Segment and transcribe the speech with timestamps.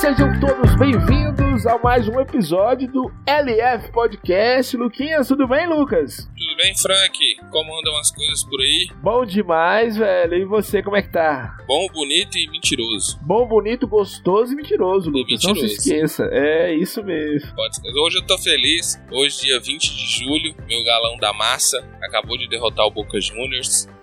[0.00, 4.74] e sejam todos bem-vindos a mais um episódio do LF Podcast.
[4.74, 6.28] Luquinhas, tudo bem, Lucas?
[6.36, 7.18] Tudo bem, Frank?
[7.50, 8.88] Como andam as coisas por aí?
[9.02, 10.34] Bom demais, velho.
[10.34, 11.54] E você, como é que tá?
[11.66, 13.18] Bom, bonito e mentiroso.
[13.22, 15.32] Bom, bonito, gostoso e mentiroso, Lucas.
[15.32, 15.60] mentiroso.
[15.60, 16.28] Não se esqueça.
[16.32, 17.50] É isso mesmo.
[18.02, 18.98] Hoje eu tô feliz.
[19.10, 23.84] Hoje, dia 20 de julho, meu galão da massa acabou de derrotar o Boca Juniors
[23.84, 23.99] e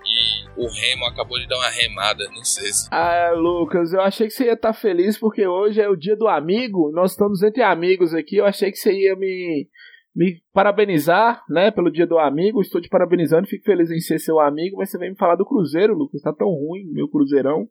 [0.58, 2.88] o Remo acabou de dar uma remada no César.
[2.90, 6.26] Ah, Lucas, eu achei que você ia estar feliz porque hoje é o dia do
[6.26, 6.90] amigo.
[6.92, 8.36] Nós estamos entre amigos aqui.
[8.36, 9.68] Eu achei que você ia me,
[10.14, 12.60] me parabenizar, né, pelo dia do amigo.
[12.60, 14.78] Estou te parabenizando, fico feliz em ser seu amigo.
[14.78, 16.20] Mas você vem me falar do Cruzeiro, Lucas.
[16.20, 17.68] Tá tão ruim, meu Cruzeirão.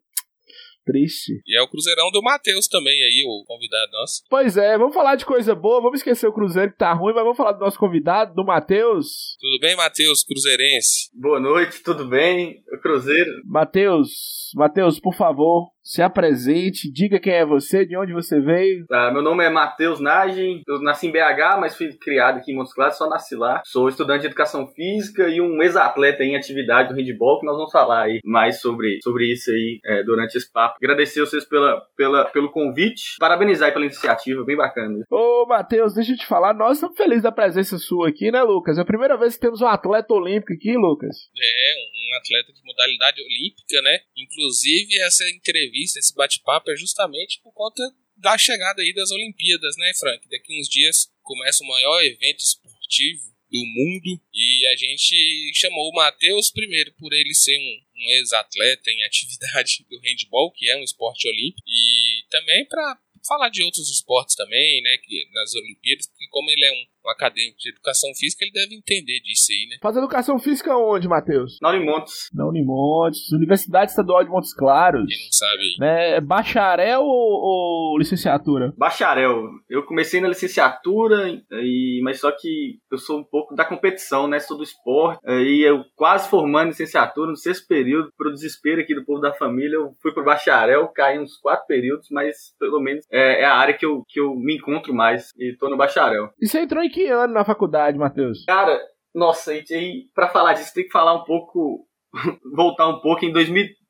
[0.88, 1.42] Triste.
[1.46, 4.24] E é o Cruzeirão do Matheus também aí, o convidado nosso.
[4.30, 5.82] Pois é, vamos falar de coisa boa.
[5.82, 9.36] Vamos esquecer o Cruzeiro que tá ruim, mas vamos falar do nosso convidado, do Matheus.
[9.38, 11.10] Tudo bem, Matheus, cruzeirense?
[11.14, 12.64] Boa noite, tudo bem?
[12.72, 13.32] O Cruzeiro.
[13.46, 18.86] Matheus, Matheus, por favor, se apresente, diga quem é você, de onde você veio.
[18.92, 22.56] Ah, meu nome é Matheus Nagem, eu nasci em BH, mas fui criado aqui em
[22.56, 23.62] Montes Claros, só nasci lá.
[23.66, 27.72] Sou estudante de educação física e um ex-atleta em atividade do handball, que nós vamos
[27.72, 30.76] falar aí mais sobre, sobre isso aí é, durante esse papo.
[30.76, 35.06] Agradecer vocês pela, pela, pelo convite, parabenizar aí pela iniciativa, bem bacana.
[35.10, 38.78] Ô, Matheus, deixa eu te falar, nós estamos felizes da presença sua aqui, né, Lucas?
[38.78, 41.16] É a primeira vez que temos um atleta olímpico aqui, Lucas.
[41.38, 44.00] É, um, um atleta de modalidade olímpica, né?
[44.18, 47.84] Inclusive, essa entrevista, esse bate-papo é justamente por conta
[48.16, 50.28] da chegada aí das Olimpíadas, né, Frank?
[50.30, 55.96] Daqui uns dias começa o maior evento esportivo do mundo e a gente chamou o
[55.96, 60.84] Matheus primeiro por ele ser um, um ex-atleta em atividade do handball, que é um
[60.84, 66.28] esporte olímpico, e também para falar de outros esportes também, né, que nas Olimpíadas, porque
[66.30, 69.78] como ele é um acadêmico de educação física, ele deve entender disso aí, né?
[69.82, 71.58] Faz educação física onde, Matheus?
[71.62, 72.30] Na Unimontes.
[72.34, 75.06] Na Unimontes, Universidade Estadual de Montes Claros.
[75.08, 75.76] Quem não sabe aí.
[75.80, 78.74] Né, é bacharel ou, ou licenciatura?
[78.78, 79.50] Bacharel.
[79.70, 84.40] Eu comecei na licenciatura, e, mas só que eu sou um pouco da competição, né?
[84.40, 85.20] Sou do esporte.
[85.26, 89.76] E eu quase formando licenciatura no sexto período, pro desespero aqui do povo da família,
[89.76, 93.74] eu fui pro bacharel, caí uns quatro períodos, mas pelo menos é, é a área
[93.74, 96.30] que eu, que eu me encontro mais e tô no bacharel.
[96.40, 98.44] E você entrou em que ano na faculdade, Matheus?
[98.46, 98.80] Cara,
[99.14, 101.88] nossa, e aí, pra falar disso, tem que falar um pouco,
[102.56, 103.24] voltar um pouco.
[103.24, 103.32] Em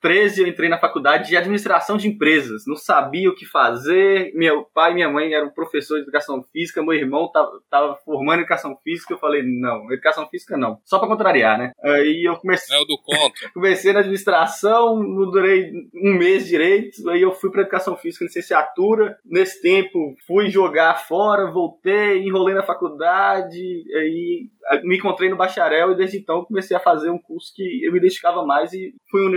[0.07, 2.63] 2013 eu entrei na faculdade de administração de empresas.
[2.65, 4.31] Não sabia o que fazer.
[4.33, 6.81] Meu pai e minha mãe eram professores de educação física.
[6.81, 9.13] Meu irmão tava, tava formando em educação física.
[9.13, 10.79] Eu falei, não, educação física não.
[10.85, 11.71] Só pra contrariar, né?
[11.83, 12.75] Aí eu comecei.
[12.75, 13.49] É o do contra.
[13.53, 19.17] Comecei na administração, não durei um mês direito, aí eu fui para educação física, licenciatura.
[19.25, 23.57] Nesse tempo, fui jogar fora, voltei, enrolei na faculdade,
[23.95, 24.49] aí
[24.83, 27.99] me encontrei no bacharel e desde então comecei a fazer um curso que eu me
[27.99, 29.29] identificava mais e fui um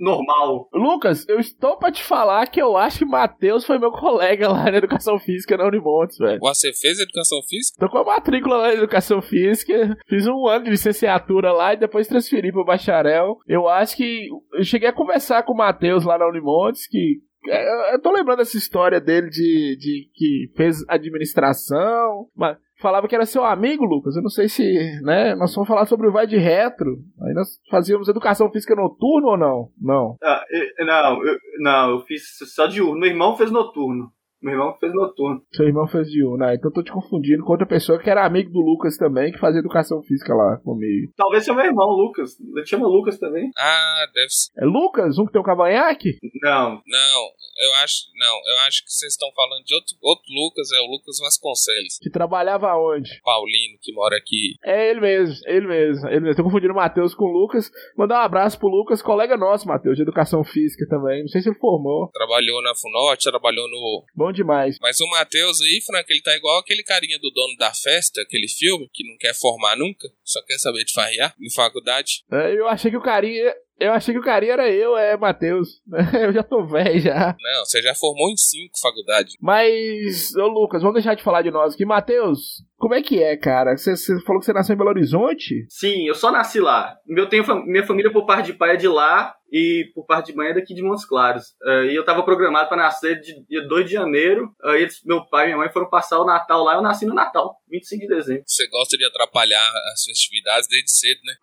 [0.00, 0.68] normal.
[0.72, 4.64] Lucas, eu estou pra te falar que eu acho que Matheus foi meu colega lá
[4.70, 6.40] na educação física na Unimontes, velho.
[6.40, 7.78] Você fez educação física?
[7.78, 11.78] Tô com a matrícula lá na educação física, fiz um ano de licenciatura lá e
[11.78, 13.38] depois transferi pro bacharel.
[13.46, 17.94] Eu acho que eu cheguei a conversar com o Matheus lá na Unimontes, que é,
[17.94, 23.26] eu tô lembrando essa história dele de, de que fez administração, mas falava que era
[23.26, 24.16] seu amigo, Lucas.
[24.16, 24.62] Eu não sei se,
[25.02, 25.34] né?
[25.34, 26.98] Nós vamos falar sobre o vai de retro.
[27.22, 29.68] Aí nós fazíamos educação física noturno ou não?
[29.80, 30.16] Não.
[30.22, 32.22] Ah, eu- não, eu, não, eu fiz
[32.54, 32.98] só diurno.
[33.00, 34.10] Meu irmão fez noturno.
[34.42, 35.42] Meu irmão fez noturno.
[35.52, 36.54] Seu irmão fez de um, né?
[36.54, 39.38] Então eu tô te confundindo com outra pessoa que era amigo do Lucas também, que
[39.38, 41.12] fazia educação física lá comigo.
[41.16, 42.38] Talvez seja meu irmão, Lucas.
[42.40, 43.50] Ele chama Lucas também.
[43.58, 44.50] Ah, deve ser.
[44.58, 45.18] É Lucas?
[45.18, 46.18] Um que tem um cavanhaque?
[46.42, 47.20] Não, Não,
[47.60, 48.04] eu acho.
[48.18, 51.98] Não, eu acho que vocês estão falando de outro, outro Lucas, é o Lucas Vasconcelos.
[52.00, 53.20] Que trabalhava onde?
[53.22, 54.54] Paulino, que mora aqui.
[54.64, 56.36] É ele mesmo, ele mesmo, ele mesmo.
[56.36, 57.70] Tô confundindo o Matheus com o Lucas.
[57.96, 61.20] Mandar um abraço pro Lucas, colega nosso, Matheus, de educação física também.
[61.22, 62.08] Não sei se ele formou.
[62.12, 64.04] Trabalhou na Funorte, trabalhou no.
[64.14, 64.76] Bom demais.
[64.80, 68.48] Mas o Matheus aí, Frank, ele tá igual aquele carinha do dono da festa, aquele
[68.48, 72.24] filme, que não quer formar nunca, só quer saber de farrear em faculdade.
[72.30, 73.54] É, eu achei que o carinha.
[73.78, 75.80] Eu achei que o carinha era eu, é Matheus.
[76.12, 77.34] Eu já tô velho já.
[77.40, 79.36] Não, você já formou em cinco faculdades.
[79.40, 81.86] Mas, ô Lucas, vamos deixar de falar de nós aqui.
[81.86, 83.76] Matheus, como é que é, cara?
[83.76, 85.66] Você, você falou que você nasceu em Belo Horizonte?
[85.68, 86.96] sim, eu só nasci lá.
[87.08, 90.26] Eu tenho fam- minha família por parte de pai é de lá e por parte
[90.30, 91.42] de mãe é daqui de Montes Claros.
[91.66, 94.48] Eh, e eu tava programado para nascer de dia 2 de janeiro.
[94.64, 96.74] Aí eles- meu pai e minha mãe foram passar o Natal lá.
[96.76, 98.42] Eu nasci no Natal, 25 de dezembro.
[98.46, 101.34] Você gosta de atrapalhar as festividades desde cedo, né?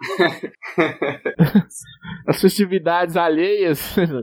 [2.27, 3.79] As festividades alheias.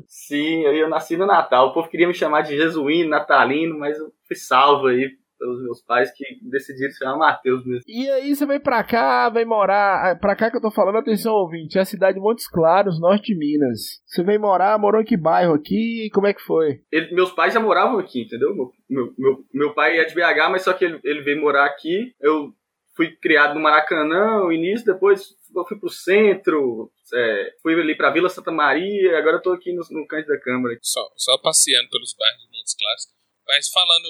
[0.09, 1.69] Sim, aí eu nasci no Natal.
[1.69, 5.11] O povo queria me chamar de jesuíno, natalino, mas eu fui salvo aí
[5.45, 7.83] pelos meus pais que decidiram chamar Matheus mesmo.
[7.87, 10.13] E aí você vem pra cá, vem morar.
[10.13, 12.99] Ah, pra cá que eu tô falando, atenção ouvinte, é a cidade de Montes Claros,
[12.99, 14.01] norte de Minas.
[14.07, 16.09] Você vem morar, morou em que bairro aqui?
[16.15, 16.81] Como é que foi?
[16.91, 18.55] Ele, meus pais já moravam aqui, entendeu?
[18.55, 21.67] Meu, meu, meu, meu pai é de BH, mas só que ele, ele veio morar
[21.67, 22.15] aqui.
[22.19, 22.51] Eu
[22.97, 28.11] fui criado no Maracanã, no início, depois eu fui pro centro, é, fui ali pra
[28.11, 30.75] Vila Santa Maria, agora eu tô aqui no, no canto da Câmara.
[30.81, 33.15] Só, só passeando pelos bairros de Montes Claros.
[33.47, 34.09] Mas falando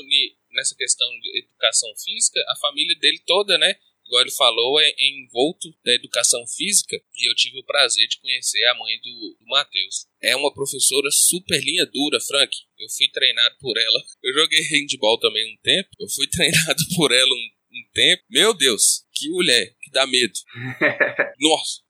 [0.52, 3.76] nessa questão de educação física, a família dele toda, né?
[4.06, 8.62] Igual ele falou, é envolto da educação física e eu tive o prazer de conhecer
[8.66, 10.06] a mãe do, do Matheus.
[10.22, 12.54] É uma professora super linha dura, Frank.
[12.78, 14.04] Eu fui treinado por ela.
[14.22, 15.88] Eu joguei handball também um tempo.
[15.98, 18.22] Eu fui treinado por ela um, um tempo.
[18.28, 20.34] Meu Deus, que mulher, que dá medo.
[21.40, 21.80] Nossa.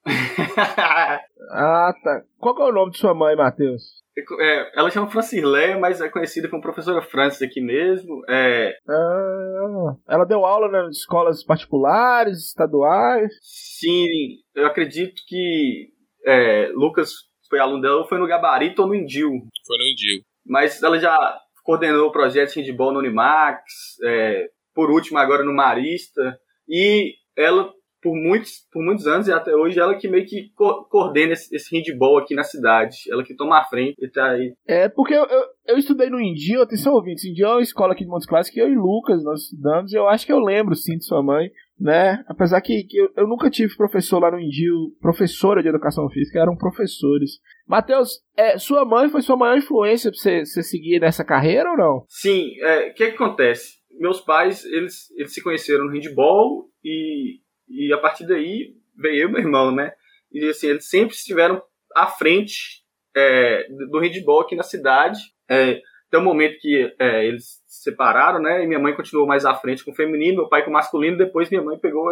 [1.50, 2.25] ah, tá.
[2.38, 4.04] Qual é o nome de sua mãe, Matheus?
[4.16, 8.22] É, ela chama Francirlé, mas é conhecida como professora Francis aqui mesmo.
[8.28, 8.72] É...
[8.88, 13.32] Ah, ela deu aula nas escolas particulares, estaduais?
[13.43, 14.06] Sim,
[14.55, 15.88] eu acredito que
[16.25, 17.11] é, Lucas
[17.49, 19.31] foi aluno dela ou foi no Gabarito ou no Indil.
[19.66, 20.22] Foi no Indil.
[20.46, 21.16] Mas ela já
[21.64, 23.62] coordenou o projeto de handball no Unimax,
[24.05, 26.38] é, por último agora no Marista,
[26.69, 27.72] e ela
[28.05, 31.56] por muitos, por muitos anos e até hoje ela que meio que co coordena esse,
[31.56, 32.99] esse handball aqui na cidade.
[33.11, 34.53] Ela que toma a frente e tá aí.
[34.69, 38.05] É, porque eu, eu, eu estudei no Indio, atenção ouvintes, Indio é uma escola aqui
[38.05, 40.75] de Montes Claros que eu e Lucas nós estudamos e eu acho que eu lembro
[40.75, 41.49] sim de sua mãe,
[41.81, 42.23] né?
[42.29, 46.39] Apesar que, que eu, eu, nunca tive professor lá no Indio, professora de educação física,
[46.39, 47.39] eram professores.
[47.67, 51.77] Matheus, é, sua mãe foi sua maior influência pra você, você seguir nessa carreira ou
[51.79, 52.05] não?
[52.07, 53.83] Sim, o é, que, que acontece?
[53.99, 59.28] Meus pais, eles, eles se conheceram no handball e e a partir daí veio eu
[59.31, 59.93] meu irmão, né?
[60.32, 61.62] E assim, eles sempre estiveram
[61.94, 62.82] à frente
[63.16, 65.20] é, do handball aqui na cidade.
[65.49, 68.62] É, até o momento que é, eles se separaram, né?
[68.62, 71.16] E minha mãe continuou mais à frente com o feminino, meu pai com o masculino.
[71.16, 72.11] Depois minha mãe pegou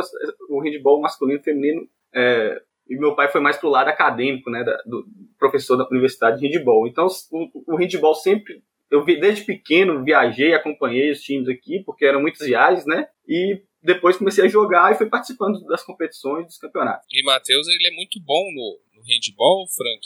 [0.49, 1.88] o handball masculino e feminino.
[2.14, 4.64] É, e meu pai foi mais pro lado acadêmico, né?
[4.64, 5.04] Da, do
[5.38, 6.87] professor da universidade de handball.
[6.87, 8.62] Então o, o handball sempre
[8.93, 13.06] eu vi desde pequeno, viajei, acompanhei os times aqui, porque eram muitos viagens, né?
[13.26, 17.06] E depois comecei a jogar e fui participando das competições, dos campeonatos.
[17.11, 20.00] E Matheus, ele é muito bom no, no handball, Frank.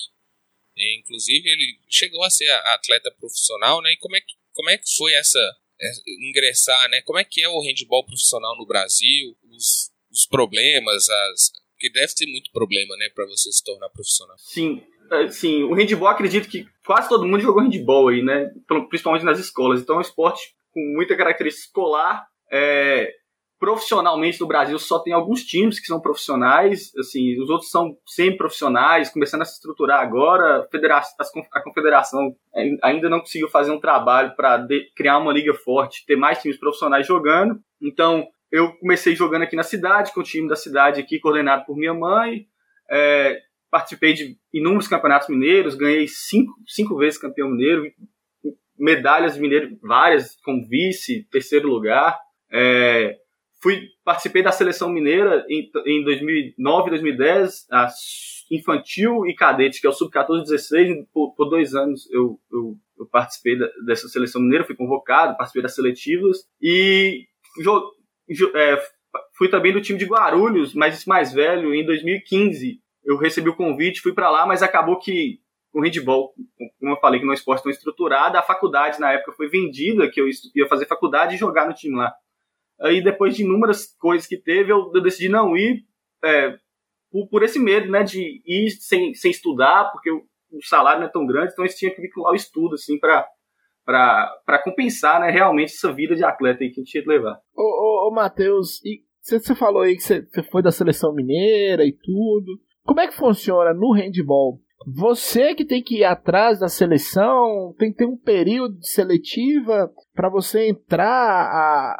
[0.76, 3.92] E, inclusive, ele chegou a ser atleta profissional, né?
[3.92, 5.40] E como é que, como é que foi essa,
[5.80, 7.00] essa ingressar, né?
[7.02, 9.36] Como é que é o handball profissional no Brasil?
[9.50, 14.36] Os, os problemas, as porque deve ter muito problema, né, para você se tornar profissional.
[14.38, 14.82] Sim,
[15.12, 15.62] é, sim.
[15.64, 18.50] O handball, acredito que quase todo mundo jogou handball aí, né?
[18.88, 19.80] Principalmente nas escolas.
[19.80, 22.26] Então é um esporte com muita característica escolar.
[22.50, 23.14] É,
[23.58, 29.10] profissionalmente no Brasil só tem alguns times que são profissionais, assim, os outros são semi-profissionais,
[29.10, 30.68] começando a se estruturar agora.
[31.52, 32.34] A confederação
[32.82, 37.06] ainda não conseguiu fazer um trabalho para criar uma liga forte, ter mais times profissionais
[37.06, 37.58] jogando.
[37.80, 41.76] Então, eu comecei jogando aqui na cidade, com o time da cidade aqui, coordenado por
[41.76, 42.46] minha mãe.
[42.90, 47.90] É, participei de inúmeros campeonatos mineiros, ganhei cinco, cinco vezes campeão mineiro,
[48.78, 52.18] medalhas mineiras várias, como vice, terceiro lugar.
[52.52, 53.16] É,
[53.62, 57.88] fui participei da seleção mineira em, em 2009 2010 a
[58.50, 62.76] infantil e cadete que é o sub 14 16 por, por dois anos eu, eu,
[62.98, 67.26] eu participei da, dessa seleção mineira fui convocado participei das seletivas e
[67.62, 67.92] jo,
[68.28, 68.80] jo, é,
[69.36, 74.00] fui também do time de Guarulhos mas mais velho em 2015 eu recebi o convite
[74.00, 75.40] fui para lá mas acabou que
[75.76, 76.32] o handball,
[76.80, 79.46] como eu falei, que não é um esporte tão estruturado, a faculdade na época foi
[79.46, 82.14] vendida, que eu ia fazer faculdade e jogar no time lá.
[82.80, 85.84] Aí depois de inúmeras coisas que teve, eu, eu decidi não ir
[86.24, 86.56] é,
[87.10, 91.08] por, por, esse medo, né, de ir sem, sem estudar, porque o, o salário não
[91.08, 93.26] é tão grande, então eles tinham que vincular o estudo, assim, para
[93.84, 97.38] para compensar, né, realmente essa vida de atleta aí que a gente tinha que levar.
[97.56, 101.92] Ô, ô, ô Matheus, e você falou aí que você foi da seleção mineira e
[101.92, 102.60] tudo.
[102.84, 104.60] Como é que funciona no handball?
[104.94, 109.90] Você que tem que ir atrás da seleção, tem que ter um período de seletiva
[110.14, 111.96] para você entrar a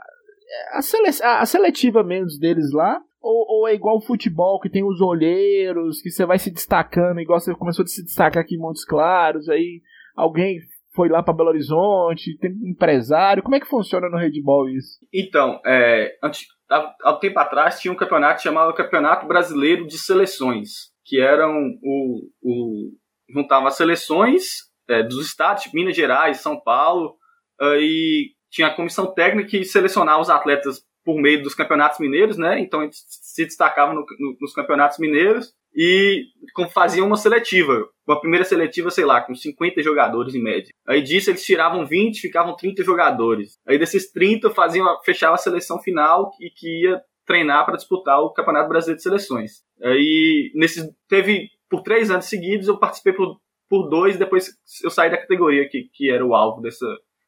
[0.72, 5.00] a, sele, a, seletiva menos deles lá, ou, ou, é igual futebol, que tem os
[5.00, 8.84] olheiros, que você vai se destacando, igual você começou a se destacar aqui em Montes
[8.84, 9.80] Claros, aí
[10.14, 10.58] alguém
[10.94, 14.98] foi lá para Belo Horizonte, tem empresário, como é que funciona no handball isso?
[15.12, 19.98] Então, é, antes, há, há um tempo atrás tinha um campeonato chamado Campeonato Brasileiro de
[19.98, 22.90] Seleções, que eram o, o
[23.28, 24.44] juntava seleções
[24.88, 27.16] é, dos estados, tipo Minas Gerais, São Paulo,
[27.60, 32.58] e tinha a comissão técnica que selecionava os atletas por meio dos campeonatos mineiros, né?
[32.58, 36.25] Então gente se destacava no, no, nos campeonatos mineiros e
[36.72, 37.86] faziam uma seletiva.
[38.08, 40.70] Uma primeira seletiva, sei lá, com 50 jogadores em média.
[40.88, 43.58] Aí disso eles tiravam 20, ficavam 30 jogadores.
[43.68, 48.32] Aí desses 30 faziam, fechava a seleção final e que ia treinar para disputar o
[48.32, 49.62] Campeonato Brasileiro de Seleções.
[49.82, 54.48] Aí nesses teve por três anos seguidos eu participei por, por dois, depois
[54.82, 56.86] eu saí da categoria que, que era o alvo dessa,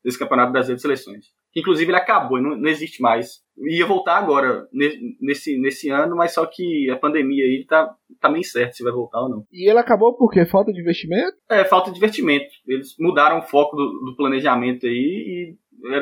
[0.08, 3.40] desse Campeonato Brasileiro de Seleções que inclusive ele acabou, não, não existe mais.
[3.58, 4.66] Ia voltar agora,
[5.20, 8.92] nesse, nesse ano, mas só que a pandemia aí tá, tá meio certo se vai
[8.92, 9.46] voltar ou não.
[9.52, 10.46] E ele acabou por quê?
[10.46, 11.36] Falta de investimento?
[11.50, 12.48] É, falta de investimento.
[12.66, 15.56] Eles mudaram o foco do, do planejamento aí e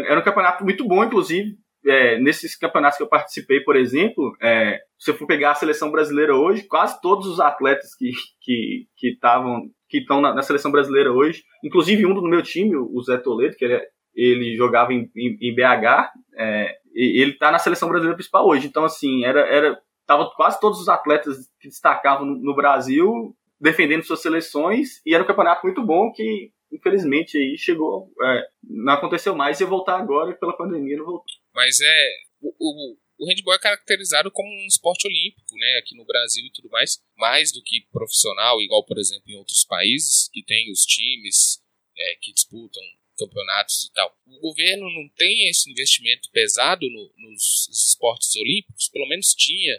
[0.06, 1.56] era um campeonato muito bom, inclusive.
[1.88, 5.88] É, nesses campeonatos que eu participei, por exemplo, é, se eu for pegar a seleção
[5.88, 8.10] brasileira hoje, quase todos os atletas que
[9.04, 13.00] estavam que, que estão na, na, seleção brasileira hoje, inclusive um do meu time, o
[13.02, 13.86] Zé Toledo, que ele é
[14.16, 18.66] ele jogava em, em, em BH, é, ele está na seleção brasileira principal hoje.
[18.66, 24.04] Então, assim, era, era tava quase todos os atletas que destacavam no, no Brasil defendendo
[24.04, 29.34] suas seleções e era um campeonato muito bom que infelizmente aí chegou é, não aconteceu
[29.34, 32.08] mais e voltar agora pela pandemia não voltou mas é
[32.40, 36.52] o, o, o handball é caracterizado como um esporte olímpico né aqui no Brasil e
[36.52, 40.82] tudo mais mais do que profissional igual por exemplo em outros países que tem os
[40.82, 41.62] times
[41.96, 42.82] é, que disputam
[43.16, 44.12] campeonatos e tal.
[44.26, 49.74] O governo não tem esse investimento pesado no, nos esportes olímpicos, pelo menos tinha.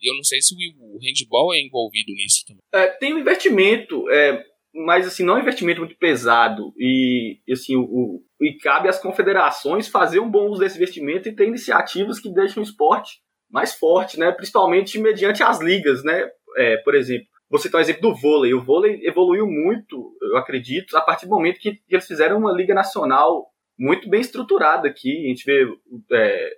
[0.00, 2.62] E eu não sei se o, handball é envolvido nisso também.
[2.72, 4.44] É, tem um investimento, é,
[4.74, 6.72] mas assim, não é um investimento muito pesado.
[6.78, 11.34] E assim, o, o, e cabe às confederações fazer um bom uso desse investimento e
[11.34, 13.20] ter iniciativas que deixem o esporte
[13.50, 14.30] mais forte, né?
[14.32, 16.30] Principalmente mediante as ligas, né?
[16.56, 18.54] É, por exemplo, você tem o exemplo do vôlei.
[18.54, 22.72] O vôlei evoluiu muito, eu acredito, a partir do momento que, eles fizeram uma liga
[22.72, 25.24] nacional muito bem estruturada aqui.
[25.24, 25.66] A gente vê
[26.12, 26.50] é,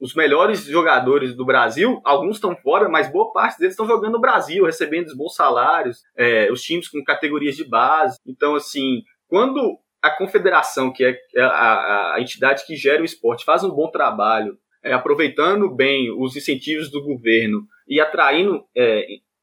[0.00, 4.20] os melhores jogadores do Brasil, alguns estão fora, mas boa parte deles estão jogando no
[4.20, 8.18] Brasil, recebendo os bons salários, é, os times com categorias de base.
[8.26, 13.44] Então, assim, quando a confederação, que é a, a, a entidade que gera o esporte,
[13.44, 18.64] faz um bom trabalho, é, aproveitando bem os incentivos do governo e atraindo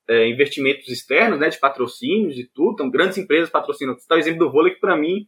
[0.09, 3.93] é, é, investimentos externos, né, de patrocínios e tudo, então grandes empresas patrocinam.
[3.93, 5.25] Está o exemplo do vôlei que para mim,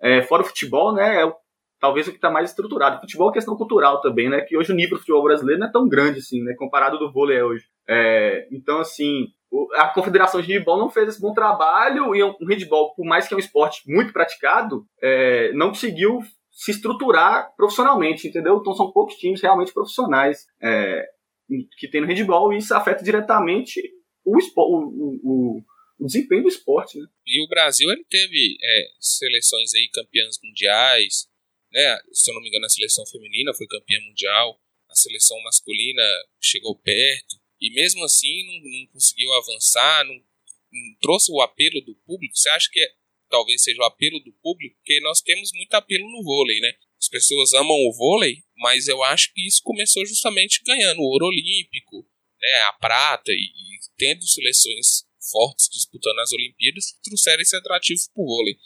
[0.00, 1.34] é, fora o futebol, né, é o,
[1.80, 3.00] talvez o que está mais estruturado.
[3.00, 5.72] Futebol é questão cultural também, né, que hoje o nível do futebol brasileiro não é
[5.72, 7.64] tão grande assim, né, comparado do vôlei é hoje.
[7.88, 9.26] É, então assim,
[9.74, 13.34] a Confederação de Handball não fez esse bom trabalho e o handball, por mais que
[13.34, 18.58] é um esporte muito praticado, é, não conseguiu se estruturar profissionalmente, entendeu?
[18.58, 21.04] Então são poucos times realmente profissionais é,
[21.78, 23.80] que tem no handball e isso afeta diretamente
[24.24, 25.64] o, o, o,
[25.98, 26.98] o desempenho do esporte.
[26.98, 27.06] Né?
[27.26, 31.28] E o Brasil ele teve é, seleções aí campeãs mundiais,
[31.72, 31.98] né?
[32.12, 36.02] se eu não me engano a seleção feminina foi campeã mundial, a seleção masculina
[36.40, 41.94] chegou perto, e mesmo assim não, não conseguiu avançar, não, não, trouxe o apelo do
[42.06, 42.36] público.
[42.36, 42.92] Você acha que é,
[43.28, 44.76] talvez seja o apelo do público?
[44.76, 46.72] Porque nós temos muito apelo no vôlei, né?
[47.00, 51.26] As pessoas amam o vôlei, mas eu acho que isso começou justamente ganhando o ouro
[51.26, 52.08] olímpico,
[52.40, 58.22] né, a prata e, e tendo seleções fortes disputando as Olimpíadas trouxeram esse atrativo para
[58.22, 58.56] o vôlei.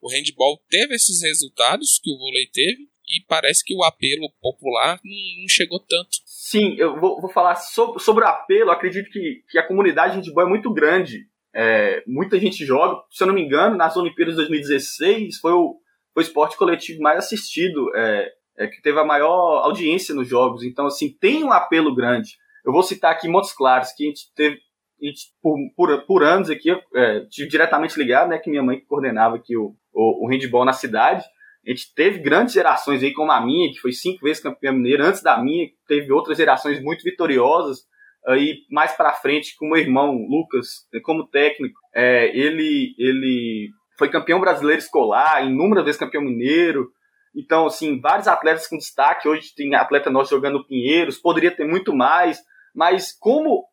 [0.00, 5.00] O handball teve esses resultados que o vôlei teve e parece que o apelo popular
[5.04, 6.18] não, não chegou tanto.
[6.24, 8.70] Sim, eu vou, vou falar sobre, sobre, o apelo.
[8.70, 11.26] acredito que, que a comunidade de handball é muito grande.
[11.54, 13.02] É, muita gente joga.
[13.10, 15.80] Se eu não me engano, nas Olimpíadas de 2016 foi o,
[16.12, 20.62] foi o esporte coletivo mais assistido, é, é, que teve a maior audiência nos jogos.
[20.62, 22.36] Então, assim, tem um apelo grande.
[22.64, 24.58] Eu vou citar aqui Montes Claros, que a gente teve
[25.06, 29.56] gente, por, por, por anos aqui, é, diretamente ligado, né, que minha mãe coordenava aqui
[29.56, 31.24] o, o, o handball na cidade.
[31.66, 35.06] A gente teve grandes gerações aí, como a minha, que foi cinco vezes campeã mineira.
[35.06, 37.80] Antes da minha, teve outras gerações muito vitoriosas.
[38.26, 44.08] Aí, mais para frente, com o meu irmão, Lucas, como técnico, é, ele, ele foi
[44.10, 46.90] campeão brasileiro escolar, inúmeras vezes campeão mineiro.
[47.36, 49.28] Então, assim, vários atletas com destaque.
[49.28, 52.40] Hoje tem atleta nosso jogando Pinheiros, poderia ter muito mais.
[52.74, 53.64] Mas como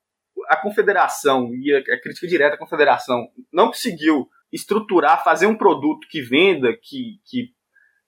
[0.48, 6.22] a confederação e a, crítica direta à confederação não conseguiu estruturar, fazer um produto que
[6.22, 7.50] venda, que, que,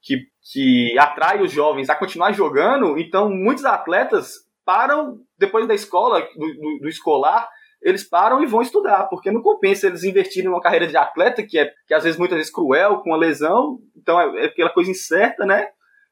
[0.02, 6.22] que, que atrai os jovens a continuar jogando, então muitos atletas param depois da escola,
[6.36, 7.50] do, do, do escolar,
[7.82, 11.60] eles param e vão estudar, porque não compensa eles investirem numa carreira de atleta, que
[11.60, 14.90] é que às vezes muitas vezes cruel, com a lesão, então é, é aquela coisa
[14.90, 15.70] incerta, né?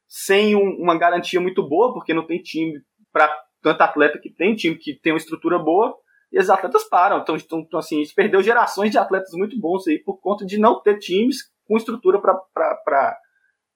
[0.07, 2.79] Sem um, uma garantia muito boa, porque não tem time
[3.11, 5.97] para tanto atleta que tem, time que tem uma estrutura boa,
[6.31, 7.19] e os atletas param.
[7.19, 10.45] Então, então, então assim, a gente perdeu gerações de atletas muito bons aí por conta
[10.45, 13.17] de não ter times com estrutura para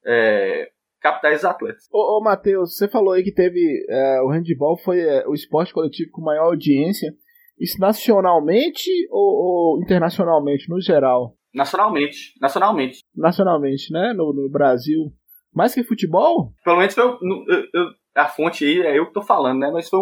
[0.06, 0.70] é,
[1.02, 1.84] captar esses atletas.
[1.92, 3.86] Ô, ô Matheus, você falou aí que teve.
[3.90, 7.12] É, o handball foi é, o esporte coletivo com maior audiência.
[7.60, 11.36] Isso nacionalmente ou, ou internacionalmente, no geral?
[11.54, 12.34] Nacionalmente.
[12.40, 13.00] Nacionalmente.
[13.16, 14.14] Nacionalmente, né?
[14.14, 15.12] No, no Brasil.
[15.54, 16.54] Mais que futebol?
[16.64, 17.18] Pelo menos foi eu,
[17.74, 19.72] eu, a fonte aí, é eu que tô falando, né?
[19.72, 20.00] Mas foi,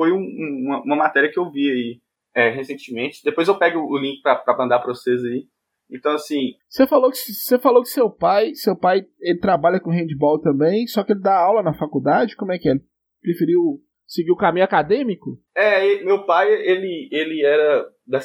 [0.00, 0.24] foi um,
[0.64, 2.00] uma, uma, matéria que eu vi aí
[2.34, 3.20] é, recentemente.
[3.22, 5.44] Depois eu pego o link pra mandar pra vocês aí.
[5.90, 6.54] Então, assim.
[6.66, 10.86] Você falou que você falou que seu pai, seu pai, ele trabalha com handball também,
[10.86, 12.34] só que ele dá aula na faculdade.
[12.34, 12.72] Como é que é?
[12.72, 12.82] Ele
[13.20, 15.38] preferiu seguir o caminho acadêmico?
[15.54, 18.20] É, meu pai, ele, ele era da,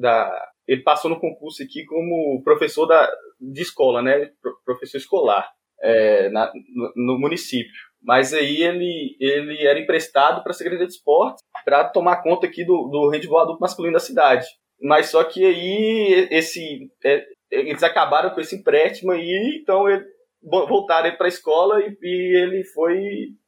[0.00, 3.06] da ele passou no concurso aqui como professor da,
[3.38, 4.30] de escola, né?
[4.64, 5.46] Professor escolar
[5.82, 7.87] é, na, no, no, município.
[8.02, 12.64] Mas aí ele, ele era emprestado para a Secretaria de Esportes para tomar conta aqui
[12.64, 14.46] do, do handball adulto masculino da cidade.
[14.80, 20.04] Mas só que aí esse, é, eles acabaram com esse empréstimo aí, então ele,
[20.42, 22.96] voltaram para a escola e, e ele foi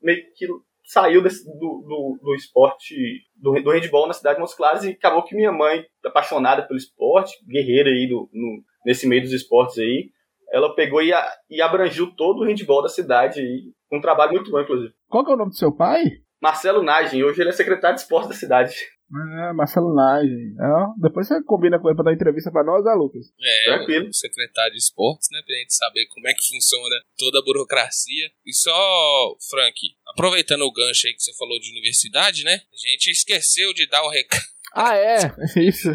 [0.02, 0.46] meio que
[0.84, 2.94] saiu desse, do, do, do, esporte,
[3.36, 6.78] do, do handball na cidade de Montes Claros e acabou que minha mãe, apaixonada pelo
[6.78, 10.10] esporte, guerreira aí do, no, nesse meio dos esportes aí,
[10.52, 14.50] ela pegou e, a, e abrangiu todo o handball da cidade aí, um trabalho muito
[14.50, 14.92] bom, inclusive.
[15.08, 16.04] Qual que é o nome do seu pai?
[16.40, 18.74] Marcelo Nagem, hoje ele é secretário de esportes da cidade.
[19.12, 20.54] É, Marcelo Nagem.
[20.58, 23.26] É, depois você combina com ele pra dar entrevista pra nós, ah, Lucas?
[23.42, 24.08] É, Tranquilo.
[24.08, 25.40] o secretário de esportes, né?
[25.44, 28.30] Pra gente saber como é que funciona toda a burocracia.
[28.46, 29.74] E só, Frank,
[30.14, 32.52] aproveitando o gancho aí que você falou de universidade, né?
[32.54, 34.44] A gente esqueceu de dar o recado.
[34.72, 35.18] Ah, é?
[35.58, 35.90] Isso.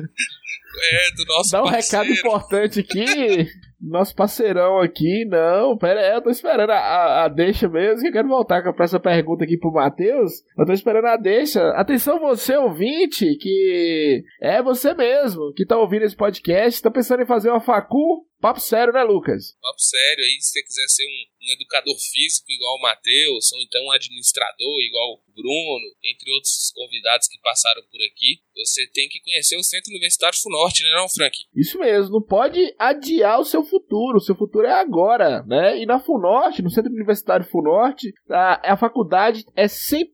[0.82, 2.06] É, do nosso Dá um parceiro.
[2.06, 3.48] recado importante aqui.
[3.82, 8.08] Nosso parceirão aqui, não, pera aí, eu tô esperando a, a, a deixa mesmo, que
[8.08, 10.32] eu quero voltar com essa pergunta aqui pro Matheus.
[10.58, 11.62] Eu tô esperando a deixa.
[11.72, 17.28] Atenção, você ouvinte, que é você mesmo, que tá ouvindo esse podcast, tá pensando em
[17.28, 19.56] fazer uma facu, papo sério, né, Lucas?
[19.62, 23.62] Papo sério, aí se você quiser ser um, um educador físico igual o Matheus, ou
[23.62, 29.08] então um administrador igual o Bruno, entre outros convidados que passaram por aqui, você tem
[29.10, 31.38] que conhecer o Centro Universitário Funorte, né não, Frank?
[31.56, 35.78] Isso mesmo, não pode adiar o seu futuro, o seu futuro é agora, né?
[35.78, 40.08] E na Funorte, no Centro Universitário Funorte, a, a faculdade é 100%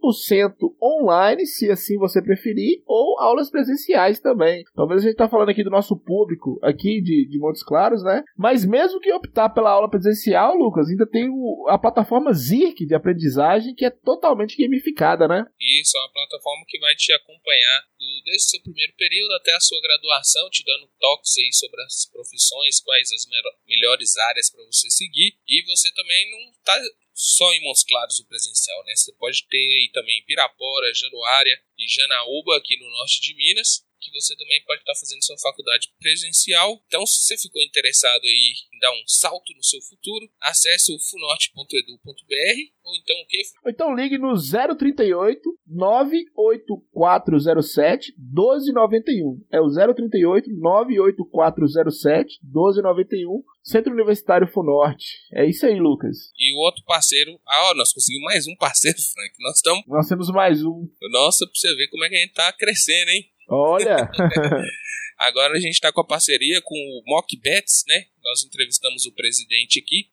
[0.81, 4.63] online, se assim você preferir, ou aulas presenciais também.
[4.75, 8.23] Talvez a gente tá falando aqui do nosso público aqui de, de Montes Claros, né?
[8.37, 12.95] Mas mesmo que optar pela aula presencial, Lucas, ainda tem o, a plataforma ZIRC de
[12.95, 15.45] aprendizagem que é totalmente gamificada, né?
[15.59, 19.53] Isso, é uma plataforma que vai te acompanhar do, desde o seu primeiro período até
[19.53, 23.25] a sua graduação, te dando toques aí sobre as profissões, quais as
[23.67, 25.37] melhores áreas para você seguir.
[25.47, 26.79] E você também não está
[27.13, 28.95] só em Montes Claros o presencial, né?
[28.95, 34.11] Você pode ter aí também Pirapora, Januária e Janaúba aqui no norte de Minas que
[34.11, 36.81] você também pode estar fazendo sua faculdade presencial.
[36.87, 40.99] Então, se você ficou interessado aí em dar um salto no seu futuro, acesse o
[40.99, 43.43] funorte.edu.br ou então o quê?
[43.63, 49.45] Ou então ligue no 038 98407 1291.
[49.51, 53.43] É o 038 98407 1291.
[53.63, 55.05] Centro Universitário Funorte.
[55.33, 56.31] É isso aí, Lucas.
[56.37, 57.39] E o outro parceiro.
[57.47, 59.35] Ah, ó, nós conseguimos mais um parceiro, Frank.
[59.39, 59.83] Nós estamos.
[59.87, 60.89] Nós temos mais um.
[61.11, 63.30] Nossa, pra você ver como é que a gente tá crescendo, hein?
[63.51, 64.09] Olha!
[65.19, 68.05] Agora a gente está com a parceria com o Mock Bets, né?
[68.23, 70.09] Nós entrevistamos o presidente aqui.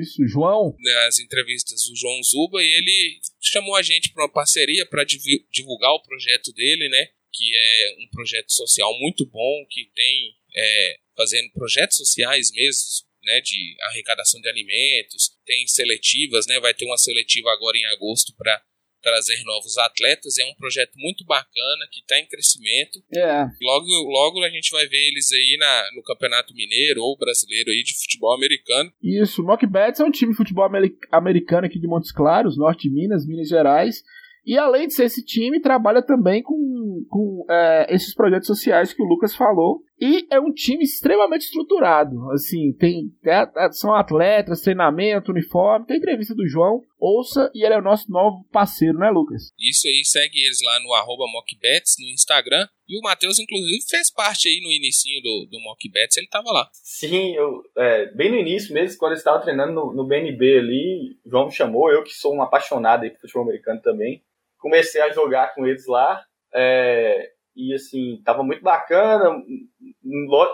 [0.00, 0.74] Isso, João.
[0.80, 5.92] Nas entrevistas, o João Zuba, e ele chamou a gente para uma parceria para divulgar
[5.92, 7.08] o projeto dele, né?
[7.32, 12.82] Que é um projeto social muito bom, que tem é, fazendo projetos sociais mesmo,
[13.22, 13.40] né?
[13.42, 16.58] De arrecadação de alimentos, tem seletivas, né?
[16.58, 18.60] Vai ter uma seletiva agora em agosto para
[19.02, 20.38] trazer novos atletas.
[20.38, 23.02] É um projeto muito bacana que está em crescimento.
[23.14, 23.46] É.
[23.60, 27.82] Logo, logo a gente vai ver eles aí na, no Campeonato Mineiro ou Brasileiro aí
[27.82, 28.92] de futebol americano.
[29.02, 30.68] Isso, o Mockbets é um time de futebol
[31.10, 34.02] americano aqui de Montes Claros, Norte de Minas, Minas Gerais.
[34.44, 39.02] E além de ser esse time, trabalha também com, com é, esses projetos sociais que
[39.02, 39.82] o Lucas falou.
[40.00, 42.30] E é um time extremamente estruturado.
[42.30, 45.86] Assim, tem é, é, são atletas, treinamento, uniforme.
[45.86, 46.82] Tem entrevista do João.
[46.98, 49.52] Ouça e ele é o nosso novo parceiro, né, Lucas?
[49.58, 52.66] Isso aí, segue eles lá no arroba mockbets no Instagram.
[52.88, 56.68] E o Matheus, inclusive, fez parte aí no início do, do mockbets, ele tava lá.
[56.72, 61.16] Sim, eu, é, bem no início mesmo, quando eu estava treinando no, no BNB ali,
[61.24, 64.22] o João me chamou, eu que sou um apaixonado aí por futebol americano também
[64.60, 66.22] comecei a jogar com eles lá.
[66.54, 69.30] É, e assim, tava muito bacana,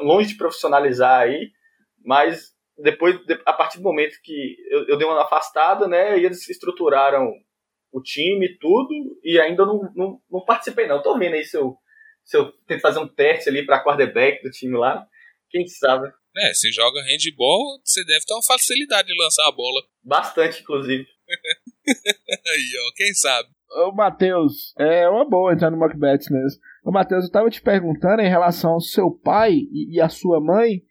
[0.02, 1.50] longe de profissionalizar aí,
[2.04, 3.16] mas depois,
[3.46, 7.32] a partir do momento que eu, eu dei uma afastada, né, e eles estruturaram
[7.92, 8.88] o time e tudo,
[9.22, 11.02] e ainda não, não, não, participei não.
[11.02, 11.76] Tô vendo aí se eu,
[12.24, 15.06] se eu tento fazer um teste ali para quarterback do time lá,
[15.48, 16.12] quem sabe.
[16.36, 19.82] É, você joga handball, você deve ter uma facilidade de lançar a bola.
[20.02, 21.06] Bastante, inclusive.
[22.46, 23.48] aí, ó, quem sabe.
[23.70, 26.60] Ô, Matheus, é uma boa entrar no Mockbets mesmo.
[26.86, 30.40] Ô, Matheus, eu estava te perguntando em relação ao seu pai e, e a sua
[30.40, 30.82] mãe,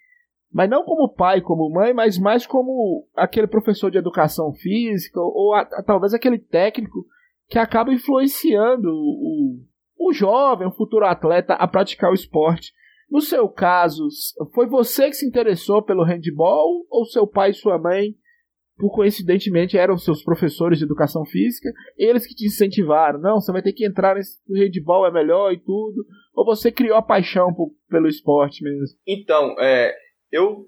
[0.51, 5.53] mas não como pai, como mãe, mas mais como aquele professor de educação física ou
[5.53, 7.05] a, talvez aquele técnico
[7.47, 9.57] que acaba influenciando o,
[9.97, 12.73] o jovem, o futuro atleta a praticar o esporte.
[13.09, 14.05] No seu caso,
[14.53, 18.13] foi você que se interessou pelo handball ou seu pai e sua mãe,
[18.77, 23.19] por coincidentemente, eram seus professores de educação física, eles que te incentivaram?
[23.19, 26.05] Não, você vai ter que entrar nesse handball, é melhor e tudo.
[26.33, 28.97] Ou você criou a paixão por, pelo esporte mesmo?
[29.07, 29.95] Então, é,
[30.31, 30.65] eu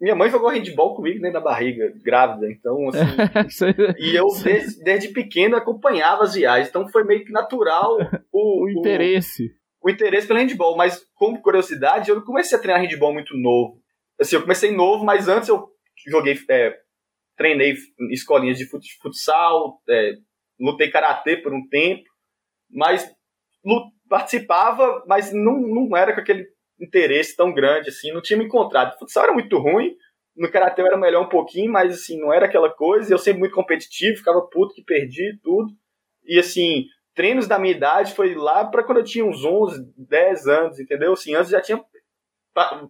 [0.00, 3.64] minha mãe jogou handball comigo dentro da barriga, grávida, então assim.
[3.98, 7.96] e eu desde, desde, pequeno acompanhava as viagens, então foi meio que natural
[8.30, 9.44] o, o interesse.
[9.80, 13.80] O, o, interesse pelo handball, mas como curiosidade, eu comecei a treinar handball muito novo.
[14.20, 15.66] Assim, eu comecei novo, mas antes eu
[16.08, 16.76] joguei, é,
[17.36, 17.74] treinei
[18.10, 18.66] escolinhas de
[19.00, 20.12] futsal, é,
[20.58, 22.04] lutei karatê por um tempo,
[22.70, 23.10] mas
[24.08, 26.46] participava, mas não, não era com aquele
[26.80, 28.94] interesse tão grande, assim, não tinha me encontrado.
[28.94, 29.94] O futsal era muito ruim,
[30.36, 33.54] no karatê era melhor um pouquinho, mas assim, não era aquela coisa, eu sempre muito
[33.54, 35.72] competitivo, ficava puto que perdi tudo.
[36.24, 40.46] E assim, treinos da minha idade foi lá para quando eu tinha uns 11, 10
[40.46, 41.14] anos, entendeu?
[41.14, 41.82] Assim, antes já tinha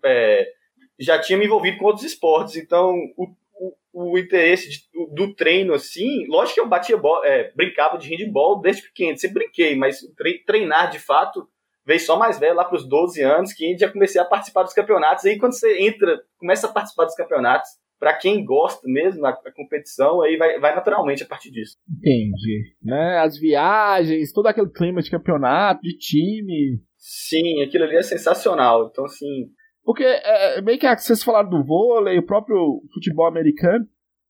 [0.04, 0.46] é,
[0.98, 3.28] já tinha me envolvido com outros esportes, então o,
[3.96, 8.14] o, interesse de, do, do, treino, assim, lógico que eu batia bola, é, brincava de
[8.14, 10.00] handball desde pequeno, sempre brinquei, mas
[10.46, 11.48] treinar de fato
[11.86, 14.74] veio só mais velho, lá para os 12 anos, que já comecei a participar dos
[14.74, 15.24] campeonatos.
[15.24, 20.20] Aí, quando você entra, começa a participar dos campeonatos, para quem gosta mesmo da competição,
[20.20, 21.76] aí vai, vai naturalmente a partir disso.
[21.88, 22.74] Entendi.
[22.82, 23.18] Né?
[23.18, 26.80] As viagens, todo aquele clima de campeonato, de time.
[26.98, 28.88] Sim, aquilo ali é sensacional.
[28.90, 29.48] Então, assim.
[29.86, 33.86] Porque é, meio que vocês falaram do vôlei, o próprio futebol americano.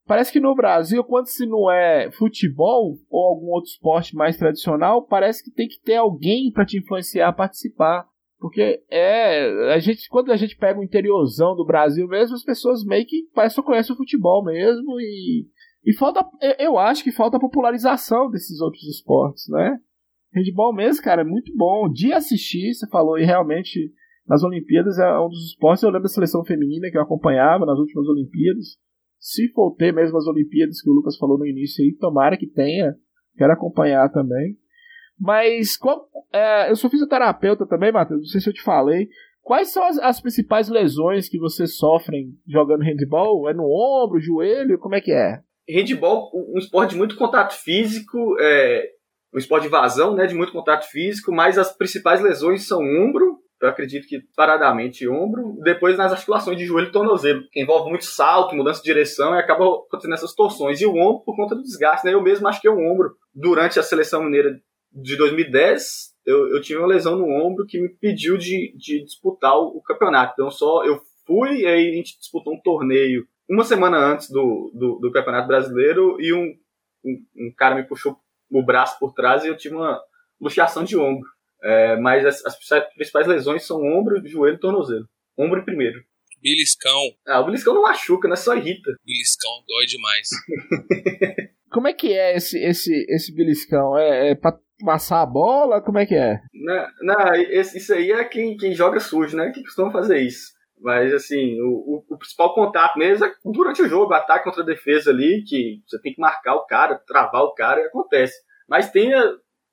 [0.07, 5.07] Parece que no Brasil, quando se não é futebol ou algum outro esporte mais tradicional,
[5.07, 8.07] parece que tem que ter alguém para te influenciar a participar.
[8.39, 9.73] Porque é.
[9.73, 13.23] A gente, quando a gente pega o interiorzão do Brasil mesmo, as pessoas meio que
[13.35, 15.47] parece só conhecem o futebol mesmo e.
[15.87, 16.23] E falta.
[16.59, 19.79] Eu acho que falta popularização desses outros esportes, né?
[20.35, 21.89] Handball mesmo, cara, é muito bom.
[21.89, 23.91] De assistir, você falou, e realmente
[24.29, 25.83] nas Olimpíadas é um dos esportes.
[25.83, 28.77] Eu lembro da seleção feminina que eu acompanhava nas últimas Olimpíadas
[29.19, 32.47] se for ter mesmo as Olimpíadas que o Lucas falou no início aí, tomara que
[32.47, 32.95] tenha.
[33.37, 34.57] Quero acompanhar também.
[35.19, 38.21] Mas qual, é, eu sou fisioterapeuta também, Matheus.
[38.21, 39.09] Não sei se eu te falei.
[39.43, 43.49] Quais são as, as, principais lesões que vocês sofrem jogando handball?
[43.49, 44.79] É no ombro, joelho?
[44.79, 45.41] Como é que é?
[45.69, 48.91] Handball, um esporte de muito contato físico, é
[49.35, 53.39] um esporte de vazão, né, de muito contato físico, mas as principais lesões são ombro,
[53.61, 58.05] eu acredito que paradamente ombro, depois nas articulações de joelho e tornozelo, que envolve muito
[58.05, 60.81] salto, mudança de direção e acaba acontecendo essas torções.
[60.81, 62.13] E o ombro por conta do desgaste, né?
[62.13, 63.17] Eu mesmo acho que é o ombro.
[63.35, 64.61] Durante a seleção mineira
[64.93, 69.57] de 2010, eu, eu tive uma lesão no ombro que me pediu de, de disputar
[69.57, 70.35] o, campeonato.
[70.35, 74.73] Então só eu fui e aí a gente disputou um torneio uma semana antes do,
[74.75, 76.53] do, do Campeonato Brasileiro e um,
[77.05, 78.17] um, um cara me puxou
[78.51, 80.01] o braço por trás e eu tive uma
[80.41, 81.29] luxação de ombro.
[81.63, 82.57] É, mas as, as,
[82.95, 85.09] principais lesões são ombro, joelho e tornozelo.
[85.39, 86.01] Ombro primeiro.
[86.43, 87.01] Beliscão.
[87.27, 88.37] Ah, o beliscão não machuca, né?
[88.37, 88.91] Só irrita.
[89.05, 90.29] Beliscão dói demais.
[91.71, 93.99] Como é que é esse, esse, esse beliscão?
[93.99, 95.83] É, é pra passar a bola?
[95.83, 96.41] Como é que é?
[96.55, 99.51] Não, não esse, isso aí é quem, quem joga sujo, né?
[99.51, 100.55] Que costuma fazer isso.
[100.79, 104.67] Mas, assim, o, o, o, principal contato mesmo é durante o jogo, ataque contra a
[104.67, 108.35] defesa ali, que você tem que marcar o cara, travar o cara e acontece.
[108.69, 109.11] Mas tem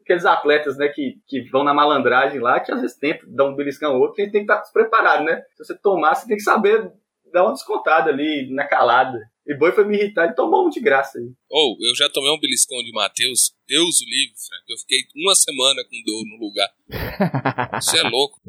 [0.04, 3.56] aqueles atletas, né, que, que vão na malandragem lá, que às vezes tentam dar um
[3.56, 5.42] beliscão ao outro, e tem que estar preparado, né?
[5.56, 6.92] Se você tomar, você tem que saber
[7.32, 9.20] dar uma descontada ali, na calada.
[9.46, 11.26] E Boi foi me irritar, ele tomou um de graça aí.
[11.50, 14.63] Ou, oh, eu já tomei um beliscão de Matheus, Deus o livre, Frank.
[14.70, 16.70] Eu fiquei uma semana com dor no lugar.
[17.80, 18.39] Isso é louco.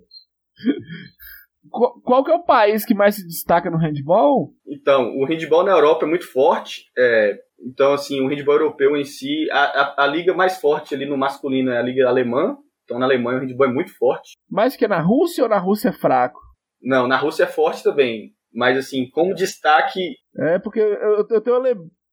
[1.68, 4.54] Qual, qual que é o país que mais se destaca no handball?
[4.68, 6.84] Então, o handball na Europa é muito forte.
[6.96, 11.06] É, então, assim, o handball europeu em si, a, a, a, liga mais forte ali
[11.06, 12.56] no masculino é a liga alemã.
[12.84, 14.34] Então, na Alemanha, o handball é muito forte.
[14.50, 16.38] Mais que na Rússia ou na Rússia é fraco?
[16.82, 18.32] Não, na Rússia é forte também.
[18.52, 20.16] Mas, assim, como destaque.
[20.38, 21.56] É, porque eu, eu, tenho,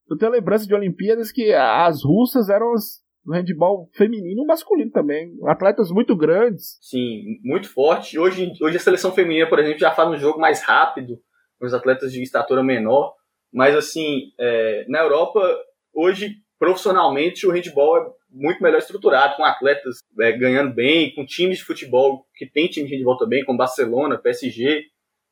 [0.09, 4.91] eu tenho lembrança de Olimpíadas que as russas eram as, no handball feminino e masculino
[4.91, 5.33] também.
[5.45, 6.77] Atletas muito grandes.
[6.81, 8.17] Sim, muito forte.
[8.17, 11.19] Hoje, hoje a seleção feminina, por exemplo, já faz um jogo mais rápido,
[11.59, 13.13] com os atletas de estatura menor.
[13.51, 15.41] Mas, assim, é, na Europa,
[15.93, 21.57] hoje, profissionalmente, o handball é muito melhor estruturado, com atletas é, ganhando bem, com times
[21.57, 24.85] de futebol que tem time de handball também, como Barcelona, PSG,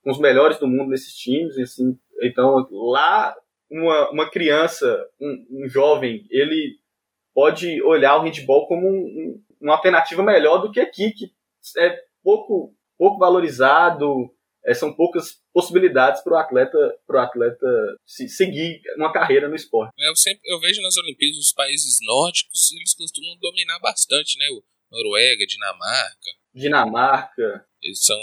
[0.03, 1.57] com os melhores do mundo nesses times.
[1.57, 3.33] Assim, então, lá,
[3.69, 6.77] uma, uma criança, um, um jovem, ele
[7.33, 11.31] pode olhar o handball como um, uma alternativa melhor do que aqui, que
[11.77, 14.29] é pouco, pouco valorizado,
[14.65, 17.67] é, são poucas possibilidades para o atleta, pro atleta
[18.05, 19.93] se, seguir uma carreira no esporte.
[19.97, 24.45] Eu, sempre, eu vejo nas Olimpíadas os países nórdicos, eles costumam dominar bastante, né?
[24.51, 26.31] O Noruega, Dinamarca.
[26.53, 27.65] Dinamarca.
[27.81, 28.19] Eles são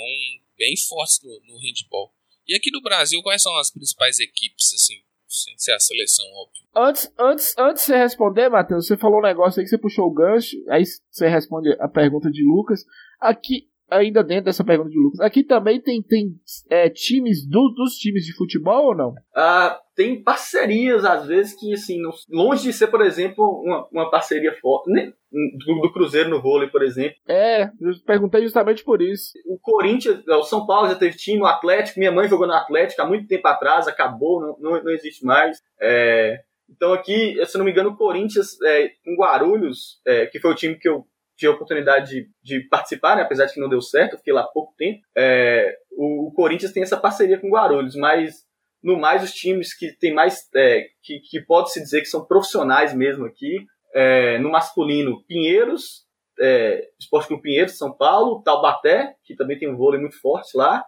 [0.57, 2.13] bem fortes no, no handball.
[2.47, 4.95] E aqui no Brasil, quais são as principais equipes, assim,
[5.27, 6.67] sem ser a seleção, óbvio?
[6.77, 10.07] Antes, antes, antes de você responder, Matheus, você falou um negócio aí que você puxou
[10.07, 12.85] o gancho, aí você responde a pergunta de Lucas.
[13.21, 16.35] Aqui, ainda dentro dessa pergunta de Lucas, aqui também tem, tem
[16.71, 19.15] é, times do, dos times de futebol ou não?
[19.35, 24.11] Ah, tem parcerias, às vezes, que, assim, não, longe de ser, por exemplo, uma, uma
[24.11, 25.13] parceria forte, né?
[25.31, 27.17] Do, do, Cruzeiro no vôlei, por exemplo.
[27.29, 29.33] É, eu perguntei justamente por isso.
[29.47, 33.03] O Corinthians, o São Paulo já teve time, o Atlético, minha mãe jogou no Atlético
[33.03, 35.61] há muito tempo atrás, acabou, não, não, não existe mais.
[35.81, 40.51] É, então aqui, se não me engano, o Corinthians, é, em Guarulhos, é, que foi
[40.51, 41.05] o time que eu
[41.37, 44.43] tive a oportunidade de, de, participar, né, apesar de que não deu certo, fiquei lá
[44.43, 45.01] há pouco tempo.
[45.17, 48.45] É, o, o, Corinthians tem essa parceria com o Guarulhos, mas
[48.83, 52.25] no mais os times que tem mais é, que, que pode se dizer que são
[52.25, 56.07] profissionais mesmo aqui, é, no masculino Pinheiros,
[56.39, 60.85] é, Esporte Clube Pinheiros, São Paulo, Taubaté, que também tem um vôlei muito forte lá,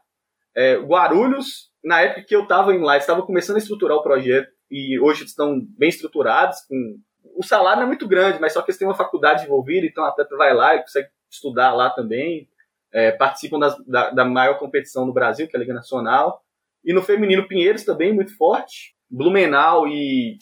[0.56, 4.48] é, Guarulhos, na época que eu estava em lá, estava começando a estruturar o projeto
[4.70, 6.98] e hoje estão bem estruturados, com
[7.36, 10.04] o salário não é muito grande, mas só que eles têm uma faculdade envolvida, então
[10.04, 12.48] a atleta vai lá e consegue estudar lá também.
[12.92, 16.42] É, participam das, da, da, maior competição no Brasil, que é a Liga Nacional.
[16.84, 18.94] E no feminino, Pinheiros também, muito forte.
[19.10, 20.36] Blumenau e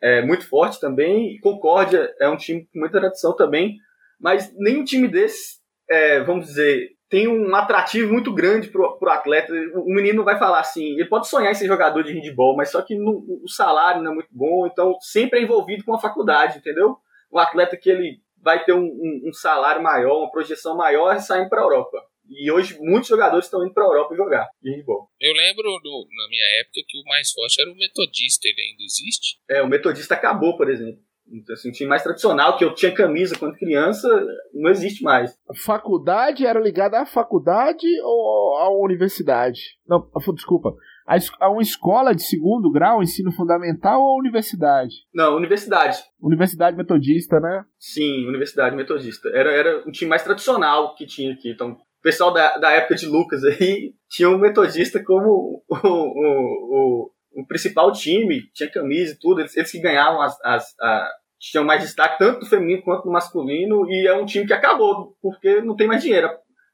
[0.00, 1.34] é, muito forte também.
[1.34, 3.76] E Concórdia é um time com muita tradição também.
[4.20, 5.58] Mas nenhum time desse,
[5.90, 9.52] é, vamos dizer, tem um atrativo muito grande pro, pro atleta.
[9.74, 12.82] O menino vai falar assim, ele pode sonhar em ser jogador de handball, mas só
[12.82, 16.58] que no, o salário não é muito bom, então sempre é envolvido com a faculdade,
[16.58, 16.96] entendeu?
[17.32, 21.20] Um atleta que ele vai ter um, um, um salário maior, uma projeção maior e
[21.20, 22.02] saindo para a Europa.
[22.28, 25.08] E hoje muitos jogadores estão indo para a Europa jogar de handball.
[25.18, 28.82] Eu lembro do, na minha época que o mais forte era o metodista, ele ainda
[28.82, 29.38] existe?
[29.48, 31.00] É, o metodista acabou, por exemplo.
[31.32, 34.08] Então, assim, um time mais tradicional, que eu tinha camisa quando criança,
[34.54, 35.32] não existe mais.
[35.48, 39.60] A faculdade era ligada à faculdade ou à universidade?
[39.86, 40.74] Não, desculpa.
[41.06, 44.94] A, a uma escola de segundo grau, ensino fundamental ou universidade?
[45.14, 45.98] Não, universidade.
[46.20, 47.64] Universidade metodista, né?
[47.78, 49.28] Sim, universidade metodista.
[49.30, 51.50] Era, era um time mais tradicional que tinha aqui.
[51.50, 57.06] Então, o pessoal da, da época de Lucas aí tinha um metodista como o, o,
[57.06, 61.10] o, o principal time, tinha camisa e tudo, eles, eles que ganhavam as, as a,
[61.38, 65.16] tinham mais destaque tanto no feminino quanto no masculino, e é um time que acabou,
[65.22, 66.28] porque não tem mais dinheiro.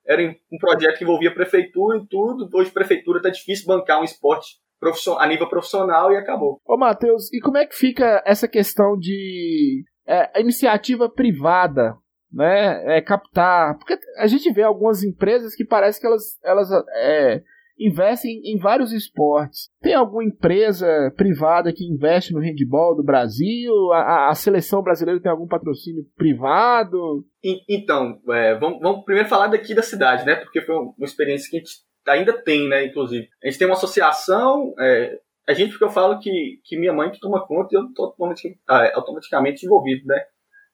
[0.07, 4.63] Era um projeto que envolvia prefeitura e tudo, hoje prefeitura tá difícil bancar um esporte
[5.19, 6.61] a nível profissional e acabou.
[6.67, 11.97] Ô Matheus, e como é que fica essa questão de é, iniciativa privada,
[12.31, 17.43] né, é, captar, porque a gente vê algumas empresas que parece que elas, elas é,
[17.79, 19.69] investem em vários esportes.
[19.81, 23.73] Tem alguma empresa privada que investe no handball do Brasil?
[23.93, 27.25] A, a seleção brasileira tem algum patrocínio privado?
[27.69, 30.37] Então, é, vamos, vamos, primeiro falar daqui da cidade, né?
[30.37, 31.73] Porque foi uma experiência que a gente
[32.07, 32.87] ainda tem, né?
[32.87, 34.73] Inclusive, a gente tem uma associação.
[34.79, 37.85] É, a gente, porque eu falo que, que minha mãe que toma conta e eu
[37.87, 40.25] estou automaticamente, ah, automaticamente envolvido, né?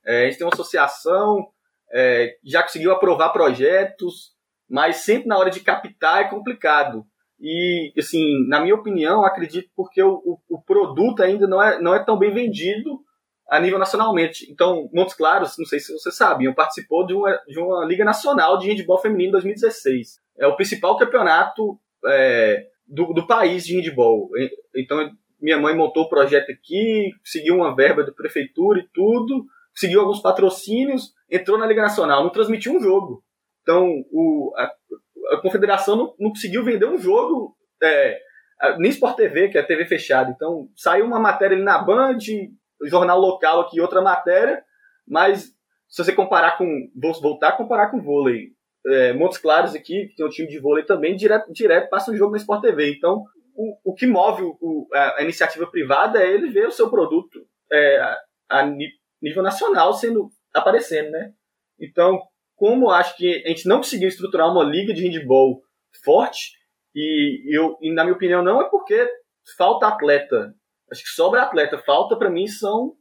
[0.06, 1.46] É, a gente tem uma associação,
[1.92, 4.32] é, já conseguiu aprovar projetos,
[4.70, 7.04] mas sempre na hora de captar é complicado.
[7.40, 11.94] E, assim, na minha opinião, acredito porque o, o, o, produto ainda não é, não
[11.94, 13.00] é tão bem vendido
[13.48, 14.46] a nível nacionalmente.
[14.52, 18.58] Então, Montes Claros, não sei se vocês sabiam, participou de uma, de uma Liga Nacional
[18.58, 20.20] de Handball Feminino em 2016.
[20.38, 24.28] É o principal campeonato é, do, do país de handball.
[24.76, 30.00] Então, minha mãe montou o projeto aqui, conseguiu uma verba da prefeitura e tudo, conseguiu
[30.00, 33.24] alguns patrocínios, entrou na Liga Nacional, não transmitiu um jogo.
[33.62, 34.72] Então, o, a,
[35.32, 38.18] a confederação não, não, conseguiu vender um jogo, é,
[38.78, 40.30] nem Sport TV, que é TV fechada.
[40.30, 42.18] Então, saiu uma matéria ali na Band,
[42.84, 44.62] jornal local aqui, outra matéria,
[45.06, 45.54] mas
[45.88, 46.88] se você comparar com.
[46.94, 48.52] Vou voltar a comparar com vôlei.
[48.86, 52.16] É, Montes Claros aqui, que tem um time de vôlei também, direto, direto passa um
[52.16, 52.94] jogo na Sport TV.
[52.96, 56.88] Então, o, o que move o, a, a, iniciativa privada é ele ver o seu
[56.88, 58.18] produto é, a,
[58.48, 58.66] a
[59.20, 61.32] nível nacional sendo aparecendo, né?
[61.78, 62.20] Então,
[62.60, 65.62] como acho que a gente não conseguiu estruturar uma liga de handball
[66.04, 66.50] forte,
[66.94, 69.08] e, eu, e na minha opinião não é porque
[69.56, 70.52] falta atleta.
[70.92, 71.78] Acho que sobra atleta.
[71.78, 72.92] Falta para mim são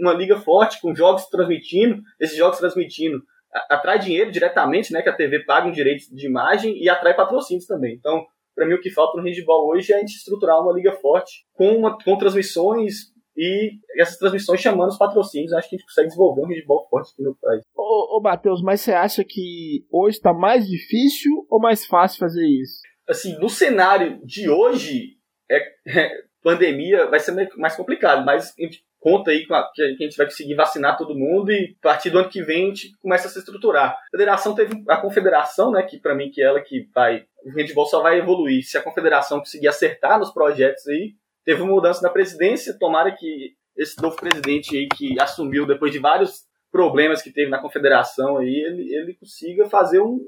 [0.00, 3.20] uma liga forte, com jogos transmitindo, esses jogos transmitindo
[3.68, 7.66] atrai dinheiro diretamente, né, que a TV paga um direito de imagem e atrai patrocínios
[7.66, 7.94] também.
[7.94, 10.92] Então, para mim o que falta no handball hoje é a gente estruturar uma liga
[10.92, 15.86] forte com, uma, com transmissões e essas transmissões chamando os patrocínios, acho que a gente
[15.86, 17.62] consegue desenvolver um handball forte aqui no país.
[17.74, 22.46] Ô, ô Matheus, mas você acha que hoje está mais difícil ou mais fácil fazer
[22.46, 22.80] isso?
[23.08, 25.16] Assim, no cenário de hoje,
[25.50, 29.44] é, é pandemia vai ser mais complicado, mas a gente conta aí
[29.74, 32.64] que a gente vai conseguir vacinar todo mundo e a partir do ano que vem
[32.64, 33.90] a gente começa a se estruturar.
[33.90, 37.50] A federação teve a confederação, né, que para mim que é ela que vai, o
[37.50, 41.14] handball só vai evoluir se a confederação conseguir acertar nos projetos aí.
[41.46, 45.98] Teve uma mudança na presidência, tomara que esse novo presidente aí que assumiu depois de
[45.98, 50.18] vários problemas que teve na confederação aí, ele, ele consiga fazer um,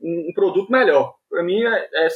[0.00, 1.14] um, um produto melhor.
[1.28, 2.08] Para mim, é, é,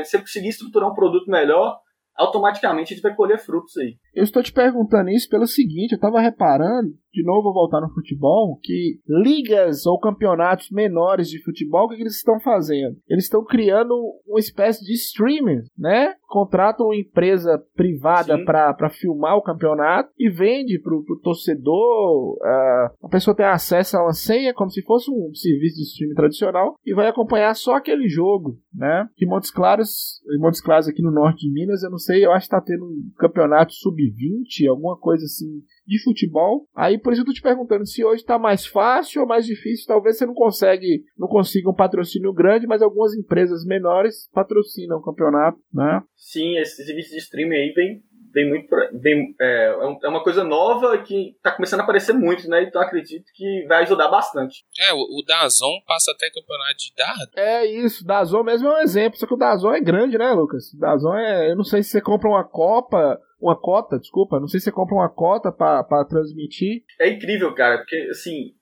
[0.00, 1.78] é, se ele conseguir estruturar um produto melhor,
[2.16, 3.96] automaticamente a gente vai colher frutos aí.
[4.18, 7.88] Eu estou te perguntando isso pelo seguinte, eu estava reparando, de novo vou voltar no
[7.94, 12.96] futebol, que ligas ou campeonatos menores de futebol, o que, que eles estão fazendo?
[13.08, 13.94] Eles estão criando
[14.26, 16.14] uma espécie de streaming, né?
[16.26, 22.34] Contratam uma empresa privada para filmar o campeonato e vende para o torcedor.
[22.38, 26.14] Uh, a pessoa tem acesso a uma senha como se fosse um serviço de streaming
[26.14, 29.08] tradicional e vai acompanhar só aquele jogo, né?
[29.16, 32.32] Que Montes Claros, em Montes Claros aqui no norte de Minas, eu não sei, eu
[32.32, 36.66] acho que está tendo um campeonato sub sub-20, alguma coisa assim de futebol.
[36.74, 39.86] Aí por isso eu tô te perguntando se hoje tá mais fácil ou mais difícil.
[39.86, 45.02] Talvez você não consegue, não consiga um patrocínio grande, mas algumas empresas menores patrocinam o
[45.02, 46.02] campeonato, né?
[46.16, 48.68] Sim, esse serviço de streaming aí vem vem muito
[49.00, 52.62] vem, é, é, é uma coisa nova que está começando a aparecer muito, né?
[52.62, 54.64] Então acredito que vai ajudar bastante.
[54.78, 57.30] É, o, o Dazon passa até campeonato de dado.
[57.36, 60.72] É isso, Dazon mesmo é um exemplo, só que o Dazon é grande, né, Lucas?
[60.72, 64.48] O Dazon é, eu não sei se você compra uma Copa uma cota, desculpa, não
[64.48, 66.82] sei se você compra uma cota para transmitir.
[67.00, 68.52] É incrível, cara, porque assim,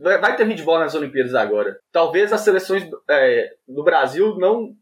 [0.00, 1.78] vai ter handball nas Olimpíadas agora.
[1.90, 4.74] Talvez as seleções é, do Brasil não.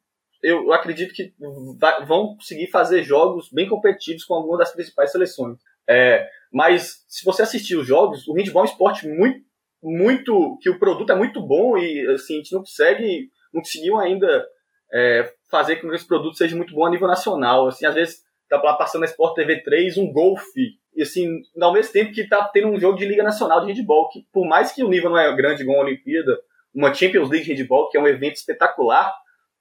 [0.42, 1.34] Eu acredito que
[1.78, 5.58] vai, vão conseguir fazer jogos bem competitivos com algumas das principais seleções.
[5.86, 9.44] É, mas se você assistir os jogos, o handball é um esporte muito,
[9.82, 10.58] muito.
[10.62, 13.28] que o produto é muito bom e assim, a gente não consegue.
[13.52, 14.46] não conseguiu ainda
[14.92, 17.68] é, fazer com que esse produto seja muito bom a nível nacional.
[17.68, 20.78] Assim, às vezes tá lá passando na Sport TV 3 um golfe.
[20.94, 24.08] E assim, ao mesmo tempo que tá tendo um jogo de Liga Nacional de Handball,
[24.08, 26.38] que por mais que o nível não é grande igual a Olimpíada,
[26.74, 29.12] uma Champions League de Handball, que é um evento espetacular,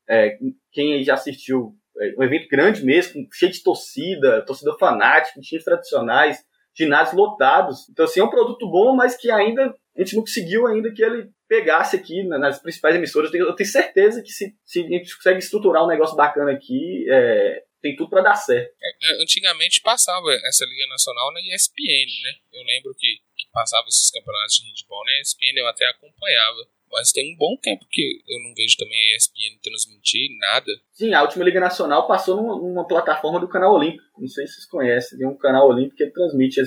[0.10, 0.38] é,
[0.72, 6.44] quem já assistiu, é um evento grande mesmo, cheio de torcida, torcedor fanático, times tradicionais,
[6.74, 7.88] ginásios lotados.
[7.90, 11.04] Então, assim, é um produto bom, mas que ainda a gente não conseguiu ainda que
[11.04, 13.34] ele pegasse aqui nas principais emissoras.
[13.34, 17.64] Eu tenho certeza que se, se a gente consegue estruturar um negócio bacana aqui, é,
[17.82, 18.72] tem tudo para dar certo.
[18.82, 22.34] É, é, antigamente passava essa Liga Nacional na ESPN, né?
[22.54, 26.68] Eu lembro que, que passava esses campeonatos de handball na ESPN, eu até acompanhava.
[26.92, 30.72] Mas tem um bom tempo que eu não vejo também a ESPN transmitir nada.
[30.92, 34.04] Sim, a última Liga Nacional passou numa, numa plataforma do canal Olímpico.
[34.18, 36.62] Não sei se vocês conhecem, tem um canal Olímpico que ele transmite.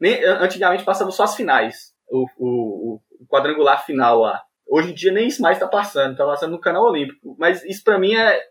[0.00, 4.42] Nem, antigamente passava só as finais, o, o, o quadrangular final lá.
[4.66, 7.36] Hoje em dia nem isso mais está passando, está passando no canal Olímpico.
[7.38, 8.42] Mas isso para mim é,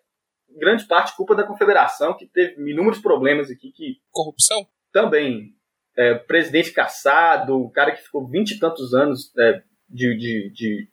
[0.57, 3.71] grande parte culpa da confederação, que teve inúmeros problemas aqui.
[3.71, 4.67] Que Corrupção?
[4.91, 5.53] Também.
[5.95, 10.89] É, presidente caçado, o cara que ficou vinte e tantos anos é, de, de, de,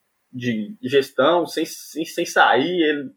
[0.80, 2.82] de, gestão sem, sem, sem sair.
[2.82, 3.10] Ele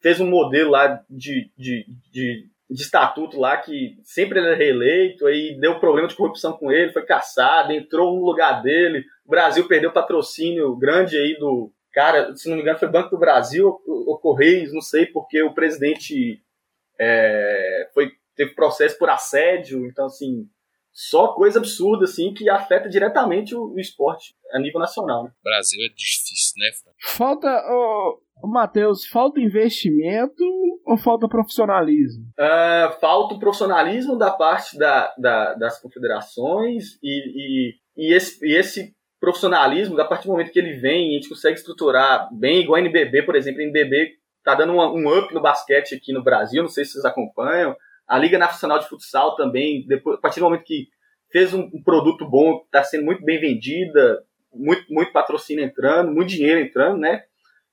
[0.00, 5.58] fez um modelo lá de, de, de, de estatuto lá que sempre era reeleito, aí
[5.58, 9.04] deu problema de corrupção com ele, foi caçado, entrou no lugar dele.
[9.24, 13.18] O Brasil perdeu patrocínio grande aí do, Cara, se não me engano, foi Banco do
[13.18, 16.42] Brasil ou Correios, não sei, porque o presidente
[16.98, 20.48] é, foi, teve processo por assédio, então, assim,
[20.92, 25.24] só coisa absurda, assim, que afeta diretamente o, o esporte a nível nacional.
[25.24, 25.30] Né?
[25.42, 26.70] Brasil é difícil, né,
[27.16, 30.44] Falta, oh, Matheus, falta investimento
[30.84, 32.24] ou falta profissionalismo?
[32.38, 38.54] Uh, falta o profissionalismo da parte da, da, das confederações e, e, e, esse, e
[38.54, 42.74] esse profissionalismo, a partir do momento que ele vem, a gente consegue estruturar bem, igual
[42.74, 43.60] a NBB, por exemplo.
[43.60, 47.04] A NBB está dando um up no basquete aqui no Brasil, não sei se vocês
[47.04, 47.76] acompanham.
[48.04, 50.88] A Liga Nacional de Futsal também, depois, a partir do momento que
[51.30, 56.30] fez um, um produto bom, está sendo muito bem vendida, muito, muito patrocínio entrando, muito
[56.30, 57.22] dinheiro entrando, né?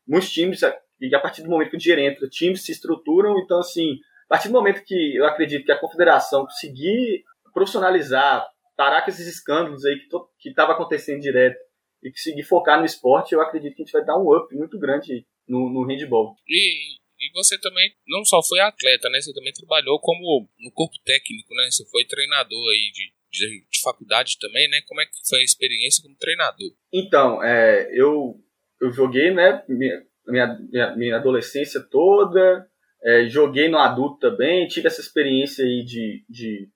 [0.07, 0.61] Muitos times,
[1.01, 3.93] e a partir do momento que o dinheiro entra, times se estruturam, então assim,
[4.27, 8.47] a partir do momento que eu acredito que a confederação conseguir profissionalizar,
[8.79, 9.99] parar com esses escândalos aí
[10.39, 11.59] que estava acontecendo direto
[12.01, 14.79] e conseguir focar no esporte, eu acredito que a gente vai dar um up muito
[14.79, 16.33] grande no, no handball.
[16.47, 19.19] E, e você também não só foi atleta, né?
[19.19, 21.69] Você também trabalhou como no corpo técnico, né?
[21.69, 24.79] Você foi treinador aí de, de, de faculdade também, né?
[24.87, 26.71] Como é que foi a experiência como treinador?
[26.93, 28.41] Então, é, eu,
[28.79, 29.61] eu joguei, né?
[29.67, 32.65] Minha, minha, minha adolescência toda,
[33.03, 36.69] é, joguei no adulto também, tive essa experiência aí de, de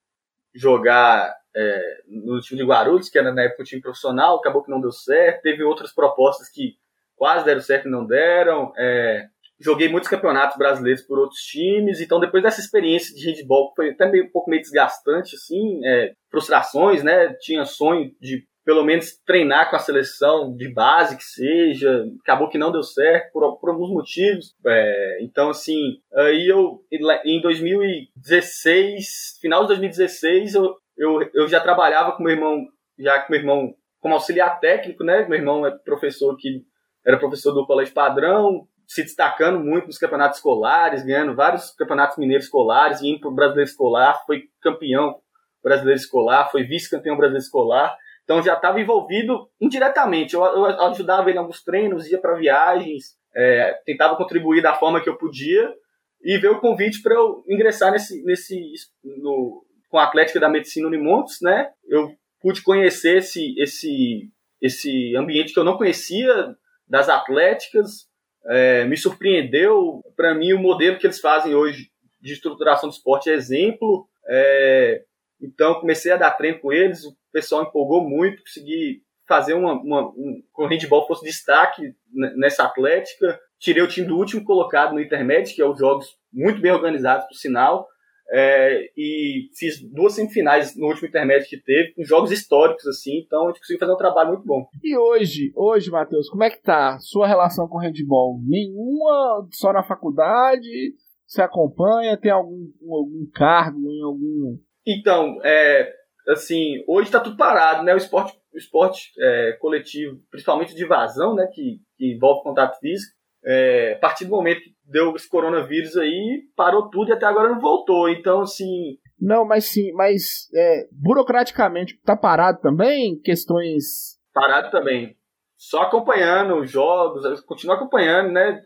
[0.54, 4.72] jogar é, no time de Guarulhos, que era na época o time profissional, acabou que
[4.72, 5.42] não deu certo.
[5.42, 6.76] Teve outras propostas que
[7.16, 8.74] quase deram certo e não deram.
[8.78, 9.28] É,
[9.60, 14.10] joguei muitos campeonatos brasileiros por outros times, então depois dessa experiência de handball, foi até
[14.10, 17.34] meio, um pouco meio desgastante, assim, é, frustrações, né?
[17.40, 22.58] Tinha sonho de pelo menos treinar com a seleção de base que seja, acabou que
[22.58, 24.56] não deu certo por, por alguns motivos.
[24.66, 26.80] É, então, assim, aí eu,
[27.26, 32.66] em 2016, final de 2016, eu, eu, eu já trabalhava com meu irmão,
[32.98, 35.26] já com meu irmão como auxiliar técnico, né?
[35.28, 36.64] Meu irmão é professor que
[37.06, 42.46] era professor do colégio padrão, se destacando muito nos campeonatos escolares, ganhando vários campeonatos mineiros
[42.46, 45.16] escolares, indo para o brasileiro escolar, foi campeão
[45.64, 47.96] brasileiro escolar, foi vice-campeão brasileiro escolar.
[48.24, 50.34] Então já estava envolvido indiretamente.
[50.34, 55.02] Eu, eu, ajudava ele em alguns treinos, ia para viagens, é, tentava contribuir da forma
[55.02, 55.74] que eu podia
[56.22, 58.56] e veio o convite para eu ingressar nesse, nesse
[59.04, 61.70] no, com a Atlética da Medicina Unimontes, né?
[61.88, 64.28] Eu pude conhecer esse, esse,
[64.60, 66.56] esse ambiente que eu não conhecia
[66.88, 68.08] das atléticas,
[68.48, 70.02] é, me surpreendeu.
[70.16, 74.10] Para mim, o modelo que eles fazem hoje de estruturação do esporte é exemplo.
[74.28, 75.04] É,
[75.40, 80.08] então, comecei a dar treino com eles, o pessoal empolgou muito, consegui fazer uma, uma
[80.08, 83.40] um, com o handball fosse destaque nessa atlética.
[83.60, 87.28] Tirei o time do último colocado no intermédio, que é os jogos muito bem organizados,
[87.28, 87.88] por sinal.
[88.32, 93.44] É, e fiz duas semifinais no último intermédio que teve, com jogos históricos, assim, então
[93.44, 94.66] a gente conseguiu fazer um trabalho muito bom.
[94.84, 98.40] E hoje, hoje, Matheus, como é que tá sua relação com o handball?
[98.48, 100.96] Nenhuma, só na faculdade?
[101.28, 102.18] Você acompanha?
[102.18, 105.92] Tem algum, algum cargo em algum então, é,
[106.30, 107.94] assim, hoje está tudo parado, né?
[107.94, 111.48] O esporte, o esporte é, coletivo, principalmente de vazão, né?
[111.54, 113.14] Que, que envolve contato físico,
[113.46, 117.50] é, a partir do momento que deu esse coronavírus aí, parou tudo e até agora
[117.50, 118.10] não voltou.
[118.10, 118.98] Então, assim.
[119.20, 123.20] Não, mas sim, mas é, burocraticamente tá parado também?
[123.20, 124.20] Questões.
[124.34, 125.16] Parado também.
[125.56, 128.62] Só acompanhando os jogos, continua acompanhando, né?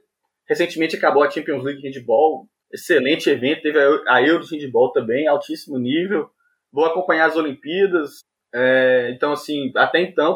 [0.48, 3.62] Recentemente acabou a Champions League de Handball, excelente evento.
[3.62, 6.30] Teve a Euro de Handball também, altíssimo nível.
[6.72, 8.22] Vou acompanhar as Olimpíadas.
[8.54, 10.36] É, então, assim, até então,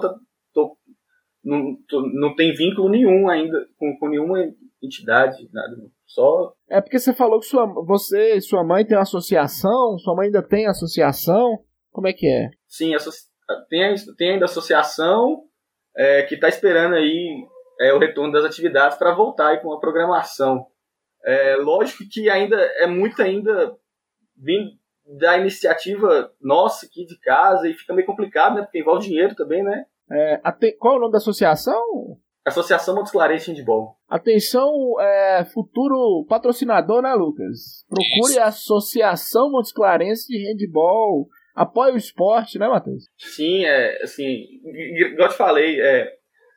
[0.54, 0.78] tô,
[1.44, 1.78] não,
[2.14, 4.40] não tem vínculo nenhum ainda com, com nenhuma
[4.82, 5.76] entidade, nada.
[6.06, 6.54] Só.
[6.70, 10.26] É porque você falou que sua, você e sua mãe tem uma associação, sua mãe
[10.26, 11.60] ainda tem associação.
[11.92, 12.50] Como é que é?
[12.68, 12.94] Sim,
[13.70, 15.44] tem, tem ainda associação
[15.96, 17.46] é, que está esperando aí
[17.80, 20.66] é, o retorno das atividades para voltar aí com a programação.
[21.24, 23.76] É, lógico que ainda é muito ainda
[24.36, 24.72] vindo
[25.20, 28.62] da iniciativa nossa aqui de casa e fica meio complicado, né?
[28.62, 29.86] Porque envolve dinheiro também, né?
[30.12, 30.42] É,
[30.80, 32.18] qual é o nome da associação?
[32.46, 33.96] Associação Montes Clarense Handball.
[34.10, 37.86] Atenção, é, futuro patrocinador, né, Lucas?
[37.88, 38.42] Procure Isso.
[38.42, 41.28] a Associação Montes Clarense de Handball.
[41.56, 43.06] Apoie o esporte, né, Matheus?
[43.18, 46.12] Sim, é, assim, igual eu te falei, é,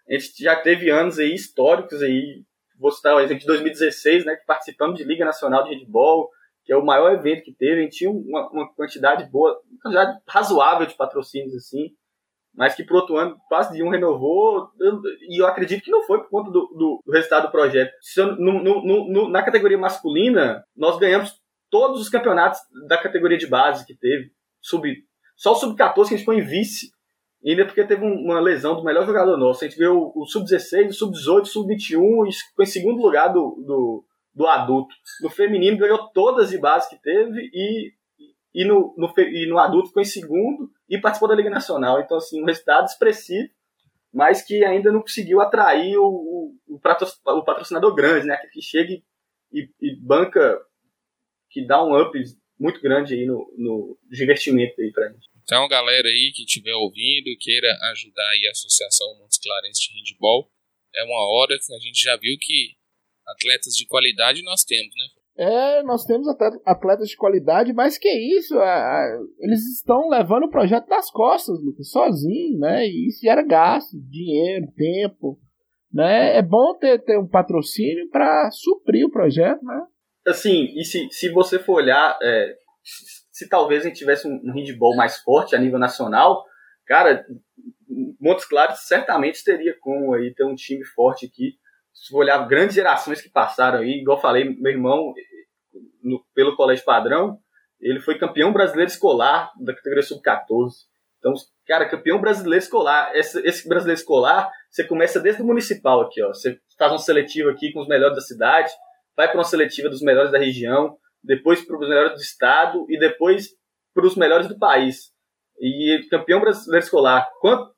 [0.08, 2.44] a gente já teve anos aí históricos aí
[2.78, 6.28] vou citar o exemplo de 2016, né, que participamos de Liga Nacional de Handball,
[6.64, 9.80] que é o maior evento que teve, a gente tinha uma, uma quantidade boa, uma
[9.82, 11.90] quantidade razoável de patrocínios, assim,
[12.56, 14.70] mas que pro outro ano quase de um renovou,
[15.28, 17.92] e eu acredito que não foi por conta do, do, do resultado do projeto.
[18.16, 21.32] Eu, no, no, no, na categoria masculina, nós ganhamos
[21.70, 24.30] todos os campeonatos da categoria de base que teve,
[24.60, 24.88] sub,
[25.36, 26.90] só o sub-14 que a gente foi em vice,
[27.44, 29.64] ainda porque teve uma lesão do melhor jogador nosso.
[29.64, 33.62] A gente viu o sub-16, o sub-18, o sub-21 e ficou em segundo lugar do,
[33.66, 34.94] do, do, adulto.
[35.20, 37.92] No feminino ganhou todas de base que teve e,
[38.54, 42.00] e, no, no, e no adulto ficou em segundo e participou da Liga Nacional.
[42.00, 43.48] Então, assim, um resultado expressivo,
[44.12, 48.36] mas que ainda não conseguiu atrair o, o, o patrocinador grande, né?
[48.52, 48.92] Que chega
[49.52, 50.60] e, e, banca,
[51.50, 52.16] que dá um up
[52.58, 55.28] muito grande aí no, no investimento aí pra gente.
[55.42, 59.98] Então, galera aí que estiver ouvindo e queira ajudar aí a Associação Montes Clarence de
[59.98, 60.48] Handball,
[60.94, 62.76] é uma hora que a gente já viu que
[63.26, 65.08] atletas de qualidade nós temos, né?
[65.36, 66.28] É, nós temos
[66.64, 68.54] atletas de qualidade, mas que isso,
[69.40, 72.86] eles estão levando o projeto nas costas, Lucas, sozinho, né?
[72.86, 75.38] E isso gera gasto, dinheiro, tempo,
[75.92, 76.36] né?
[76.36, 79.82] É bom ter, ter um patrocínio para suprir o projeto, né?
[80.26, 82.54] Assim, e se, se você for olhar, é,
[83.30, 86.44] se talvez a gente tivesse um, handball mais forte a nível nacional,
[86.86, 87.26] cara,
[88.20, 91.54] Montes Claros certamente teria como aí ter um time forte aqui.
[91.94, 95.14] Se for olhar grandes gerações que passaram aí, igual falei, meu irmão,
[96.02, 97.38] no, pelo Colégio Padrão,
[97.80, 100.72] ele foi campeão brasileiro escolar da categoria sub-14.
[101.18, 101.32] Então,
[101.66, 103.14] cara, campeão brasileiro escolar.
[103.14, 106.28] Esse, esse, brasileiro escolar, você começa desde o municipal aqui, ó.
[106.28, 108.70] Você faz um seletivo aqui com os melhores da cidade,
[109.16, 112.98] vai para uma seletiva dos melhores da região, depois para os melhores do estado e
[112.98, 113.48] depois
[113.94, 115.12] para os melhores do país.
[115.58, 117.26] E campeão brasileiro escolar.
[117.40, 117.72] Quantos,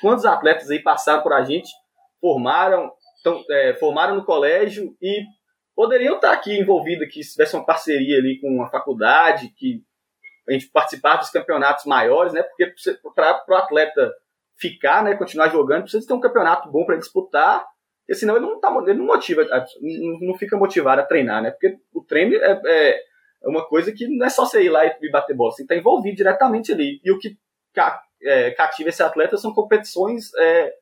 [0.00, 1.70] quantos atletas aí passaram por a gente,
[2.20, 2.90] formaram,
[3.22, 5.22] tão, é, formaram no colégio e
[5.74, 9.82] poderiam estar aqui envolvidos, que se tivesse uma parceria ali com a faculdade, que
[10.48, 12.42] a gente participar dos campeonatos maiores, né?
[12.42, 12.72] Porque
[13.14, 14.12] para o atleta
[14.56, 17.64] ficar, né, continuar jogando, precisa ter um campeonato bom para disputar,
[18.00, 19.44] porque senão ele não, tá, ele não motiva,
[20.20, 21.50] não fica motivado a treinar, né?
[21.50, 22.90] Porque o treino é, é,
[23.44, 25.74] é uma coisa que não é só você ir lá e bater bola, você está
[25.74, 27.00] envolvido diretamente ali.
[27.04, 27.36] E o que
[28.22, 30.72] é, cativa esse atleta são competições é,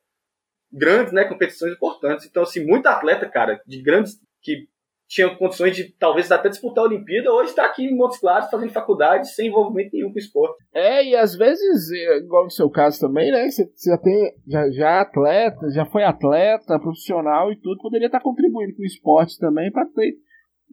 [0.71, 1.25] grandes, né?
[1.25, 2.25] Competições importantes.
[2.25, 4.67] Então, assim, muito atleta, cara, de grandes que
[5.11, 8.71] tinha condições de talvez até disputar a Olimpíada, hoje está aqui em Montes Claros fazendo
[8.71, 10.63] faculdade sem envolvimento nenhum com o esporte.
[10.73, 13.49] É, e às vezes, é, igual no seu caso também, né?
[13.49, 18.21] Você, já tem já, já é atleta, já foi atleta, profissional e tudo, poderia estar
[18.21, 19.85] contribuindo com o esporte também para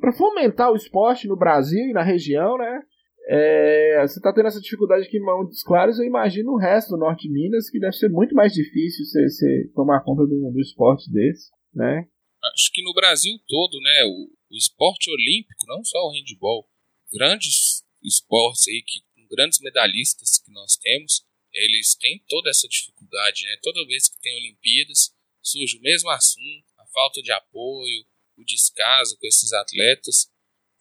[0.00, 2.80] para fomentar o esporte no Brasil e na região, né?
[3.30, 6.96] É, você está tendo essa dificuldade aqui em Montes Claros, eu imagino o resto do
[6.96, 10.60] Norte de Minas, que deve ser muito mais difícil você, você tomar conta do, do
[10.60, 12.08] esporte desse, né?
[12.54, 16.66] acho que no Brasil todo, né, o, o esporte olímpico, não só o handball,
[17.12, 23.56] grandes esportes aí que grandes medalhistas que nós temos, eles têm toda essa dificuldade, né?
[23.62, 28.06] Toda vez que tem Olimpíadas, surge o mesmo assunto, a falta de apoio,
[28.36, 30.30] o descaso com esses atletas.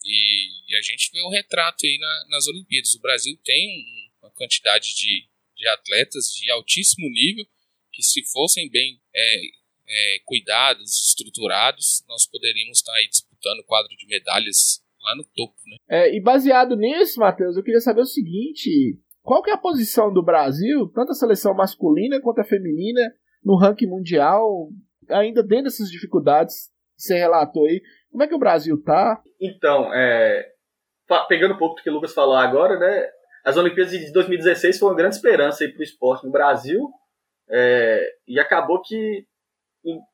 [0.08, 2.94] E, e a gente vê um retrato aí na, nas Olimpíadas.
[2.94, 3.84] O Brasil tem
[4.22, 7.46] uma quantidade de, de atletas de altíssimo nível
[7.92, 9.42] que, se fossem bem é,
[9.88, 15.56] é, cuidados, estruturados, nós poderíamos estar aí disputando o quadro de medalhas lá no topo,
[15.66, 15.78] né?
[15.90, 20.14] É, e baseado nisso, Matheus, eu queria saber o seguinte: qual que é a posição
[20.14, 23.02] do Brasil, tanto a seleção masculina quanto a feminina,
[23.44, 24.70] no ranking mundial,
[25.10, 27.82] ainda dentro dessas dificuldades que você relatou aí?
[28.18, 29.22] Como é que o Brasil tá?
[29.40, 30.44] Então, é,
[31.30, 33.08] pegando um pouco do que o Lucas falou agora, né?
[33.46, 36.90] As Olimpíadas de 2016 foi uma grande esperança para o esporte no Brasil.
[37.48, 39.24] É, e acabou que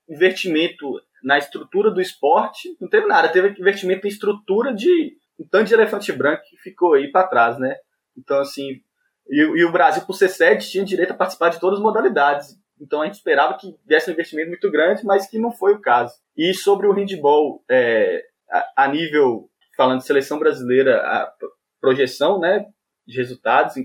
[0.09, 3.29] investimento na estrutura do esporte, não teve nada.
[3.29, 7.57] Teve investimento em estrutura de um tanto de elefante branco que ficou aí para trás,
[7.57, 7.73] né?
[8.17, 8.81] Então, assim,
[9.29, 12.49] e, e, o Brasil, por ser sede, tinha direito a participar de todas as modalidades.
[12.83, 15.79] Então, a gente esperava que desse um investimento muito grande, mas que não foi o
[15.79, 16.15] caso.
[16.35, 21.33] E sobre o handball, é, a, a, nível, falando de seleção brasileira, a
[21.79, 22.65] projeção né,
[23.07, 23.75] de resultados,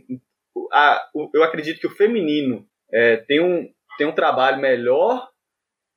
[0.72, 5.30] a, eu acredito que o feminino é, tem, um, tem um trabalho melhor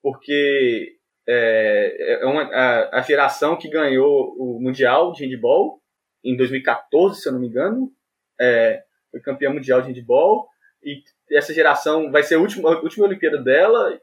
[0.04, 0.97] porque
[1.28, 5.82] é, é uma, a, a, geração que ganhou o Mundial de Handball
[6.24, 7.91] em 2014, se eu não me engano,
[8.39, 10.47] é, foi campeã mundial de handball,
[10.84, 13.99] e essa geração vai ser a última, a última Olimpíada dela,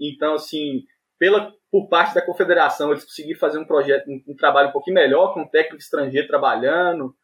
[0.00, 0.84] então, assim,
[1.18, 4.94] pela, por parte da confederação, eles conseguiram fazer um projeto, um, um trabalho um pouquinho
[4.94, 7.14] melhor, com um técnico estrangeiro trabalhando,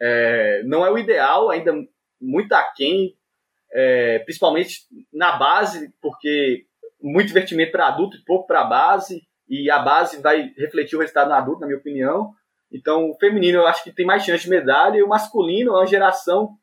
[0.00, 1.72] é, não é o ideal, ainda
[2.20, 3.16] muito aquém,
[3.72, 4.80] é, principalmente
[5.12, 6.66] na base, porque
[7.00, 11.28] muito investimento para adulto e pouco para base, e a base vai refletir o resultado
[11.28, 12.32] no adulto, na minha opinião.
[12.72, 15.78] Então, o feminino eu acho que tem mais chance de medalha, e o masculino é
[15.78, 16.56] uma geração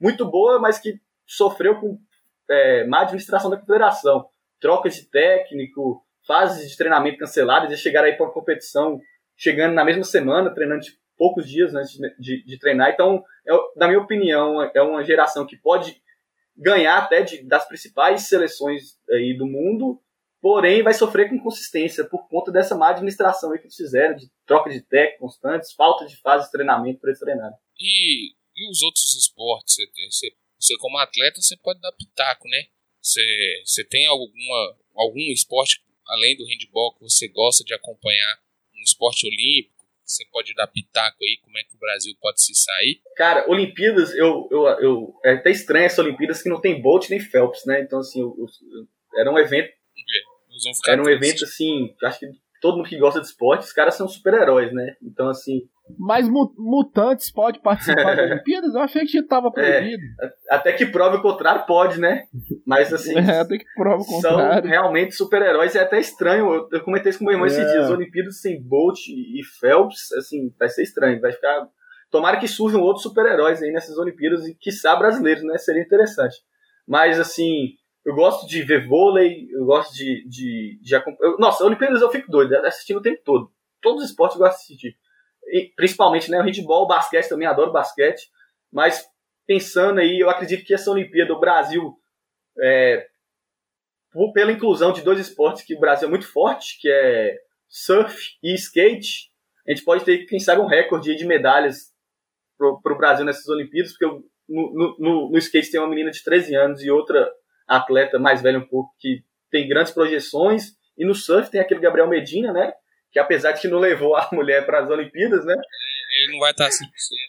[0.00, 1.98] muito boa, mas que sofreu com
[2.50, 4.28] é, má administração da confederação.
[4.60, 8.98] Trocas de técnico, fases de treinamento canceladas, e chegar aí para uma competição
[9.36, 12.90] chegando na mesma semana, treinando de poucos dias antes de, de, treinar.
[12.90, 16.00] Então, é, na minha opinião, é uma geração que pode
[16.56, 20.00] ganhar até de, das principais seleções aí do mundo,
[20.40, 24.70] porém vai sofrer com consistência por conta dessa má administração que eles fizeram, de troca
[24.70, 27.22] de técnicos constantes, falta de fase de treinamento para eles.
[27.78, 29.76] E, e os outros esportes?
[30.10, 32.66] Você, você, como atleta, você pode dar pitaco, né?
[33.00, 38.38] Você, você tem alguma, algum esporte, além do handball, que você gosta de acompanhar?
[38.74, 39.78] Um esporte olímpico?
[40.08, 43.00] você pode dar pitaco aí, como é que o Brasil pode se sair?
[43.14, 47.20] Cara, Olimpíadas, eu, eu, eu é até estranho essa Olimpíadas que não tem Bolt nem
[47.20, 47.82] Phelps, né?
[47.82, 48.88] Então, assim, eu, eu,
[49.20, 49.70] era um evento.
[50.88, 52.26] Era um evento, assim, acho que
[52.60, 54.96] todo mundo que gosta de esporte, os caras são super-heróis, né?
[55.02, 55.68] Então, assim.
[55.96, 58.74] Mas mutantes pode participar das Olimpíadas?
[58.74, 60.02] Eu achei que tava é, proibido.
[60.20, 62.24] É, até que prove o contrário, pode, né?
[62.66, 63.14] Mas assim.
[63.18, 64.62] É, até que prova o contrário.
[64.62, 65.74] São realmente super-heróis.
[65.74, 66.52] É até estranho.
[66.52, 67.50] Eu, eu, comentei isso com meu irmão é.
[67.50, 67.90] esses dias.
[67.90, 71.20] Olimpíadas sem Bolt e Phelps, assim, vai ser estranho.
[71.20, 71.68] Vai ficar.
[72.10, 75.58] Tomara que surjam outros super-heróis aí nessas Olimpíadas e, quiçá, brasileiros, né?
[75.58, 76.36] Seria interessante.
[76.86, 77.74] Mas, assim,
[78.04, 80.26] eu gosto de ver vôlei, eu gosto de.
[80.26, 81.36] de, de acompanhar.
[81.38, 83.50] Nossa, Olimpíadas eu fico doido, assistindo o tempo todo.
[83.82, 84.96] Todos os esportes eu gosto de assistir.
[85.76, 86.38] Principalmente, né?
[86.38, 88.28] O handball, o basquete também, adoro basquete.
[88.72, 89.04] Mas
[89.46, 91.94] pensando aí, eu acredito que essa Olimpíada, o Brasil,
[92.60, 93.06] é,
[94.34, 97.38] pela inclusão de dois esportes que o Brasil é muito forte, que é
[97.68, 99.30] surf e skate,
[99.66, 101.92] a gente pode ter, quem sabe, um recorde de medalhas
[102.56, 106.54] para o Brasil nessas Olimpíadas, porque no, no, no, skate tem uma menina de 13
[106.56, 107.30] anos e outra
[107.66, 112.08] atleta mais velha um pouco que tem grandes projeções, e no surf tem aquele Gabriel
[112.08, 112.72] Medina, né?
[113.12, 115.54] Que apesar de que não levou a mulher para as Olimpíadas, né?
[116.16, 116.70] Ele não vai estar 100%.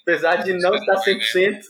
[0.02, 1.62] Apesar de não estar 100%,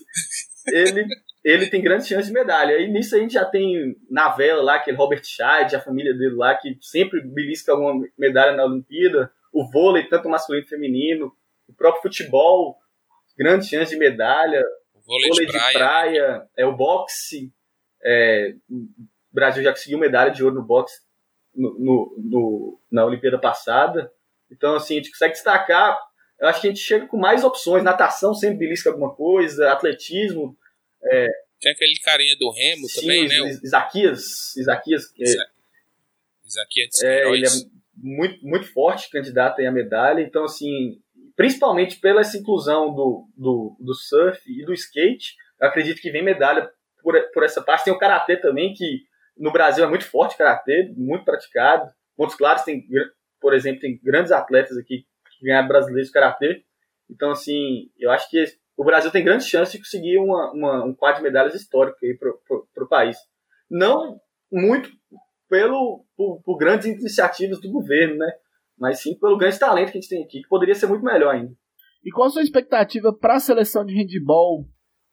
[0.68, 1.06] ele,
[1.44, 2.78] ele tem grandes chances de medalha.
[2.78, 6.34] E nisso a gente já tem na vela lá, aquele Robert Scheid, a família dele
[6.34, 9.32] lá, que sempre belisca alguma medalha na Olimpíada.
[9.52, 11.32] O vôlei, tanto masculino e feminino.
[11.68, 12.78] O próprio futebol,
[13.36, 14.62] grandes chances de medalha.
[14.94, 15.72] O vôlei, vôlei de, praia.
[15.72, 16.48] de, praia.
[16.56, 17.52] É o boxe.
[18.02, 21.00] É, o Brasil já conseguiu medalha de ouro no boxe
[21.54, 24.12] no, no, no, na Olimpíada passada.
[24.50, 25.98] Então, assim, a gente consegue destacar.
[26.38, 27.82] Eu acho que a gente chega com mais opções.
[27.82, 30.56] Natação sempre belisca alguma coisa, atletismo.
[31.02, 31.26] É,
[31.60, 33.58] Tem aquele carinha do Remo sim, também, né?
[33.62, 34.56] Isaquias.
[34.56, 35.04] Isaquias.
[35.18, 35.24] É,
[36.46, 37.50] Isaquias é, ele é
[37.96, 40.20] muito, muito forte candidato a medalha.
[40.20, 41.00] Então, assim,
[41.36, 46.24] principalmente pela essa inclusão do, do, do surf e do skate, eu acredito que vem
[46.24, 46.70] medalha
[47.02, 47.84] por, por essa parte.
[47.84, 49.04] Tem o karatê também, que
[49.40, 51.90] no Brasil é muito forte karatê, muito praticado.
[52.16, 52.86] Montes Claros tem,
[53.40, 55.06] por exemplo, tem grandes atletas aqui
[55.38, 56.62] que ganharam brasileiros de karatê.
[57.08, 58.44] Então, assim, eu acho que
[58.76, 62.16] o Brasil tem grandes chances de conseguir uma, uma, um quadro de medalhas histórico aí
[62.18, 63.16] para o país.
[63.70, 64.20] Não
[64.52, 64.90] muito
[65.48, 68.30] pelo, por, por, grandes iniciativas do governo, né?
[68.78, 71.34] Mas sim pelo grande talento que a gente tem aqui, que poderia ser muito melhor
[71.34, 71.52] ainda.
[72.04, 74.66] E qual a sua expectativa para a seleção de handball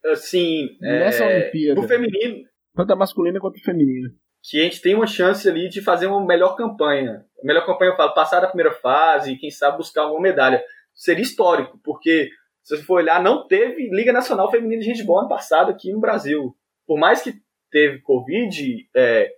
[0.06, 1.82] assim, nessa é, Olimpíada?
[1.82, 2.46] No feminino,
[2.78, 4.14] tanto a masculina quanto a feminina.
[4.44, 7.26] Que a gente tem uma chance ali de fazer uma melhor campanha.
[7.42, 10.64] A melhor campanha, eu falo, passar da primeira fase quem sabe buscar uma medalha.
[10.94, 12.30] Seria histórico, porque
[12.64, 16.00] se você for olhar, não teve Liga Nacional Feminina de Handball ano passado aqui no
[16.00, 16.56] Brasil.
[16.86, 17.34] Por mais que
[17.72, 19.32] teve Covid, é,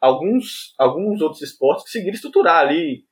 [0.00, 3.04] alguns, alguns outros esportes conseguiram estruturar ali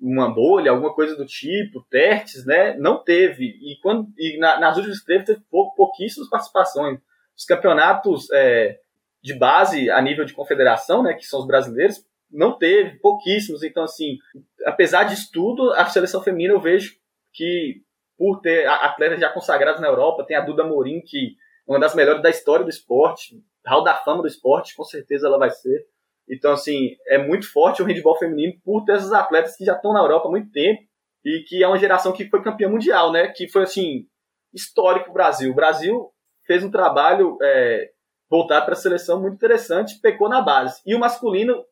[0.00, 2.76] uma bolha, alguma coisa do tipo, testes, né?
[2.78, 3.44] Não teve.
[3.44, 6.98] E, quando, e na, nas últimas teve, teve pou, pouquíssimas participações
[7.40, 8.78] os campeonatos é,
[9.22, 13.62] de base a nível de confederação, né, que são os brasileiros, não teve, pouquíssimos.
[13.62, 14.18] Então, assim,
[14.66, 16.92] apesar disso tudo, a seleção feminina eu vejo
[17.32, 17.80] que,
[18.18, 21.36] por ter atletas já consagrados na Europa, tem a Duda Morim, que
[21.66, 25.26] é uma das melhores da história do esporte, hall da fama do esporte, com certeza
[25.26, 25.86] ela vai ser.
[26.28, 29.94] Então, assim, é muito forte o handball feminino por ter esses atletas que já estão
[29.94, 30.82] na Europa há muito tempo
[31.24, 33.28] e que é uma geração que foi campeã mundial, né?
[33.28, 34.06] Que foi, assim,
[34.52, 35.50] histórico o Brasil.
[35.50, 36.12] O Brasil
[36.50, 37.92] fez um trabalho é,
[38.28, 40.82] voltado para a seleção muito interessante, pecou na base.
[40.84, 41.64] E o masculino,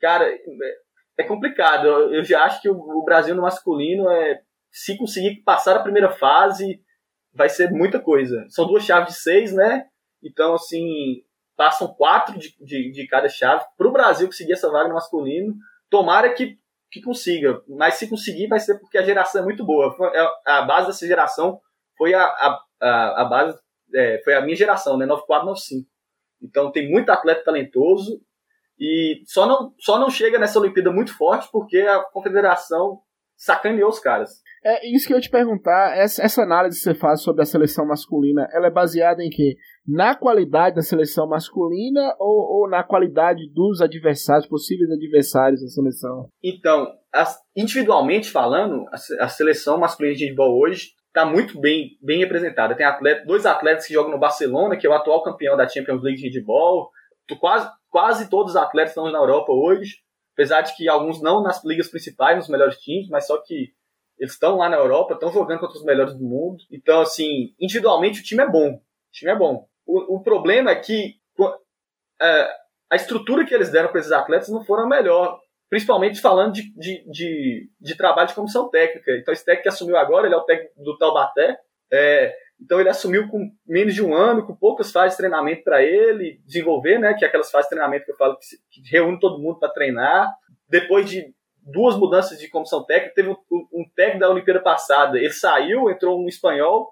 [0.00, 0.24] cara,
[1.18, 1.88] é complicado.
[1.88, 6.80] Eu já acho que o Brasil no masculino é se conseguir passar a primeira fase,
[7.34, 8.46] vai ser muita coisa.
[8.50, 9.86] São duas chaves de seis, né?
[10.22, 11.24] Então, assim,
[11.56, 15.56] passam quatro de, de, de cada chave para o Brasil conseguir essa vaga no masculino.
[15.90, 16.56] Tomara que,
[16.88, 19.92] que consiga, mas se conseguir, vai ser porque a geração é muito boa.
[20.14, 21.60] É, a base dessa geração
[21.98, 22.22] foi a,
[22.80, 23.59] a, a base
[23.94, 25.06] é, foi a minha geração, né?
[25.06, 25.88] 94, 95.
[26.42, 28.20] Então tem muito atleta talentoso
[28.78, 33.00] e só não, só não chega nessa Olimpíada muito forte porque a confederação
[33.36, 34.30] sacaneou os caras.
[34.62, 35.96] É isso que eu ia te perguntar.
[35.96, 39.56] Essa, essa análise que você faz sobre a seleção masculina, ela é baseada em quê?
[39.86, 46.28] Na qualidade da seleção masculina ou, ou na qualidade dos adversários, possíveis adversários da seleção?
[46.44, 52.20] Então, as, individualmente falando, a, a seleção masculina de handball hoje está muito bem, bem
[52.20, 52.74] representada.
[52.74, 56.02] Tem atleta, dois atletas que jogam no Barcelona, que é o atual campeão da Champions
[56.02, 56.90] League de handball.
[57.38, 59.98] Quase, quase todos os atletas estão na Europa hoje,
[60.34, 63.72] apesar de que alguns não nas ligas principais, nos melhores times, mas só que
[64.18, 66.62] eles estão lá na Europa, estão jogando contra os melhores do mundo.
[66.70, 68.74] Então, assim, individualmente o time é bom.
[68.74, 68.80] O
[69.12, 69.66] time é bom.
[69.86, 71.14] O, o problema é que
[72.20, 72.50] é,
[72.90, 75.40] a estrutura que eles deram para esses atletas não foram a melhor
[75.70, 79.12] principalmente falando de, de, de, de, trabalho de comissão técnica.
[79.12, 81.56] Então, esse técnico que assumiu agora, ele é o técnico do Taubaté,
[81.92, 85.82] é, então ele assumiu com menos de um ano, com poucas fases de treinamento para
[85.82, 88.82] ele desenvolver, né, que é aquelas fases de treinamento que eu falo que, se, que
[88.90, 90.28] reúne todo mundo para treinar.
[90.68, 93.36] Depois de duas mudanças de comissão técnica, teve um,
[93.72, 96.90] um, técnico da Olimpíada passada, ele saiu, entrou um espanhol,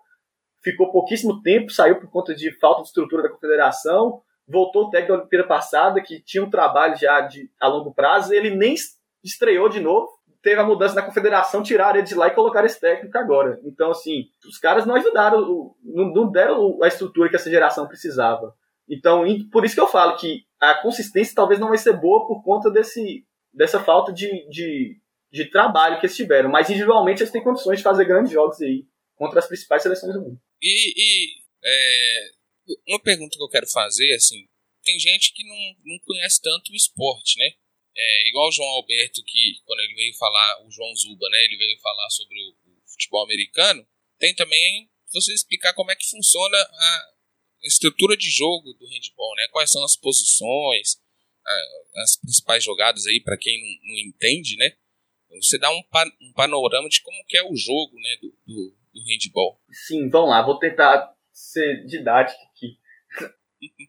[0.62, 5.12] ficou pouquíssimo tempo, saiu por conta de falta de estrutura da confederação, voltou o técnico
[5.12, 8.74] da Olimpíada passada, que tinha um trabalho já de, a longo prazo, ele nem
[9.22, 10.08] estreou de novo,
[10.42, 13.60] teve a mudança na confederação, tiraram ele de lá e colocaram esse técnico agora.
[13.64, 18.54] Então, assim, os caras não ajudaram, não deram a estrutura que essa geração precisava.
[18.88, 22.42] Então, por isso que eu falo que a consistência talvez não vai ser boa por
[22.42, 24.96] conta desse, dessa falta de, de,
[25.30, 26.48] de trabalho que eles tiveram.
[26.48, 30.22] Mas individualmente eles têm condições de fazer grandes jogos aí contra as principais seleções do
[30.22, 30.40] mundo.
[30.62, 31.28] E, e
[31.62, 32.37] é,
[32.86, 34.46] uma pergunta que eu quero fazer, assim,
[34.82, 37.50] tem gente que não, não conhece tanto o esporte, né?
[37.96, 41.44] É, igual o João Alberto, que quando ele veio falar, o João Zuba, né?
[41.44, 43.86] Ele veio falar sobre o, o futebol americano.
[44.18, 47.12] Tem também você explicar como é que funciona a
[47.64, 49.48] estrutura de jogo do handball, né?
[49.50, 51.00] Quais são as posições,
[51.96, 54.72] as principais jogadas aí para quem não, não, entende, né?
[55.42, 55.82] Você dá um,
[56.22, 59.60] um, panorama de como que é o jogo, né, do, do, do handball.
[59.86, 62.76] Sim, vamos lá, vou tentar ser didático aqui.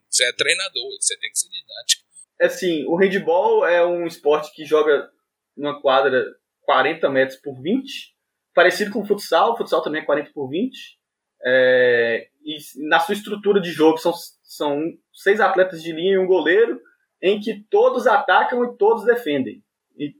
[0.08, 2.04] você é treinador, você tem que ser didático.
[2.40, 5.10] É assim, o handball é um esporte que joga
[5.58, 6.24] numa quadra
[6.62, 8.16] 40 metros por 20,
[8.54, 11.00] parecido com o futsal, o futsal também é 40 por 20.
[11.42, 14.82] É, e na sua estrutura de jogo são, são
[15.14, 16.80] seis atletas de linha e um goleiro,
[17.22, 19.64] em que todos atacam e todos defendem.
[19.98, 20.14] E,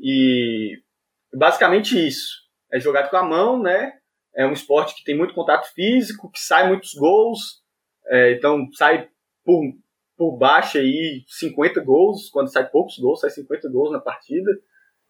[0.00, 0.82] e
[1.34, 2.48] basicamente isso.
[2.72, 3.99] É jogado com a mão, né?
[4.34, 7.62] É um esporte que tem muito contato físico, que sai muitos gols.
[8.06, 9.08] É, então sai
[9.44, 9.62] por,
[10.16, 12.30] por baixo aí 50 gols.
[12.30, 14.50] Quando sai poucos gols, sai 50 gols na partida.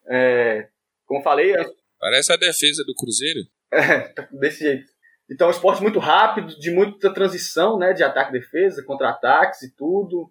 [0.08, 0.68] É,
[1.06, 1.54] como falei.
[1.54, 1.64] É...
[1.98, 3.40] Parece a defesa do Cruzeiro.
[3.72, 4.90] É, tá desse jeito.
[5.30, 7.92] Então é um esporte muito rápido, de muita transição, né?
[7.92, 10.28] De ataque e defesa, contra-ataques e tudo.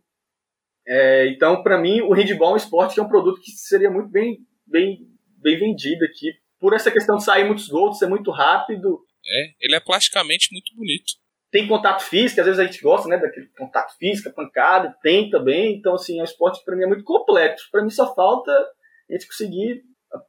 [0.85, 3.89] É, então, para mim, o handball é um esporte que é um produto que seria
[3.89, 6.33] muito bem, bem, bem vendido aqui.
[6.60, 8.99] Por essa questão de sair muitos gols, de ser muito rápido.
[9.26, 11.14] É, ele é plasticamente muito bonito.
[11.51, 15.76] Tem contato físico, às vezes a gente gosta, né, daquele contato físico, pancada, tem também.
[15.76, 17.64] Então, assim, é um esporte que para mim é muito completo.
[17.72, 19.82] Para mim só falta a gente conseguir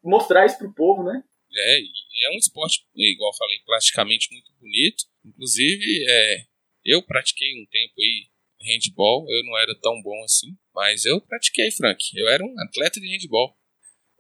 [0.03, 1.23] mostrar isso pro povo, né?
[1.53, 5.05] É, é um esporte, igual eu falei, plasticamente muito bonito.
[5.25, 6.37] Inclusive, é,
[6.85, 8.31] eu pratiquei um tempo aí
[8.63, 12.03] handball, eu não era tão bom assim, mas eu pratiquei, Frank.
[12.15, 13.57] Eu era um atleta de handball.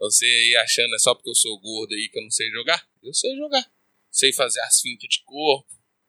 [0.01, 2.83] Você aí achando é só porque eu sou gordo aí que eu não sei jogar?
[3.03, 3.65] Eu sei jogar.
[4.11, 5.69] Sei fazer as fintas de corpo,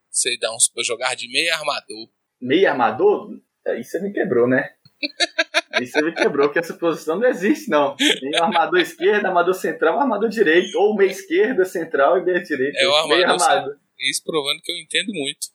[0.10, 2.10] sei dar uns pra jogar de meio armador.
[2.42, 3.38] Meio armador?
[3.68, 4.74] Aí você me quebrou, né?
[5.74, 7.96] Aí você me quebrou, que essa posição não existe, não.
[7.96, 12.78] Tem armador esquerdo, armador central, armador direito, ou meia esquerda, central e meia direita.
[12.80, 13.32] É o armador.
[13.32, 13.80] armador.
[14.00, 15.48] Isso provando que eu entendo muito.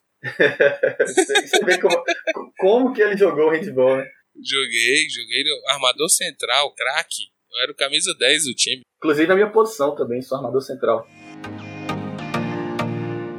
[0.99, 2.03] você vê como,
[2.57, 4.09] como que ele jogou o handball, né?
[4.35, 7.36] Joguei, joguei no armador central, craque.
[7.57, 8.83] Eu era o camisa 10 do time.
[8.97, 11.07] Inclusive na minha posição também, sou armador central.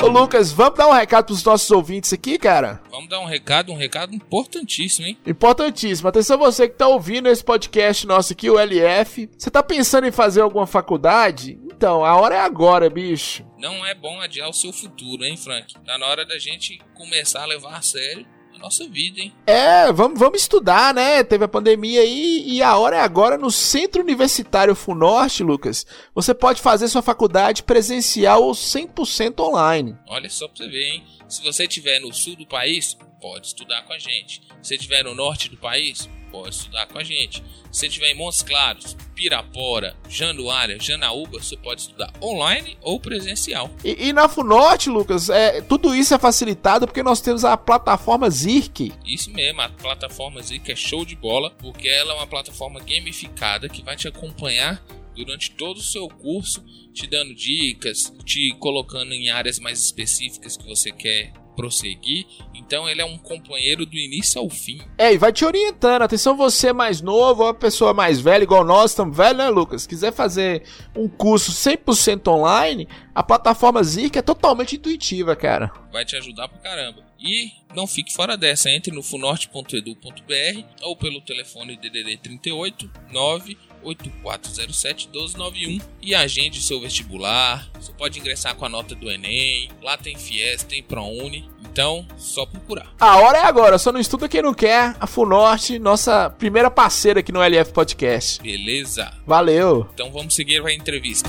[0.02, 2.82] Ô Lucas, vamos dar um recado pros nossos ouvintes aqui, cara?
[2.90, 5.16] Vamos dar um recado, um recado importantíssimo, hein?
[5.24, 6.08] Importantíssimo.
[6.08, 9.30] Atenção você que tá ouvindo esse podcast nosso aqui, o LF.
[9.38, 11.56] Você tá pensando em fazer alguma faculdade?
[11.64, 13.46] Então, a hora é agora, bicho.
[13.56, 15.74] Não é bom adiar o seu futuro, hein, Frank?
[15.84, 18.26] Tá na hora da gente começar a levar a sério
[18.58, 19.32] nossa vida, hein?
[19.46, 21.22] É, vamos, vamos estudar, né?
[21.24, 25.86] Teve a pandemia aí e a hora é agora no Centro Universitário Funorte, Lucas.
[26.14, 29.96] Você pode fazer sua faculdade presencial ou 100% online.
[30.06, 31.04] Olha só pra você ver, hein?
[31.28, 34.42] Se você estiver no sul do país, pode estudar com a gente.
[34.62, 37.42] Se estiver no norte do país, pode estudar com a gente.
[37.70, 43.70] Se você estiver em Montes Claros, Pirapora, Januária, Janaúba, você pode estudar online ou presencial.
[43.84, 48.30] E, e na Funorte, Lucas, é, tudo isso é facilitado porque nós temos a plataforma
[48.30, 48.92] Zirk.
[49.04, 53.68] Isso mesmo, a plataforma Zirk é show de bola, porque ela é uma plataforma gamificada
[53.68, 54.82] que vai te acompanhar
[55.14, 60.66] durante todo o seu curso, te dando dicas, te colocando em áreas mais específicas que
[60.66, 62.24] você quer prosseguir.
[62.54, 64.80] Então ele é um companheiro do início ao fim.
[64.96, 66.02] É, e vai te orientando.
[66.02, 69.48] Atenção, você é mais novo, ou a pessoa mais velha, igual nós, estamos velho, né,
[69.48, 69.84] Lucas?
[69.84, 70.62] Quiser fazer
[70.96, 75.72] um curso 100% online, a plataforma Zirk é totalmente intuitiva, cara.
[75.92, 77.02] Vai te ajudar pra caramba.
[77.18, 83.58] E não fique fora dessa, entre no funorte.edu.br ou pelo telefone DDD 38 9
[83.94, 87.70] 8407-1291 e agende seu vestibular.
[87.74, 89.70] Você pode ingressar com a nota do Enem.
[89.82, 91.48] Lá tem Fies, tem ProUni.
[91.70, 92.94] Então, só procurar.
[92.98, 94.96] A hora é agora, só não estuda quem não quer.
[94.98, 98.42] A Funorte, nossa primeira parceira aqui no LF Podcast.
[98.42, 99.16] Beleza.
[99.26, 99.88] Valeu.
[99.94, 101.28] Então vamos seguir a entrevista.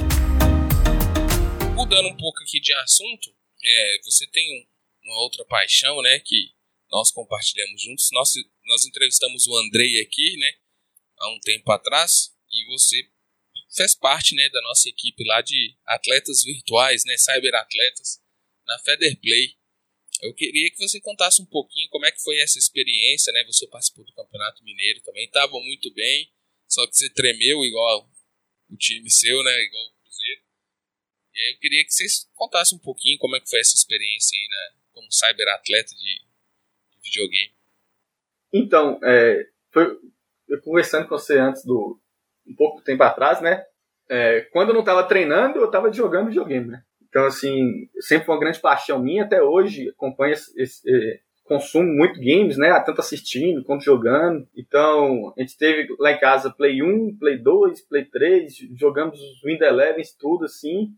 [1.76, 3.30] Mudando um pouco aqui de assunto,
[3.64, 4.68] é, você tem
[5.04, 6.52] uma outra paixão, né, que
[6.92, 8.10] nós compartilhamos juntos.
[8.12, 8.32] Nós,
[8.66, 10.52] nós entrevistamos o Andrei aqui, né,
[11.20, 13.10] há um tempo atrás e você
[13.76, 18.22] fez parte né, da nossa equipe lá de atletas virtuais, né, cyberatletas,
[18.66, 19.56] na Federplay.
[20.22, 23.44] Eu queria que você contasse um pouquinho como é que foi essa experiência, né?
[23.46, 26.30] Você participou do Campeonato Mineiro também, estava muito bem,
[26.68, 28.10] só que você tremeu igual
[28.70, 29.64] o time seu, né?
[29.64, 30.42] Igual o Cruzeiro.
[31.34, 34.38] E aí eu queria que vocês contassem um pouquinho como é que foi essa experiência
[34.38, 34.76] aí, né?
[34.92, 36.26] Como cyberatleta de,
[36.92, 37.56] de videogame.
[38.52, 39.86] Então, é, foi,
[40.50, 41.98] eu conversando com você antes do,
[42.50, 43.64] um pouco tempo atrás, né?
[44.10, 46.82] É, quando eu não estava treinando, eu estava jogando videogame, né?
[47.08, 51.88] Então, assim, sempre foi uma grande paixão minha, até hoje acompanho esse, esse, é, consumo
[51.88, 52.80] muito games, né?
[52.82, 54.48] Tanto assistindo quanto jogando.
[54.56, 59.42] Então, a gente teve lá em casa Play 1, Play 2, Play 3, jogamos os
[59.44, 60.94] Windows Eleven, tudo assim.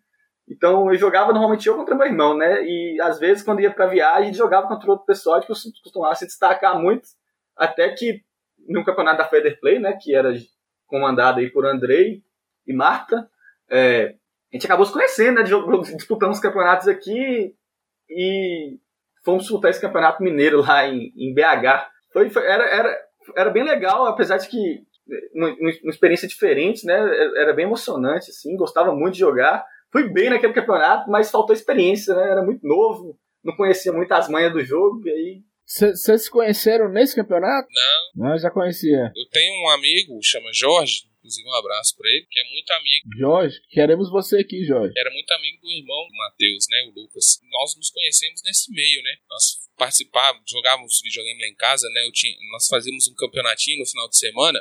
[0.52, 2.62] Então eu jogava normalmente eu contra meu irmão, né?
[2.66, 6.78] E às vezes quando ia pra viagem, jogava contra outro pessoal que costumava se destacar
[6.78, 7.08] muito.
[7.56, 8.22] Até que
[8.68, 9.98] no campeonato da Feder Play, né?
[10.02, 10.34] Que era
[10.92, 12.22] comandado aí por Andrei
[12.68, 13.28] e Marta,
[13.70, 14.16] é,
[14.52, 15.44] a gente acabou se conhecendo, né?
[15.96, 17.56] Disputamos campeonatos aqui
[18.10, 18.78] e
[19.24, 21.88] fomos disputar esse campeonato mineiro lá em, em BH.
[22.12, 22.98] Foi, foi, era, era,
[23.38, 24.84] era bem legal, apesar de que
[25.34, 26.94] uma, uma, experiência diferente, né?
[27.38, 29.66] Era bem emocionante, assim, gostava muito de jogar.
[29.90, 32.30] Fui bem naquele campeonato, mas faltou experiência, né?
[32.30, 35.42] Era muito novo, não conhecia muito as manhas do jogo, e aí
[35.72, 37.70] vocês se conheceram nesse campeonato?
[37.72, 38.30] Não.
[38.30, 39.12] Não, já conhecia.
[39.16, 43.10] Eu tenho um amigo, chama Jorge, inclusive um abraço para ele, que é muito amigo.
[43.18, 44.94] Jorge, queremos você aqui, Jorge.
[44.98, 47.40] Era muito amigo do irmão do Matheus, né, o Lucas.
[47.50, 49.16] Nós nos conhecemos nesse meio, né?
[49.30, 52.06] Nós participávamos, jogávamos videogame lá em casa, né?
[52.06, 54.60] Eu tinha, nós fazíamos um campeonatinho no final de semana.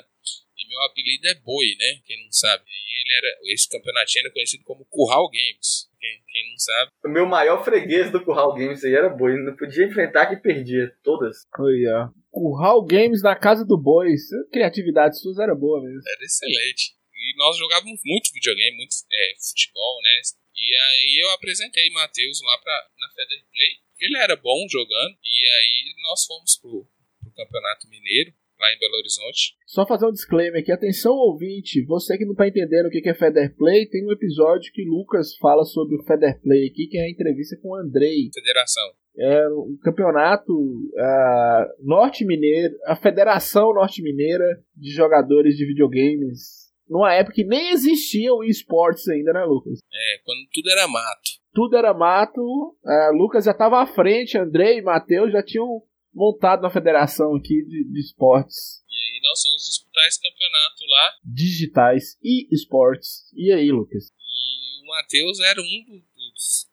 [0.60, 2.00] E meu apelido é Boi, né?
[2.04, 2.62] Quem não sabe.
[2.68, 3.38] E ele era.
[3.54, 5.88] Esse campeonatinho era conhecido como Curral Games.
[5.98, 6.90] Quem, quem não sabe.
[7.02, 9.32] O meu maior freguês do Curral Games aí era Boi.
[9.38, 10.94] Não podia enfrentar que perdia.
[11.02, 11.48] Todas.
[11.58, 12.10] Oi, ó.
[12.30, 14.12] Curral Games na casa do Boi.
[14.12, 16.02] A criatividade suas era boa mesmo.
[16.06, 16.94] Era excelente.
[17.14, 20.20] E nós jogávamos muito videogame, muito é, futebol, né?
[20.56, 23.80] E aí eu apresentei Matheus lá pra, na Feder Play.
[23.98, 25.16] Ele era bom jogando.
[25.24, 26.86] E aí nós fomos pro,
[27.22, 29.56] pro Campeonato Mineiro lá em Belo Horizonte.
[29.66, 33.14] Só fazer um disclaimer aqui, atenção ouvinte, você que não está entendendo o que é
[33.14, 37.04] Feder Play, tem um episódio que Lucas fala sobre o Feder Play aqui, que é
[37.04, 38.30] a entrevista com o Andrei.
[38.34, 38.84] Federação.
[39.18, 44.44] É um campeonato uh, norte-mineiro, a Federação Norte-Mineira
[44.76, 49.78] de Jogadores de Videogames, numa época que nem existia o esportes ainda, né, Lucas?
[49.92, 51.30] É, quando tudo era mato.
[51.52, 55.82] Tudo era mato, uh, Lucas já estava à frente, Andrei e Matheus já tinham
[56.12, 58.82] montado na federação aqui de, de esportes.
[58.88, 61.14] E aí nós vamos disputar esse campeonato lá.
[61.24, 63.30] Digitais e esportes.
[63.34, 64.10] E aí, Lucas?
[64.10, 66.70] E o Matheus era um dos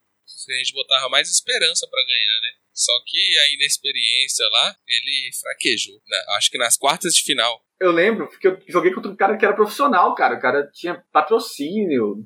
[0.47, 2.47] que a gente botava mais esperança para ganhar, né?
[2.71, 5.95] Só que aí na experiência lá, ele fraquejou.
[6.07, 6.17] Né?
[6.37, 7.61] Acho que nas quartas de final.
[7.79, 10.37] Eu lembro, porque eu joguei contra um cara que era profissional, cara.
[10.37, 12.25] O cara tinha patrocínio,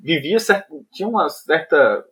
[0.00, 2.04] vivia certo, tinha uma certa.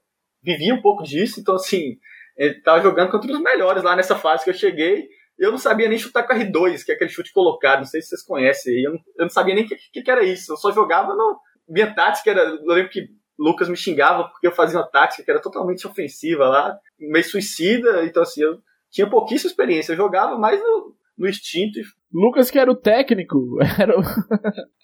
[0.43, 1.99] vivia um pouco disso, então assim,
[2.41, 5.11] ele tava jogando contra os melhores lá nessa fase que eu cheguei.
[5.39, 7.81] Eu não sabia nem chutar com R2, que é aquele chute colocado.
[7.81, 8.83] Não sei se vocês conhecem.
[8.83, 10.51] Eu não, eu não sabia nem o que, que, que, era isso.
[10.51, 11.39] Eu só jogava no.
[11.69, 12.41] Minha tática era.
[12.41, 16.49] Eu lembro que Lucas me xingava porque eu fazia uma tática que era totalmente ofensiva
[16.49, 18.07] lá, meio suicida.
[18.07, 18.59] Então, assim, eu
[18.91, 19.93] tinha pouquíssima experiência.
[19.93, 21.79] Eu jogava mais no, no instinto.
[22.13, 23.39] Lucas, que era o técnico.
[23.79, 24.03] Era o...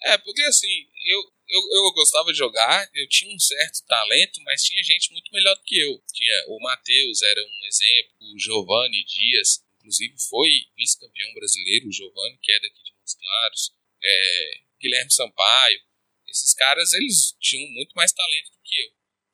[0.05, 1.19] é, porque assim, eu,
[1.49, 5.55] eu, eu gostava de jogar, eu tinha um certo talento, mas tinha gente muito melhor
[5.55, 6.01] do que eu.
[6.13, 12.39] Tinha o Matheus, era um exemplo, o Giovanni Dias, inclusive foi vice-campeão brasileiro, o Giovanni,
[12.41, 13.71] que é daqui de Montes Claros,
[14.03, 15.79] é, Guilherme Sampaio.
[16.27, 18.89] Esses caras, eles tinham muito mais talento do que eu.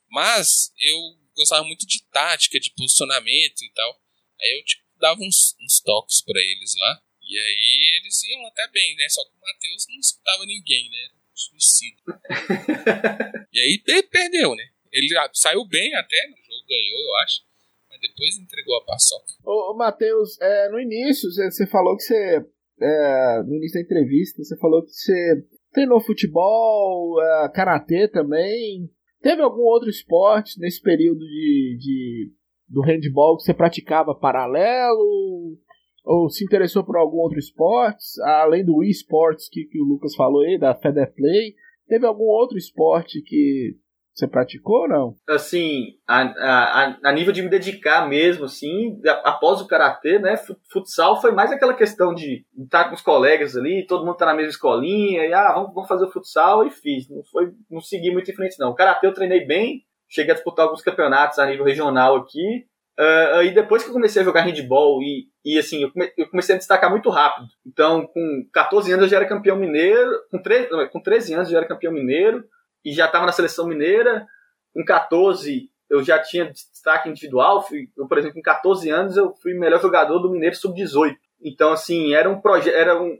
[0.09, 0.97] Mas eu
[1.35, 4.01] gostava muito de tática, de posicionamento e tal.
[4.41, 7.03] Aí eu tipo, dava uns, uns toques para eles lá.
[7.33, 9.09] E aí eles iam até bem, né?
[9.09, 11.23] Só que o Matheus não escutava ninguém, né?
[11.33, 11.97] suicida.
[13.51, 14.63] e aí ele perdeu, né?
[14.91, 17.41] Ele saiu bem até no jogo, ganhou, eu acho.
[17.89, 19.33] Mas depois entregou a paçoca.
[19.43, 22.45] Ô, ô Matheus, é, no início você falou que você.
[22.81, 28.89] É, no início da entrevista, você falou que você treinou futebol, é, karatê também.
[29.21, 32.31] Teve algum outro esporte nesse período de, de
[32.67, 35.57] do handball que você praticava paralelo?
[36.03, 40.41] Ou se interessou por algum outro esporte, além do esportes que, que o Lucas falou
[40.41, 41.55] aí, da Feder Play,
[41.87, 43.77] teve algum outro esporte que
[44.13, 45.15] você praticou ou não?
[45.27, 50.35] Assim, a, a, a nível de me dedicar mesmo, assim, após o karatê, né,
[50.71, 54.35] futsal foi mais aquela questão de estar com os colegas ali, todo mundo tá na
[54.35, 57.09] mesma escolinha, e ah, vamos, vamos fazer o futsal, e fiz.
[57.09, 58.69] Não, foi, não segui muito em frente, não.
[58.69, 62.67] O karatê eu treinei bem, cheguei a disputar alguns campeonatos a nível regional aqui,
[62.99, 66.29] Uh, aí depois que eu comecei a jogar handball e, e assim, eu, come, eu,
[66.29, 67.47] comecei a destacar muito rápido.
[67.65, 71.53] Então, com 14 anos eu já era campeão mineiro, com, 3, com 13 anos eu
[71.53, 72.45] já era campeão mineiro
[72.83, 74.25] e já estava na seleção mineira.
[74.73, 79.35] Com 14 eu já tinha destaque individual, fui, eu, por exemplo, com 14 anos eu
[79.35, 81.15] fui melhor jogador do Mineiro Sub-18.
[81.41, 83.17] Então, assim, era um projeto, era um,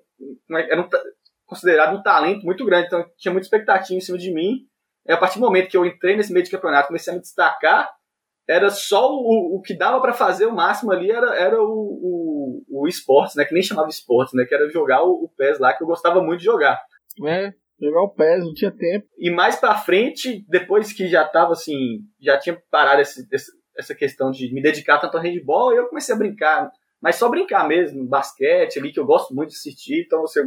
[0.50, 0.90] era um,
[1.46, 4.66] considerado um talento muito grande, então tinha muita expectativa em cima de mim.
[5.06, 7.22] E a partir do momento que eu entrei nesse meio de campeonato, comecei a me
[7.22, 7.92] destacar,
[8.48, 12.82] era só o, o que dava para fazer o máximo ali era, era o, o,
[12.82, 13.46] o esportes, né?
[13.46, 14.46] Que nem chamava esportes, né?
[14.46, 16.82] Que era jogar o, o PES lá, que eu gostava muito de jogar.
[17.26, 19.08] É, jogar o PES, não tinha tempo.
[19.18, 23.96] E mais pra frente, depois que já tava assim, já tinha parado esse, esse, essa
[23.96, 26.72] questão de me dedicar tanto ao handball, eu comecei a brincar,
[27.02, 30.44] mas só brincar mesmo, basquete ali, que eu gosto muito de assistir, então você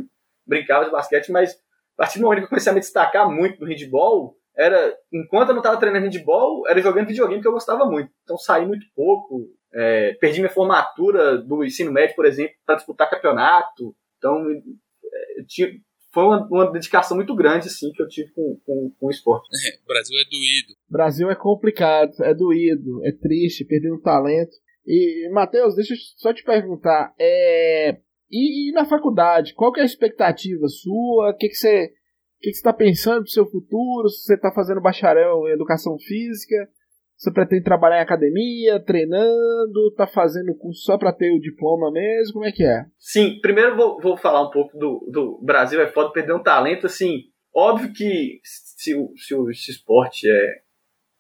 [0.46, 3.60] brincava de basquete, mas a partir do momento que eu comecei a me destacar muito
[3.60, 7.84] no handball, era, enquanto eu não estava treinando handball, era jogando videogame que eu gostava
[7.84, 8.10] muito.
[8.22, 13.10] Então saí muito pouco, é, perdi minha formatura do ensino médio, por exemplo, para disputar
[13.10, 13.94] campeonato.
[14.16, 15.68] Então, é, tinha,
[16.12, 19.48] foi uma, uma, dedicação muito grande assim que eu tive com, com, com o esporte.
[19.68, 20.78] É, o Brasil é doído.
[20.88, 24.56] Brasil é complicado, é doído, é triste, perdendo talento.
[24.86, 27.98] E, Matheus, deixa eu só te perguntar, é,
[28.30, 31.30] e, e, na faculdade, qual que é a expectativa sua?
[31.30, 31.92] O que, que você
[32.40, 34.08] que, que você está pensando pro seu futuro?
[34.08, 36.68] Se você está fazendo bacharel em educação física?
[37.16, 42.34] Você pretende trabalhar em academia, treinando, tá fazendo curso só para ter o diploma mesmo?
[42.34, 42.84] Como é que é?
[42.98, 46.86] Sim, primeiro vou, vou falar um pouco do, do Brasil é foda perder um talento,
[46.86, 47.22] assim,
[47.54, 50.66] óbvio que se, o, se o se esporte é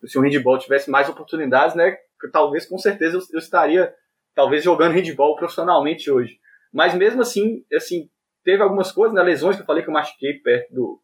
[0.04, 1.96] se o handball tivesse mais oportunidades, né,
[2.30, 3.92] talvez com certeza eu, eu estaria
[4.34, 6.38] talvez jogando handball profissionalmente hoje.
[6.72, 8.10] Mas mesmo assim, assim,
[8.44, 11.02] teve algumas coisas, né, lesões que eu falei que eu machuquei perto do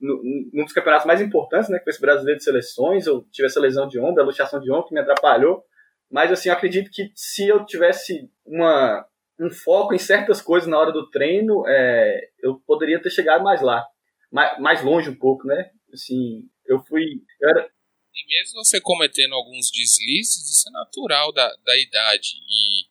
[0.00, 3.60] num dos campeonatos mais importantes, né, que foi esse brasileiro de seleções, eu tive essa
[3.60, 5.64] lesão de ombro, a luxação de ombro que me atrapalhou,
[6.10, 9.06] mas assim, eu acredito que se eu tivesse uma,
[9.40, 13.60] um foco em certas coisas na hora do treino, é, eu poderia ter chegado mais
[13.60, 13.84] lá,
[14.30, 17.04] mais, mais longe um pouco, né, assim, eu fui,
[17.40, 17.68] eu era...
[18.14, 22.88] E mesmo você cometendo alguns deslizes, isso é natural da, da idade, e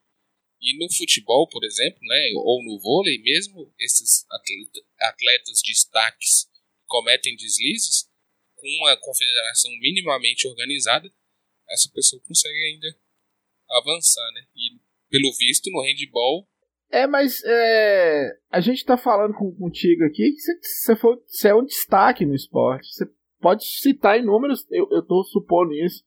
[0.60, 4.26] e no futebol, por exemplo, né, ou no vôlei, mesmo esses
[5.00, 6.47] atletas destaques
[6.88, 8.10] cometem deslizes,
[8.56, 11.12] com uma confederação minimamente organizada,
[11.70, 12.88] essa pessoa consegue ainda
[13.70, 14.42] avançar, né?
[14.56, 14.80] E
[15.10, 16.48] pelo visto no handball.
[16.90, 20.40] É, mas é, a gente tá falando com, contigo aqui que
[21.28, 22.88] você, é um destaque no esporte.
[22.88, 23.06] Você
[23.40, 26.04] pode citar inúmeros, eu, eu tô supondo isso,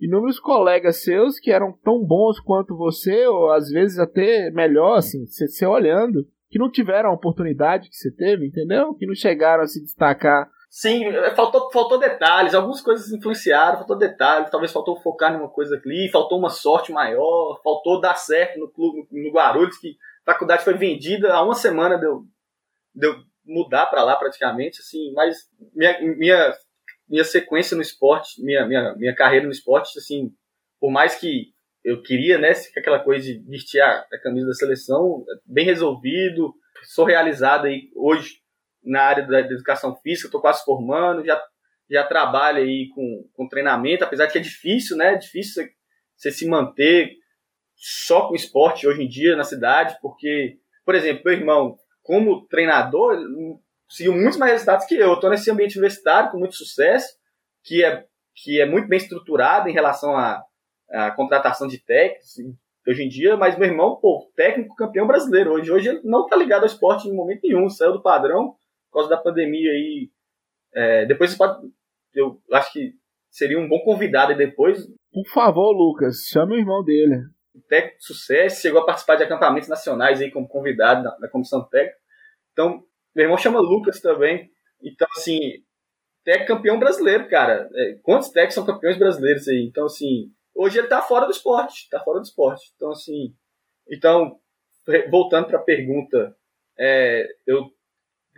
[0.00, 5.26] inúmeros colegas seus que eram tão bons quanto você, ou às vezes até melhor, assim,
[5.26, 8.94] você olhando, que não tiveram a oportunidade que você teve, entendeu?
[8.94, 10.50] Que não chegaram a se destacar.
[10.68, 15.80] Sim, é, faltou, faltou detalhes, algumas coisas influenciaram, faltou detalhes, talvez faltou focar numa coisa
[15.82, 19.96] ali, faltou uma sorte maior, faltou dar certo no clube, no Guarulhos, que
[20.26, 22.22] a faculdade foi vendida há uma semana deu,
[22.94, 23.14] deu
[23.46, 25.38] mudar para lá praticamente, assim, mas
[25.74, 26.54] minha, minha,
[27.08, 30.30] minha sequência no esporte, minha, minha, minha carreira no esporte, assim,
[30.78, 31.46] por mais que
[31.84, 36.54] eu queria, né, aquela coisa de vestir a, a, camisa da seleção, bem resolvido,
[36.84, 38.40] sou realizado aí hoje
[38.84, 41.42] na área da, educação física, estou quase formando, já,
[41.90, 45.64] já trabalho aí com, com treinamento, apesar de que é difícil, né, é difícil
[46.16, 47.16] você se manter
[47.76, 53.18] só com esporte hoje em dia na cidade, porque, por exemplo, meu irmão, como treinador,
[53.88, 57.08] conseguiu muitos mais resultados que eu, estou nesse ambiente universitário com muito sucesso,
[57.64, 58.04] que é,
[58.34, 60.42] que é muito bem estruturado em relação a
[60.92, 62.36] a contratação de técnicos
[62.86, 65.70] hoje em dia, mas meu irmão, pô, técnico campeão brasileiro hoje.
[65.70, 68.54] Hoje ele não tá ligado ao esporte em momento nenhum, saiu do padrão
[68.90, 70.10] por causa da pandemia aí.
[70.74, 71.68] É, depois pode.
[72.14, 72.92] Eu acho que
[73.30, 74.86] seria um bom convidado aí depois.
[75.12, 77.22] Por favor, Lucas, chame o irmão dele.
[77.68, 81.66] Técnico de sucesso, chegou a participar de acampamentos nacionais aí como convidado na, na comissão
[81.68, 81.98] técnica.
[82.52, 82.82] Então,
[83.14, 84.50] meu irmão chama Lucas também.
[84.82, 85.38] Então, assim,
[86.24, 87.68] técnico campeão brasileiro, cara.
[87.74, 89.62] É, quantos técnicos são campeões brasileiros aí?
[89.62, 92.72] Então, assim, hoje ele está fora do esporte, está fora do esporte.
[92.76, 93.34] Então, assim,
[93.88, 94.38] então,
[95.10, 96.36] voltando para a pergunta,
[96.78, 97.70] é, eu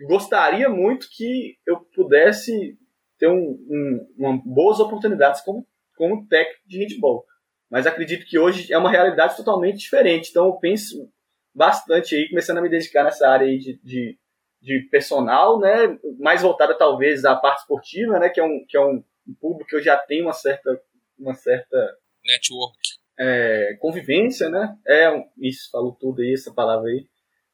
[0.07, 2.79] gostaria muito que eu pudesse
[3.19, 7.25] ter um, um, uma, boas oportunidades como, como técnico de handball.
[7.71, 10.31] Mas acredito que hoje é uma realidade totalmente diferente.
[10.31, 11.11] Então, eu penso
[11.55, 14.19] bastante aí, começando a me dedicar nessa área aí de, de,
[14.61, 18.81] de personal, né, mais voltada talvez à parte esportiva, né, que é um, que é
[18.81, 19.05] um
[19.41, 20.81] público que eu já tenho uma certa,
[21.19, 22.79] uma certa network.
[23.19, 24.77] É, convivência, né?
[24.87, 27.07] É, isso, falou tudo aí, essa palavra aí.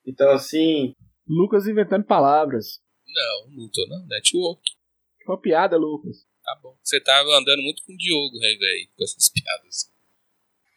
[0.07, 0.95] Então, assim.
[1.29, 2.81] Lucas inventando palavras.
[3.07, 4.07] Não, não tô não.
[4.07, 4.62] Network.
[5.27, 6.27] Uma piada, Lucas.
[6.43, 6.77] Tá bom.
[6.83, 9.93] Você tava andando muito com o Diogo, né, velho, com essas piadas.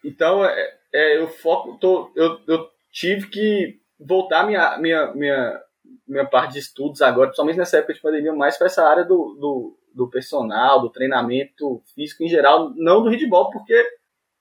[0.04, 1.78] Então, é, é, eu foco.
[1.78, 5.64] Tô, eu, eu tive que voltar minha, minha, minha,
[6.08, 9.36] minha parte de estudos agora, principalmente nessa época de pandemia, mais para essa área do,
[9.40, 13.76] do, do personal, do treinamento físico em geral, não do handball, porque,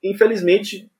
[0.02, 0.90] infelizmente,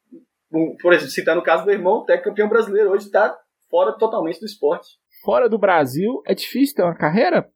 [0.81, 3.37] por exemplo, citando o caso do irmão, o técnico campeão brasileiro hoje está
[3.71, 4.99] fora totalmente do esporte.
[5.25, 7.51] Fora do Brasil, é difícil ter uma carreira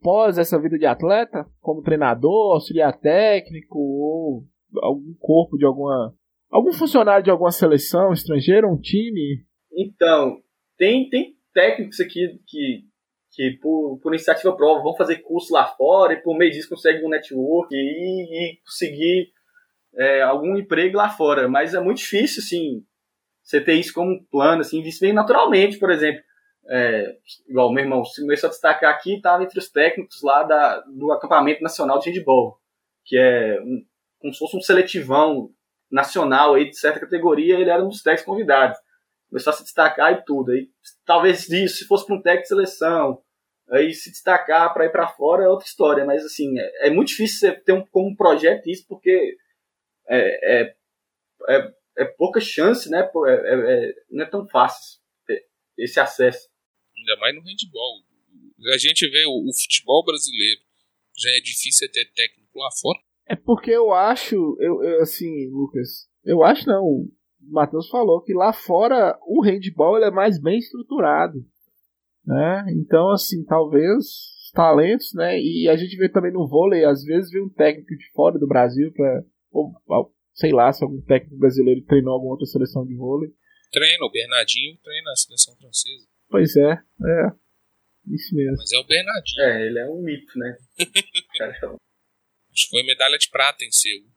[0.00, 4.44] pós essa vida de atleta, como treinador, auxiliar técnico ou
[4.80, 6.14] algum corpo de alguma.
[6.50, 9.44] algum funcionário de alguma seleção estrangeira, um time?
[9.72, 10.38] Então,
[10.76, 12.84] tem, tem técnicos aqui que
[13.32, 17.04] que por, por iniciativa própria vão fazer curso lá fora e por meio disso conseguem
[17.04, 19.32] um network e, e conseguir
[19.94, 21.48] é, algum emprego lá fora.
[21.48, 22.84] Mas é muito difícil, assim,
[23.42, 26.22] você ter isso como plano, assim, isso vem naturalmente, por exemplo.
[26.68, 27.16] é,
[27.48, 31.62] igual meu irmão começou a destacar aqui, estava entre os técnicos lá da, do acampamento
[31.62, 32.58] nacional de handball,
[33.04, 33.84] que é um,
[34.20, 35.50] como se fosse um seletivão
[35.90, 38.78] nacional aí de certa categoria, ele era um dos técnicos convidados.
[39.32, 40.52] Começou a se destacar e tudo.
[40.52, 40.68] Aí,
[41.06, 43.22] talvez isso, se fosse para um técnico de seleção,
[43.70, 47.08] aí se destacar para ir para fora é outra história, mas assim, é, é muito
[47.08, 49.38] difícil você ter um, como um projeto isso, porque
[50.06, 50.76] é, é,
[51.48, 52.98] é, é pouca chance, né?
[53.00, 55.00] É, é, é, não é tão fácil
[55.78, 56.50] esse acesso.
[56.94, 58.02] Ainda mais no handball.
[58.74, 60.60] A gente vê o, o futebol brasileiro,
[61.16, 62.98] já é difícil ter técnico lá fora.
[63.26, 67.08] É porque eu acho, eu, eu assim, Lucas, eu acho não,
[67.50, 71.38] Matheus falou que lá fora o handball é mais bem estruturado,
[72.24, 72.64] né?
[72.76, 74.04] Então, assim, talvez
[74.52, 75.38] talentos, né?
[75.38, 78.46] E a gente vê também no vôlei, às vezes vê um técnico de fora do
[78.46, 79.72] Brasil para ou,
[80.32, 83.30] sei lá, se algum técnico brasileiro treinou alguma outra seleção de vôlei.
[83.70, 86.06] Treina, o Bernardinho treina a seleção francesa.
[86.28, 87.42] Pois é, é.
[88.10, 88.56] Isso mesmo.
[88.56, 89.42] Mas é o Bernardinho.
[89.42, 90.56] É, ele é um mito, né?
[92.52, 94.11] Acho que foi medalha de prata em seu.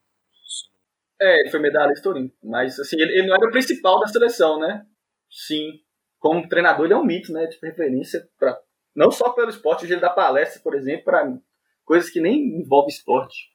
[1.20, 2.48] É, ele foi medalhista olímpico.
[2.48, 4.86] Mas, assim, ele, ele, não era o principal da seleção, né?
[5.30, 5.80] Sim.
[6.20, 7.46] Como treinador, ele é um mito, né?
[7.48, 8.60] De referência para
[8.96, 11.38] Não só pelo esporte, ele dá palestra, por exemplo, para
[11.84, 13.52] coisas que nem envolvem esporte.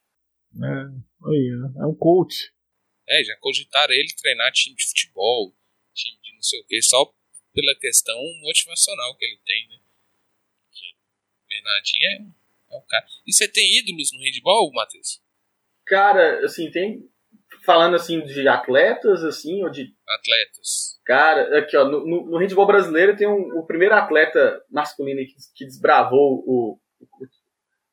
[0.55, 2.53] É, é um coach.
[3.07, 5.53] É, já cogitaram ele treinar time de futebol,
[5.93, 7.05] time de não sei o quê, só
[7.53, 9.75] pela questão motivacional que ele tem, né?
[11.49, 13.05] Bernardinho é, é o cara.
[13.27, 15.21] E você tem ídolos no handball, Matheus?
[15.85, 17.10] Cara, assim, tem.
[17.63, 19.93] Falando assim de atletas, assim, ou de.
[20.07, 20.99] Atletas.
[21.05, 25.65] Cara, aqui, ó, no, no handball brasileiro tem um, o primeiro atleta masculino que, que
[25.65, 27.27] desbravou o, o,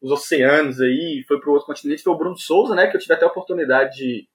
[0.01, 2.87] os oceanos aí, foi para outro continente, foi o Bruno Souza, né?
[2.87, 4.29] Que eu tive até a oportunidade de,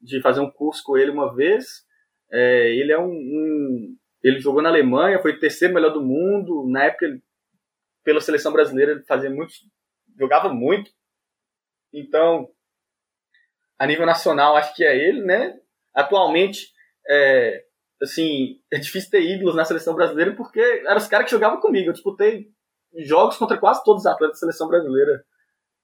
[0.00, 1.84] de fazer um curso com ele uma vez.
[2.32, 6.68] É, ele é um, um, Ele jogou na Alemanha, foi o terceiro melhor do mundo.
[6.68, 7.22] Na época, ele,
[8.04, 9.52] pela seleção brasileira, ele fazia muito.
[10.18, 10.90] jogava muito.
[11.92, 12.48] Então,
[13.80, 15.58] a nível nacional, acho que é ele, né?
[15.94, 16.68] Atualmente,
[17.08, 17.64] é,
[18.02, 21.88] assim, é difícil ter ídolos na seleção brasileira porque eram os caras que jogavam comigo.
[21.88, 22.48] Eu disputei
[23.06, 25.24] jogos contra quase todos os atletas da seleção brasileira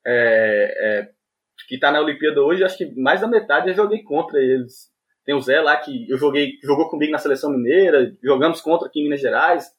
[0.06, 1.08] é, é,
[1.66, 2.62] que está na Olimpíada hoje.
[2.62, 4.94] Acho que mais da metade eu joguei contra eles.
[5.24, 9.00] Tem o Zé lá que eu joguei, jogou comigo na seleção mineira, jogamos contra aqui
[9.00, 9.70] em Minas Gerais.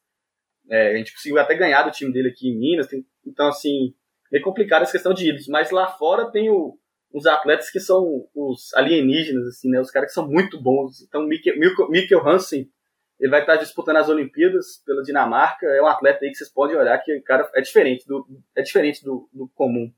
[0.68, 2.88] É, a gente conseguiu até ganhar do time dele aqui em Minas.
[2.88, 3.94] Tem, então, assim,
[4.34, 5.46] é complicado essa questão de ídolos.
[5.46, 6.76] Mas lá fora tem o,
[7.12, 9.80] os atletas que são os alienígenas, assim, né?
[9.80, 11.02] Os caras que são muito bons.
[11.02, 12.70] Então, Mikkel, Mikkel Hansen,
[13.18, 15.66] ele vai estar disputando as Olimpíadas pela Dinamarca.
[15.66, 18.62] É um atleta aí que vocês podem olhar que o cara é diferente do, é
[18.62, 19.92] diferente do, do comum.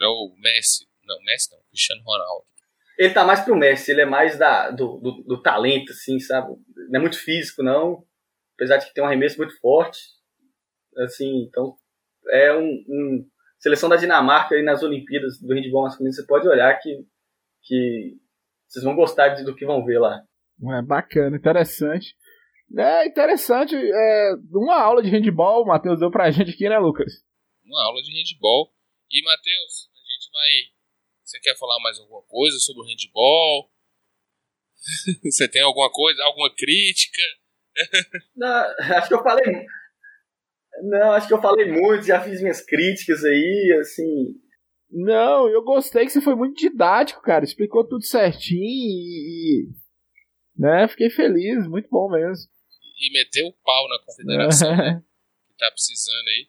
[0.00, 0.86] É o Messi.
[1.04, 2.46] Não, Messi não, Cristiano Ronaldo.
[2.98, 6.48] Ele tá mais pro Messi, ele é mais da, do, do, do talento, assim, sabe?
[6.90, 8.04] Não é muito físico, não.
[8.54, 10.00] Apesar de que tem um arremesso muito forte.
[10.96, 11.76] Assim, então
[12.30, 16.78] é um, um seleção da Dinamarca aí nas Olimpíadas do handball masculino, você pode olhar
[16.78, 17.04] que,
[17.62, 18.16] que
[18.66, 20.22] vocês vão gostar do que vão ver lá.
[20.78, 22.14] É bacana, interessante.
[22.76, 27.24] É interessante, é, uma aula de handball o Matheus deu pra gente aqui, né, Lucas?
[27.64, 28.70] Uma aula de handball.
[29.10, 30.78] E, Matheus, a gente vai
[31.28, 33.70] você quer falar mais alguma coisa sobre o handball?
[35.30, 37.20] Você tem alguma coisa, alguma crítica?
[38.34, 39.66] Não, acho que eu falei.
[40.82, 44.34] Não, acho que eu falei muito, já fiz minhas críticas aí, assim.
[44.90, 47.44] Não, eu gostei que você foi muito didático, cara.
[47.44, 49.68] Explicou tudo certinho e.
[50.56, 52.50] Né, fiquei feliz, muito bom mesmo.
[53.00, 55.02] E meteu o pau na confederação, né?
[55.48, 56.48] Que tá precisando aí.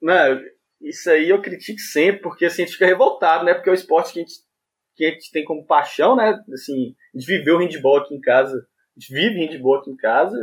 [0.00, 0.42] Não,
[0.80, 3.54] isso aí eu critico sempre, porque assim, a gente fica revoltado, né?
[3.54, 4.34] Porque é o esporte que a gente,
[4.94, 6.38] que a gente tem como paixão, né?
[6.52, 9.96] Assim, a gente viveu o handball aqui em casa, a gente vive handball aqui em
[9.96, 10.36] casa,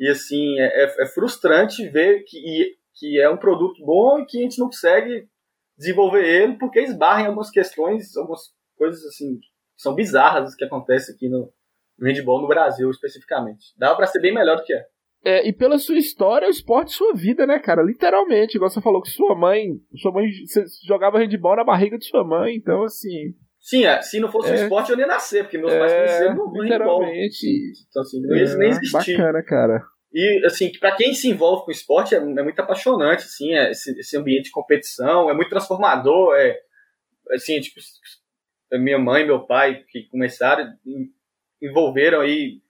[0.00, 4.38] e assim, é, é, é frustrante ver que, que é um produto bom e que
[4.38, 5.28] a gente não consegue
[5.76, 8.40] desenvolver ele porque esbarra em algumas questões, algumas
[8.76, 9.46] coisas assim, que
[9.76, 11.52] são bizarras que acontecem aqui no,
[11.98, 13.74] no handball no Brasil especificamente.
[13.76, 14.86] Dava para ser bem melhor do que é.
[15.22, 17.82] É, e pela sua história, o esporte sua vida, né, cara?
[17.82, 19.78] Literalmente, igual você falou que sua mãe.
[19.96, 23.34] Sua mãe você jogava handball na barriga de sua mãe, então assim.
[23.60, 25.78] Sim, é, se não fosse é, o esporte, eu nem ia nascer, porque meus é,
[25.78, 27.46] pais conheceram no literalmente.
[27.88, 29.16] Então, assim, não ia é, nem existir.
[29.16, 29.82] Bacana, cara.
[30.12, 33.98] E, assim, para quem se envolve com esporte, é, é muito apaixonante, assim, é, esse,
[33.98, 36.58] esse, ambiente de competição, é muito transformador, é,
[37.32, 37.78] assim, tipo,
[38.72, 40.66] minha mãe e meu pai, que começaram,
[41.62, 42.60] envolveram aí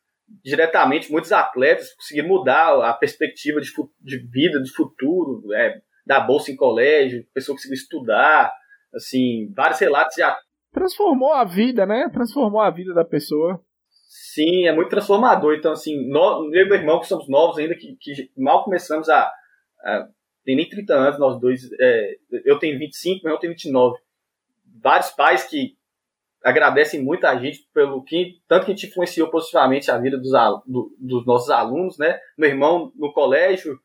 [0.44, 6.50] diretamente muitos atletas conseguiram mudar a perspectiva de, de vida, de futuro, é, da bolsa
[6.50, 8.52] em colégio, pessoa conseguiu estudar,
[8.94, 10.38] assim, vários relatos já.
[10.72, 12.08] Transformou a vida, né?
[12.12, 13.60] Transformou a vida da pessoa.
[14.08, 15.54] Sim, é muito transformador.
[15.54, 19.08] Então, assim, nós, eu e meu irmão, que somos novos ainda, que, que mal começamos
[19.08, 19.30] a,
[19.84, 20.08] a.
[20.44, 21.68] Tem nem 30 anos, nós dois.
[21.80, 23.98] É, eu tenho 25, meu irmão tem 29.
[24.82, 25.76] Vários pais que
[26.42, 28.40] agradecem muito a gente pelo que.
[28.48, 30.32] Tanto que a gente influenciou positivamente a vida dos,
[30.66, 32.18] do, dos nossos alunos, né?
[32.38, 33.78] Meu irmão no colégio,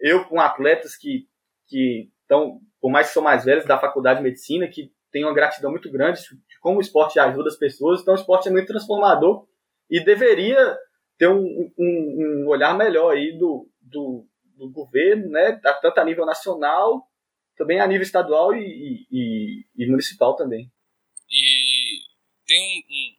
[0.00, 1.28] eu com atletas que
[1.70, 5.34] que estão, por mais que são mais velhos, da faculdade de medicina, que têm uma
[5.34, 8.00] gratidão muito grande de como o esporte ajuda as pessoas.
[8.00, 9.46] Então, o esporte é muito transformador
[9.88, 10.76] e deveria
[11.18, 14.26] ter um, um, um olhar melhor aí do, do,
[14.56, 17.06] do, governo, né, tanto a nível nacional,
[17.56, 20.70] também a nível estadual e, e, e municipal também.
[21.28, 22.00] E
[22.46, 23.16] tem um, um,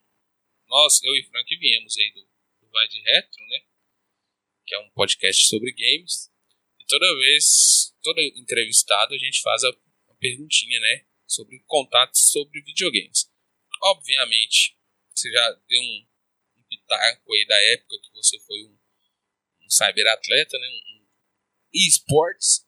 [0.68, 2.22] Nós, eu e Frank, viemos aí do,
[2.66, 3.60] do Vai de Retro, né?
[4.66, 6.32] Que é um podcast sobre games.
[6.80, 11.06] E toda vez, todo entrevistado, a gente faz a, a perguntinha, né?
[11.32, 13.32] Sobre contatos sobre videogames.
[13.84, 14.78] Obviamente,
[15.16, 16.06] você já deu um,
[16.70, 18.78] pitaco aí da época que você foi um,
[19.66, 20.68] um cyberatleta, né?
[20.68, 21.06] Um, um
[21.74, 22.68] esportes.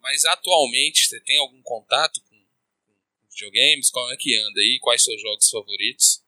[0.00, 3.90] Mas atualmente você tem algum contato com, com videogames?
[3.90, 4.78] Como é que anda aí?
[4.80, 6.24] Quais seus jogos favoritos?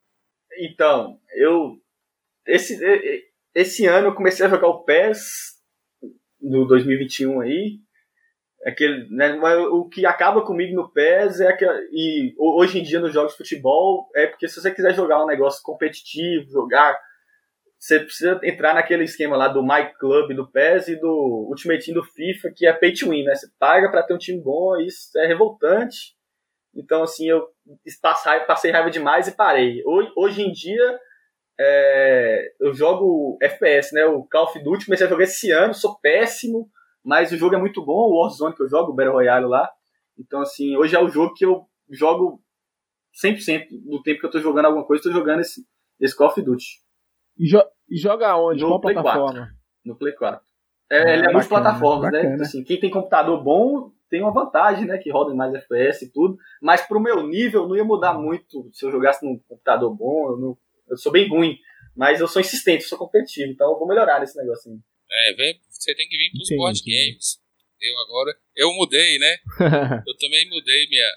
[0.59, 1.83] Então, eu
[2.47, 2.79] esse,
[3.55, 5.61] esse ano eu comecei a jogar o PES
[6.41, 7.81] no 2021 aí.
[8.65, 9.35] Aquele, né,
[9.71, 13.39] o que acaba comigo no PES é que e hoje em dia nos jogos de
[13.39, 16.97] futebol é porque se você quiser jogar um negócio competitivo, jogar
[17.83, 21.97] você precisa entrar naquele esquema lá do My Club do PES e do Ultimate Team
[21.97, 23.35] do FIFA, que é pay to win, né?
[23.35, 26.15] Você paga para ter um time bom, isso é revoltante.
[26.73, 27.45] Então, assim, eu
[28.47, 29.83] passei, raiva demais e parei.
[29.85, 31.01] Hoje, hoje em dia,
[31.59, 34.05] é, eu jogo FPS, né?
[34.05, 36.71] O Call of Duty, comecei a jogar esse ano, sou péssimo,
[37.05, 39.71] mas o jogo é muito bom, o Warzone que eu jogo, o Battle Royale lá.
[40.19, 42.43] Então, assim, hoje é o jogo que eu jogo
[43.25, 45.67] 100% do tempo que eu tô jogando alguma coisa, eu tô jogando esse,
[46.01, 46.65] esse Call of Duty.
[47.39, 48.63] E, jo e joga onde?
[48.63, 49.33] No Qual Play plataforma?
[49.33, 49.55] 4.
[49.85, 50.53] No Play 4.
[50.91, 52.37] É, ah, ele é multiplataformas, né?
[52.41, 54.99] Assim, quem tem computador bom tem uma vantagem, né?
[54.99, 56.37] Que roda mais FPS e tudo.
[56.61, 60.33] Mas pro meu nível não ia mudar muito se eu jogasse num computador bom.
[60.33, 60.59] Eu, não,
[60.89, 61.57] eu sou bem ruim.
[61.97, 63.51] Mas eu sou insistente, sou competitivo.
[63.51, 64.83] Então eu vou melhorar nesse negocinho.
[65.11, 67.41] É, vem, você tem que vir pros board games.
[67.81, 68.37] Eu agora.
[68.57, 69.37] Eu mudei, né?
[70.07, 71.09] eu também mudei minha.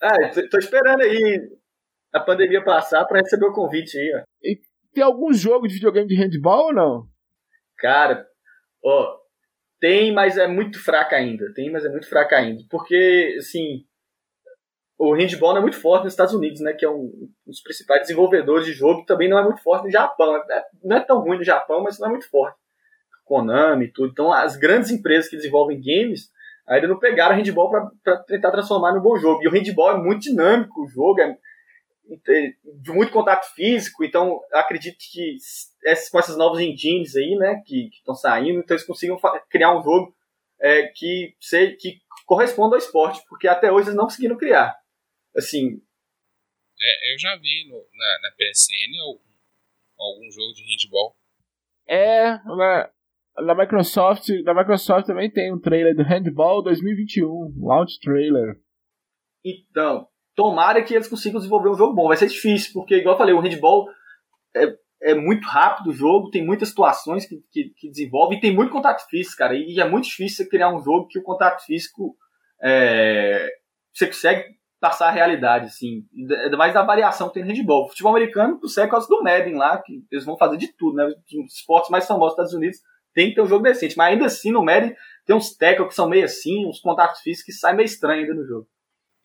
[0.00, 1.40] Ah, tô esperando aí
[2.12, 4.22] a pandemia passar para receber o convite aí, ó.
[4.42, 4.58] E
[4.94, 7.06] tem algum jogo de videogame de handball ou não?
[7.76, 8.26] Cara,
[8.82, 9.18] ó,
[9.80, 11.52] tem, mas é muito fraca ainda.
[11.54, 12.62] Tem, mas é muito fraca ainda.
[12.70, 13.84] Porque, assim,
[14.98, 16.72] o handball não é muito forte nos Estados Unidos, né?
[16.72, 19.04] Que é um, um dos principais desenvolvedores de jogo.
[19.04, 20.36] Também não é muito forte no Japão.
[20.36, 22.58] É, não é tão ruim no Japão, mas não é muito forte.
[23.28, 24.10] Konami e tudo.
[24.10, 26.30] Então, as grandes empresas que desenvolvem games
[26.66, 27.70] ainda não pegaram o handball
[28.02, 29.42] para tentar transformar no bom jogo.
[29.42, 31.36] E o handball é muito dinâmico, o jogo é
[32.80, 35.36] de muito contato físico, então acredito que
[36.10, 39.18] com essas novas engines aí, né, que estão saindo, então eles consigam
[39.50, 40.16] criar um jogo
[40.58, 44.74] é, que, sei, que corresponda ao esporte, porque até hoje eles não conseguiram criar.
[45.36, 45.82] Assim.
[46.80, 49.20] É, eu já vi no, na, na PSN algum,
[49.98, 51.16] algum jogo de handball.
[51.86, 52.90] É, na,
[53.44, 58.56] na Microsoft, na Microsoft também tem um trailer do Handball 2021, launch trailer.
[59.44, 60.06] Então,
[60.38, 62.06] Tomara que eles consigam desenvolver um jogo bom.
[62.06, 63.88] Vai ser difícil, porque, igual eu falei, o handball
[64.54, 68.54] é, é muito rápido o jogo, tem muitas situações que, que, que, desenvolve e tem
[68.54, 69.56] muito contato físico, cara.
[69.56, 72.14] E é muito difícil você criar um jogo que o contato físico
[72.62, 73.48] é,
[73.92, 74.44] você consegue
[74.80, 76.04] passar a realidade, assim.
[76.44, 77.86] Ainda mais da variação que tem no handball.
[77.86, 80.68] O futebol americano, por ser por causa do Madden lá, que eles vão fazer de
[80.68, 81.04] tudo, né?
[81.04, 82.78] Os esportes mais famosos dos Estados Unidos
[83.18, 83.96] tem que ter um jogo decente.
[83.96, 84.94] Mas ainda assim, no Madden,
[85.26, 88.32] tem uns tackles que são meio assim, uns contatos físicos que saem meio estranho ainda
[88.32, 88.70] no jogo.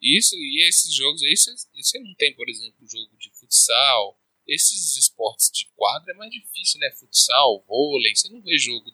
[0.01, 4.19] Isso, e esses jogos aí, você não tem, por exemplo, jogo de futsal.
[4.47, 6.89] Esses esportes de quadra é mais difícil, né?
[6.99, 8.89] Futsal, vôlei, você não vê jogo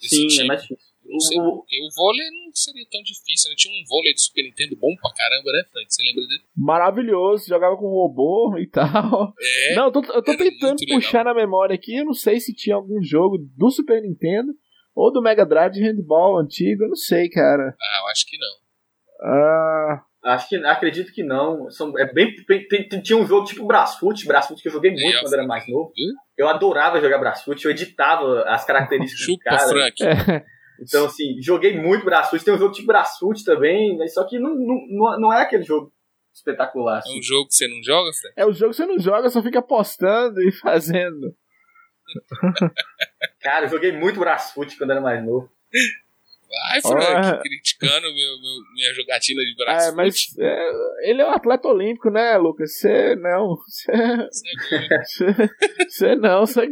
[0.00, 0.42] desse Sim, tipo.
[0.42, 0.95] é mais difícil.
[1.08, 1.56] Não sei o...
[1.56, 1.76] porque.
[1.76, 3.56] O vôlei não seria tão difícil, né?
[3.56, 5.86] Tinha um vôlei do Super Nintendo bom pra caramba, né, Frank?
[5.88, 6.42] Você lembra dele?
[6.56, 9.34] Maravilhoso, jogava com robô e tal.
[9.40, 12.54] É, não, eu tô, eu tô tentando puxar na memória aqui, eu não sei se
[12.54, 14.52] tinha algum jogo do Super Nintendo
[14.94, 17.76] ou do Mega Drive de handball antigo, eu não sei, cara.
[17.78, 18.66] Ah, eu acho que não.
[19.22, 20.02] Ah.
[20.24, 21.70] Acho que acredito que não.
[21.70, 22.34] São, é bem,
[22.68, 25.68] tem, tinha um jogo tipo Brasfoot, Brasfoot que eu joguei muito é, quando era mais
[25.68, 25.92] novo.
[26.36, 29.68] Eu adorava jogar Brasfoot, eu editava as características Chupa, do cara.
[29.68, 30.02] Frank.
[30.02, 30.44] É.
[30.80, 32.44] Então, assim, joguei muito Brasfoot.
[32.44, 35.92] Tem um jogo tipo Brasfoot também, mas só que não, não, não é aquele jogo
[36.34, 36.98] espetacular.
[36.98, 37.14] Assim.
[37.14, 38.10] É um jogo que você não joga?
[38.36, 41.34] É um jogo que você não joga, só fica apostando e fazendo.
[43.40, 45.50] cara, eu joguei muito Brasfoot quando era mais novo.
[46.48, 49.88] Vai, Frank, criticando meu, meu, minha jogatina de braço.
[49.88, 52.78] É, mas é, ele é um atleta olímpico, né, Lucas?
[52.78, 53.56] Você não.
[55.88, 56.46] Você não.
[56.46, 56.68] Você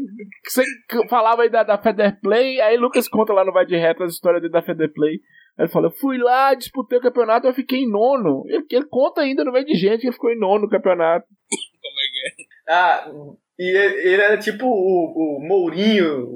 [1.09, 4.13] falava aí da, da Feder Play, aí Lucas conta lá no Vai de Reto as
[4.13, 5.21] histórias dele da Feder Play.
[5.59, 8.45] Ele falou, fui lá, disputei o campeonato, eu fiquei em nono.
[8.49, 11.27] Ele, ele conta ainda no meio de gente que ficou em nono no campeonato.
[11.27, 12.73] Como é que é?
[12.73, 13.13] Ah,
[13.59, 16.27] e ele era tipo o, o Mourinho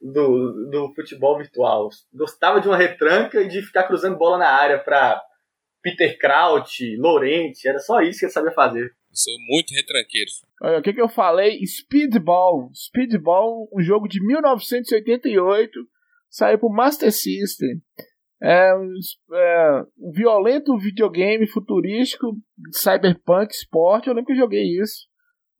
[0.00, 1.88] do, do futebol virtual.
[2.12, 5.22] Gostava de uma retranca e de ficar cruzando bola na área pra
[5.82, 8.84] Peter Kraut, Lorente, era só isso que ele sabia fazer.
[8.84, 10.30] Eu sou muito retranqueiro.
[10.62, 11.60] Olha, o que, que eu falei?
[11.66, 12.70] Speedball.
[12.72, 15.70] Speedball, um jogo de 1988,
[16.30, 17.82] saiu pro Master System.
[18.40, 18.92] É um,
[19.34, 22.34] é um violento videogame futurístico,
[22.72, 24.08] cyberpunk, esporte.
[24.08, 25.11] Eu lembro que eu joguei isso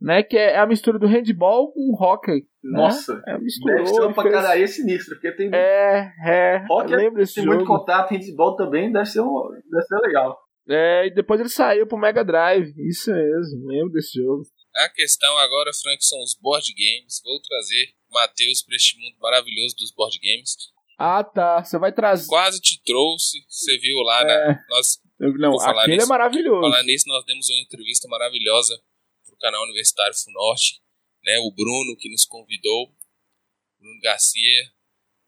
[0.02, 0.22] né?
[0.22, 2.44] Que é a mistura do handball com hockey.
[2.62, 2.78] Né?
[2.78, 3.22] Nossa, né?
[3.28, 4.76] é misturou, deve ser uma pancadaria fez...
[4.76, 7.56] sinistra, porque tem é, é, hockey lembro desse tem jogo.
[7.56, 10.38] muito contato, handball também deve ser, um, deve ser legal.
[10.68, 14.42] É, e depois ele saiu pro Mega Drive, isso mesmo, lembro desse jogo.
[14.76, 17.20] A questão agora, Frank, são os board games.
[17.24, 20.56] Vou trazer Matheus para este mundo maravilhoso dos board games.
[20.98, 21.62] Ah, tá.
[21.62, 22.26] Você vai trazer.
[22.26, 23.38] Quase te trouxe.
[23.48, 24.32] Você viu lá, né?
[24.32, 24.58] é.
[24.70, 24.98] Nós.
[25.18, 26.60] Não, aquele nisso, é maravilhoso.
[26.62, 28.80] Falar nisso, nós demos uma entrevista maravilhosa
[29.42, 30.80] canal Universitário Funorte,
[31.24, 32.94] né, o Bruno que nos convidou,
[33.78, 34.70] Bruno Garcia,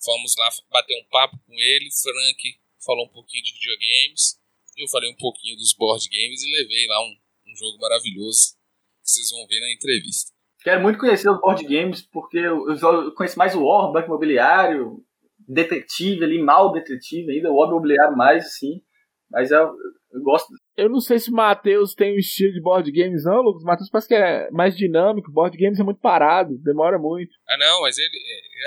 [0.03, 4.39] fomos lá bater um papo com ele, Frank falou um pouquinho de videogames,
[4.77, 7.16] eu falei um pouquinho dos board games e levei lá um,
[7.51, 8.55] um jogo maravilhoso
[9.03, 10.32] que vocês vão ver na entrevista.
[10.62, 15.05] Quero muito conhecer os board games, porque eu, eu conheço mais o War, Banco Imobiliário,
[15.47, 18.82] detetive ali, mal detetive ainda, o War Imobiliário mais, assim,
[19.31, 19.74] mas eu,
[20.12, 23.43] eu gosto eu não sei se o Matheus tem um estilo de board games, não,
[23.43, 23.63] Lucas.
[23.63, 25.31] O Matheus parece que é mais dinâmico.
[25.31, 27.33] Board games é muito parado, demora muito.
[27.49, 28.19] Ah, não, mas ele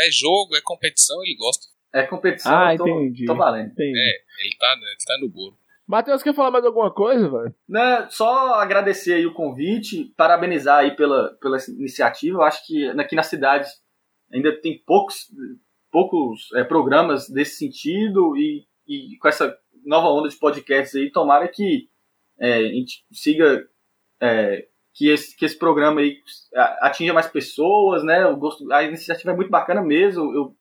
[0.05, 1.65] é jogo, é competição, ele gosta.
[1.93, 3.25] É competição, ah, tô, entendi.
[3.25, 3.71] tô valendo.
[3.71, 3.97] Entendi.
[3.97, 5.57] É, ele tá, ele tá no bolo.
[5.87, 7.55] Matheus, quer falar mais alguma coisa, velho?
[7.67, 12.37] Não, só agradecer aí o convite, parabenizar aí pela, pela iniciativa.
[12.37, 13.69] Eu acho que aqui na cidade
[14.31, 15.27] ainda tem poucos,
[15.89, 21.47] poucos é, programas desse sentido e, e com essa nova onda de podcasts aí, tomara
[21.47, 21.87] que
[22.39, 23.67] é, a gente siga
[24.21, 26.17] é, que, esse, que esse programa aí
[26.81, 28.23] atinja mais pessoas, né?
[28.23, 30.33] Eu gosto, a iniciativa é muito bacana mesmo.
[30.33, 30.55] Eu,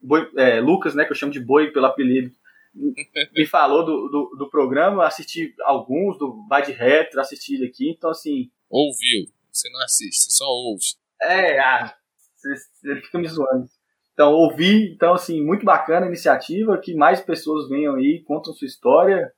[0.00, 2.30] Boi, é, Lucas, né, que eu chamo de Boi pelo apelido,
[3.34, 7.90] me falou do, do, do, programa, assisti alguns, do Vai de Retro, assisti ele aqui,
[7.90, 8.50] então assim.
[8.70, 10.84] Ouviu, você não assiste, você só ouve.
[11.20, 11.96] É, ah,
[12.36, 13.66] você, você fica me zoando.
[14.12, 18.66] Então, ouvi, então assim, muito bacana a iniciativa, que mais pessoas venham aí, contam sua
[18.66, 19.32] história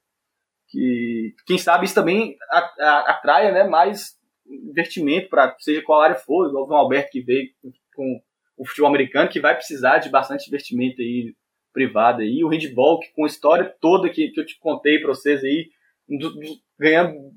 [0.70, 2.36] que quem sabe isso também
[2.80, 7.48] atraia né, mais investimento para seja qual área for, igual o Alberto que veio
[7.94, 8.20] com
[8.56, 11.34] o futebol americano, que vai precisar de bastante investimento aí
[11.72, 15.08] privado aí, o handball, que com a história toda que, que eu te contei para
[15.08, 15.68] vocês aí,
[16.08, 16.40] do, do,
[16.78, 17.32] ganhando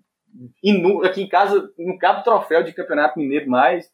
[0.63, 3.91] inu, aqui em casa, não cabe troféu de campeonato mineiro mais,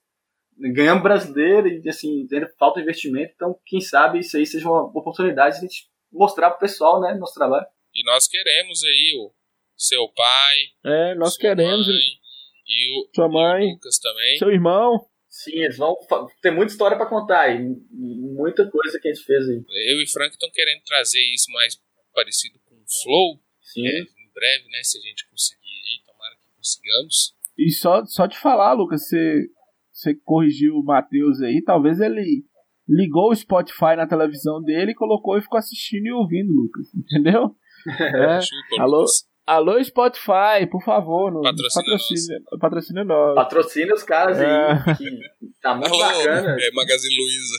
[0.58, 5.56] ganhamos brasileiro e assim, ainda falta investimento, então quem sabe isso aí seja uma oportunidade
[5.56, 7.66] de a gente mostrar pro pessoal, né, nosso trabalho.
[7.94, 9.34] E nós queremos aí o
[9.76, 10.58] seu pai.
[10.86, 11.88] É, nós queremos.
[11.88, 12.20] Mãe,
[12.68, 13.64] e o, sua mãe.
[13.64, 14.38] E o Lucas também.
[14.38, 15.06] Seu irmão.
[15.28, 15.96] Sim, eles vão
[16.42, 17.60] ter muita história para contar aí.
[17.92, 19.64] Muita coisa que a gente fez aí.
[19.92, 21.80] Eu e Frank estão querendo trazer isso mais
[22.14, 23.40] parecido com o Flow.
[23.62, 23.88] Sim.
[23.88, 24.80] É, em breve, né?
[24.84, 27.36] Se a gente conseguir aí, tomara que consigamos.
[27.58, 29.48] E só, só te falar, Lucas, você,
[29.92, 32.44] você corrigiu o Matheus aí, talvez ele
[32.88, 36.88] ligou o Spotify na televisão dele, colocou e ficou assistindo e ouvindo, Lucas.
[36.96, 37.56] Entendeu?
[37.88, 38.40] É.
[38.82, 39.06] Alô,
[39.46, 43.36] alô, Spotify, por favor, no, patrocina, patrocina, patrocina nós.
[43.36, 44.46] Patrocina os caras é.
[44.46, 45.20] aí, que
[45.62, 46.56] tá muito alô, bacana.
[46.60, 47.56] É Magazine Luiza.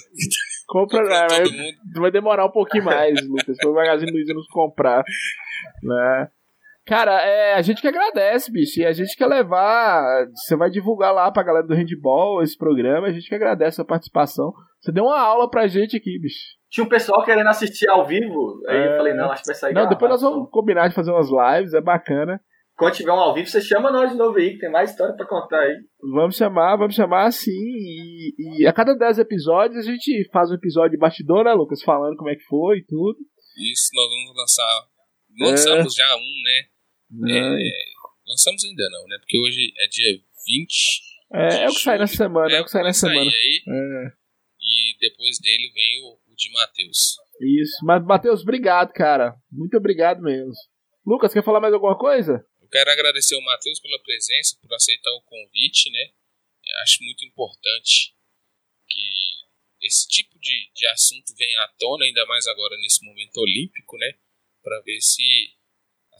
[0.68, 1.26] Compra, né,
[1.96, 5.02] vai demorar um pouquinho mais, Lucas, para o Magazine Luiza nos comprar.
[5.82, 6.28] Né?
[6.90, 8.80] Cara, é, a gente que agradece, bicho.
[8.80, 10.26] E a gente quer levar.
[10.34, 13.06] Você vai divulgar lá pra galera do handball esse programa.
[13.06, 14.52] A gente que agradece a participação.
[14.80, 16.40] Você deu uma aula pra gente aqui, bicho.
[16.68, 18.60] Tinha um pessoal querendo assistir ao vivo.
[18.66, 18.92] Aí é...
[18.92, 19.72] eu falei, não, acho que vai sair.
[19.72, 22.40] Não, depois nós vamos combinar de fazer umas lives, é bacana.
[22.76, 25.14] Quando tiver um ao vivo, você chama nós de novo aí, que tem mais história
[25.14, 25.76] pra contar aí.
[26.12, 27.52] Vamos chamar, vamos chamar sim.
[27.52, 31.84] E, e a cada 10 episódios a gente faz um episódio de bastidor, né, Lucas?
[31.84, 33.16] Falando como é que foi e tudo.
[33.72, 34.90] Isso, nós vamos lançar.
[35.38, 36.02] Lançamos é...
[36.02, 36.79] já um, né?
[37.10, 37.90] É...
[38.26, 39.18] Lançamos ainda não, né?
[39.18, 41.10] Porque hoje é dia 20.
[41.32, 43.30] É, é o que sai na semana, é, é o que sai na semana.
[43.30, 44.12] Aí, é.
[44.60, 47.16] E depois dele vem o, o de Matheus.
[47.40, 49.34] Isso, mas Matheus, obrigado, cara.
[49.50, 50.52] Muito obrigado mesmo.
[51.06, 52.44] Lucas, quer falar mais alguma coisa?
[52.60, 56.10] Eu quero agradecer o Matheus pela presença, por aceitar o convite, né?
[56.64, 58.14] Eu acho muito importante
[58.86, 63.96] que esse tipo de, de assunto venha à tona, ainda mais agora nesse momento olímpico,
[63.96, 64.12] né?
[64.62, 65.22] Para ver se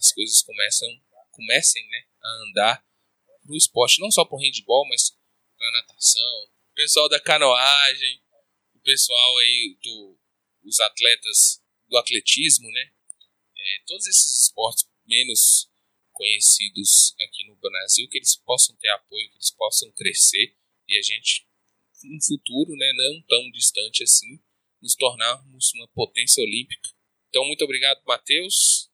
[0.01, 0.89] as coisas começam,
[1.29, 2.85] comecem né, a andar
[3.45, 5.15] pro esporte, não só pro handball, mas
[5.55, 8.19] pra natação, o pessoal da canoagem,
[8.73, 10.17] o pessoal aí do
[10.63, 12.91] os atletas do atletismo, né?
[13.57, 15.69] É, todos esses esportes menos
[16.11, 20.55] conhecidos aqui no Brasil, que eles possam ter apoio, que eles possam crescer
[20.87, 21.47] e a gente,
[22.03, 24.39] no futuro, né, não tão distante assim,
[24.81, 26.89] nos tornarmos uma potência olímpica.
[27.29, 28.90] Então, muito obrigado, Matheus.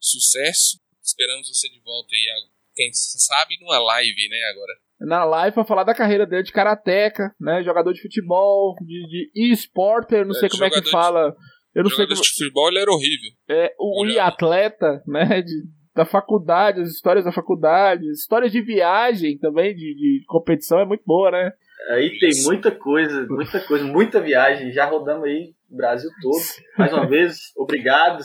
[0.00, 0.78] Sucesso.
[1.02, 4.72] Esperamos você de volta aí, quem sabe, numa live, né, agora.
[5.00, 9.30] Na live para falar da carreira dele de karateca, né, jogador de futebol, de, de
[9.34, 11.34] e-sporter, não é, sei como é que fala.
[11.74, 12.20] Eu não sei como...
[12.20, 13.30] de futebol ele era horrível.
[13.48, 15.64] É, o, o atleta, né, de,
[15.94, 21.02] da faculdade, as histórias da faculdade, histórias de viagem também, de, de competição, é muito
[21.04, 21.52] boa, né?
[21.90, 24.70] Aí tem muita coisa, muita coisa, muita viagem.
[24.70, 26.42] Já rodamos aí o Brasil todo.
[26.78, 28.22] Mais uma vez, obrigado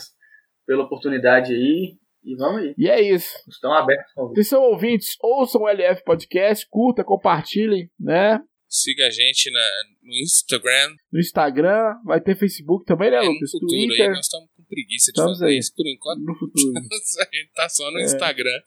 [0.66, 1.96] pela oportunidade aí.
[2.24, 2.74] E vamos aí.
[2.76, 3.32] E é isso.
[3.48, 4.12] Estão abertos.
[4.34, 8.40] Se são ouvintes, ouçam o LF Podcast, curta, compartilhem, né?
[8.68, 9.70] Siga a gente na,
[10.02, 10.96] no Instagram.
[11.12, 13.40] No Instagram, vai ter Facebook também, né, é, Lucas?
[13.40, 14.08] No futuro Twitter.
[14.08, 15.58] aí, nós estamos com preguiça de estamos fazer aí.
[15.58, 16.20] isso por enquanto.
[16.20, 16.72] No futuro.
[17.20, 18.04] a gente tá só no é.
[18.04, 18.60] Instagram.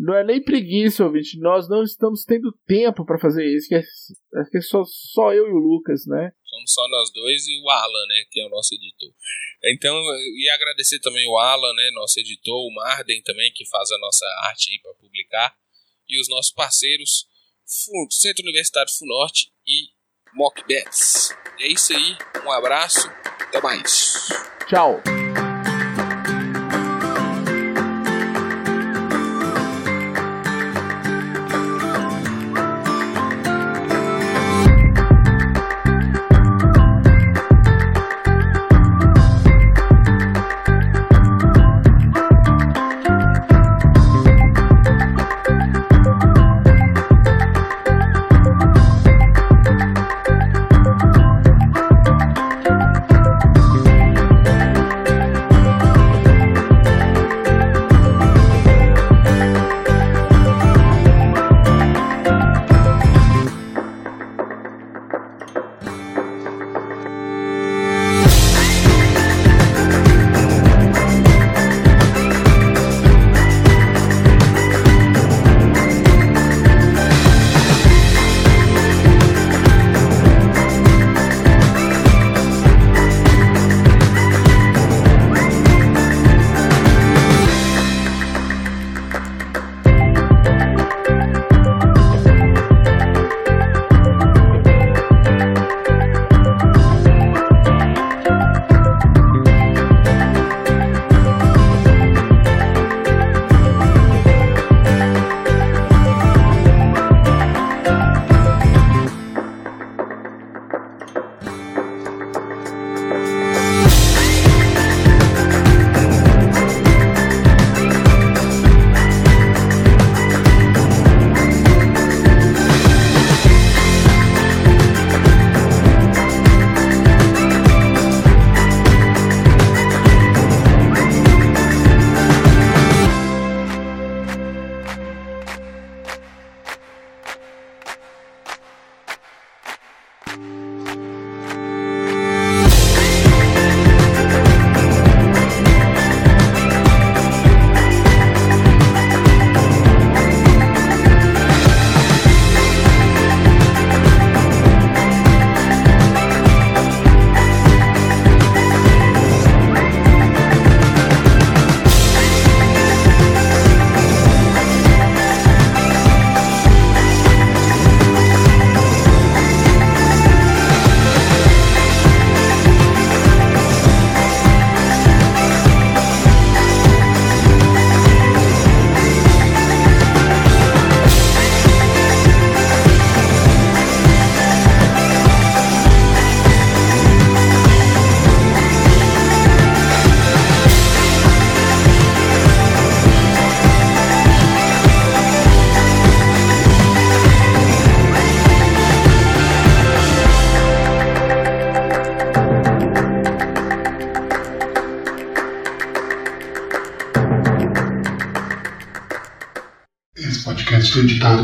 [0.00, 1.40] Não é nem preguiça, ouvinte.
[1.40, 3.68] Nós não estamos tendo tempo para fazer isso.
[3.68, 6.30] Que é, é, que é só, só eu e o Lucas, né?
[6.44, 8.24] Somos só nós dois e o Alan, né?
[8.30, 9.10] Que é o nosso editor.
[9.64, 11.90] Então, e agradecer também o Alan, né?
[11.96, 15.52] Nosso editor, o Marden também, que faz a nossa arte aí para publicar.
[16.08, 17.26] E os nossos parceiros
[18.10, 19.88] Centro Universitário Funorte e
[20.34, 21.30] Mockbets.
[21.60, 23.08] É isso aí, um abraço,
[23.48, 24.28] até mais.
[24.68, 25.02] Tchau.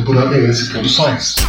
[0.03, 1.44] Por ABS Produções.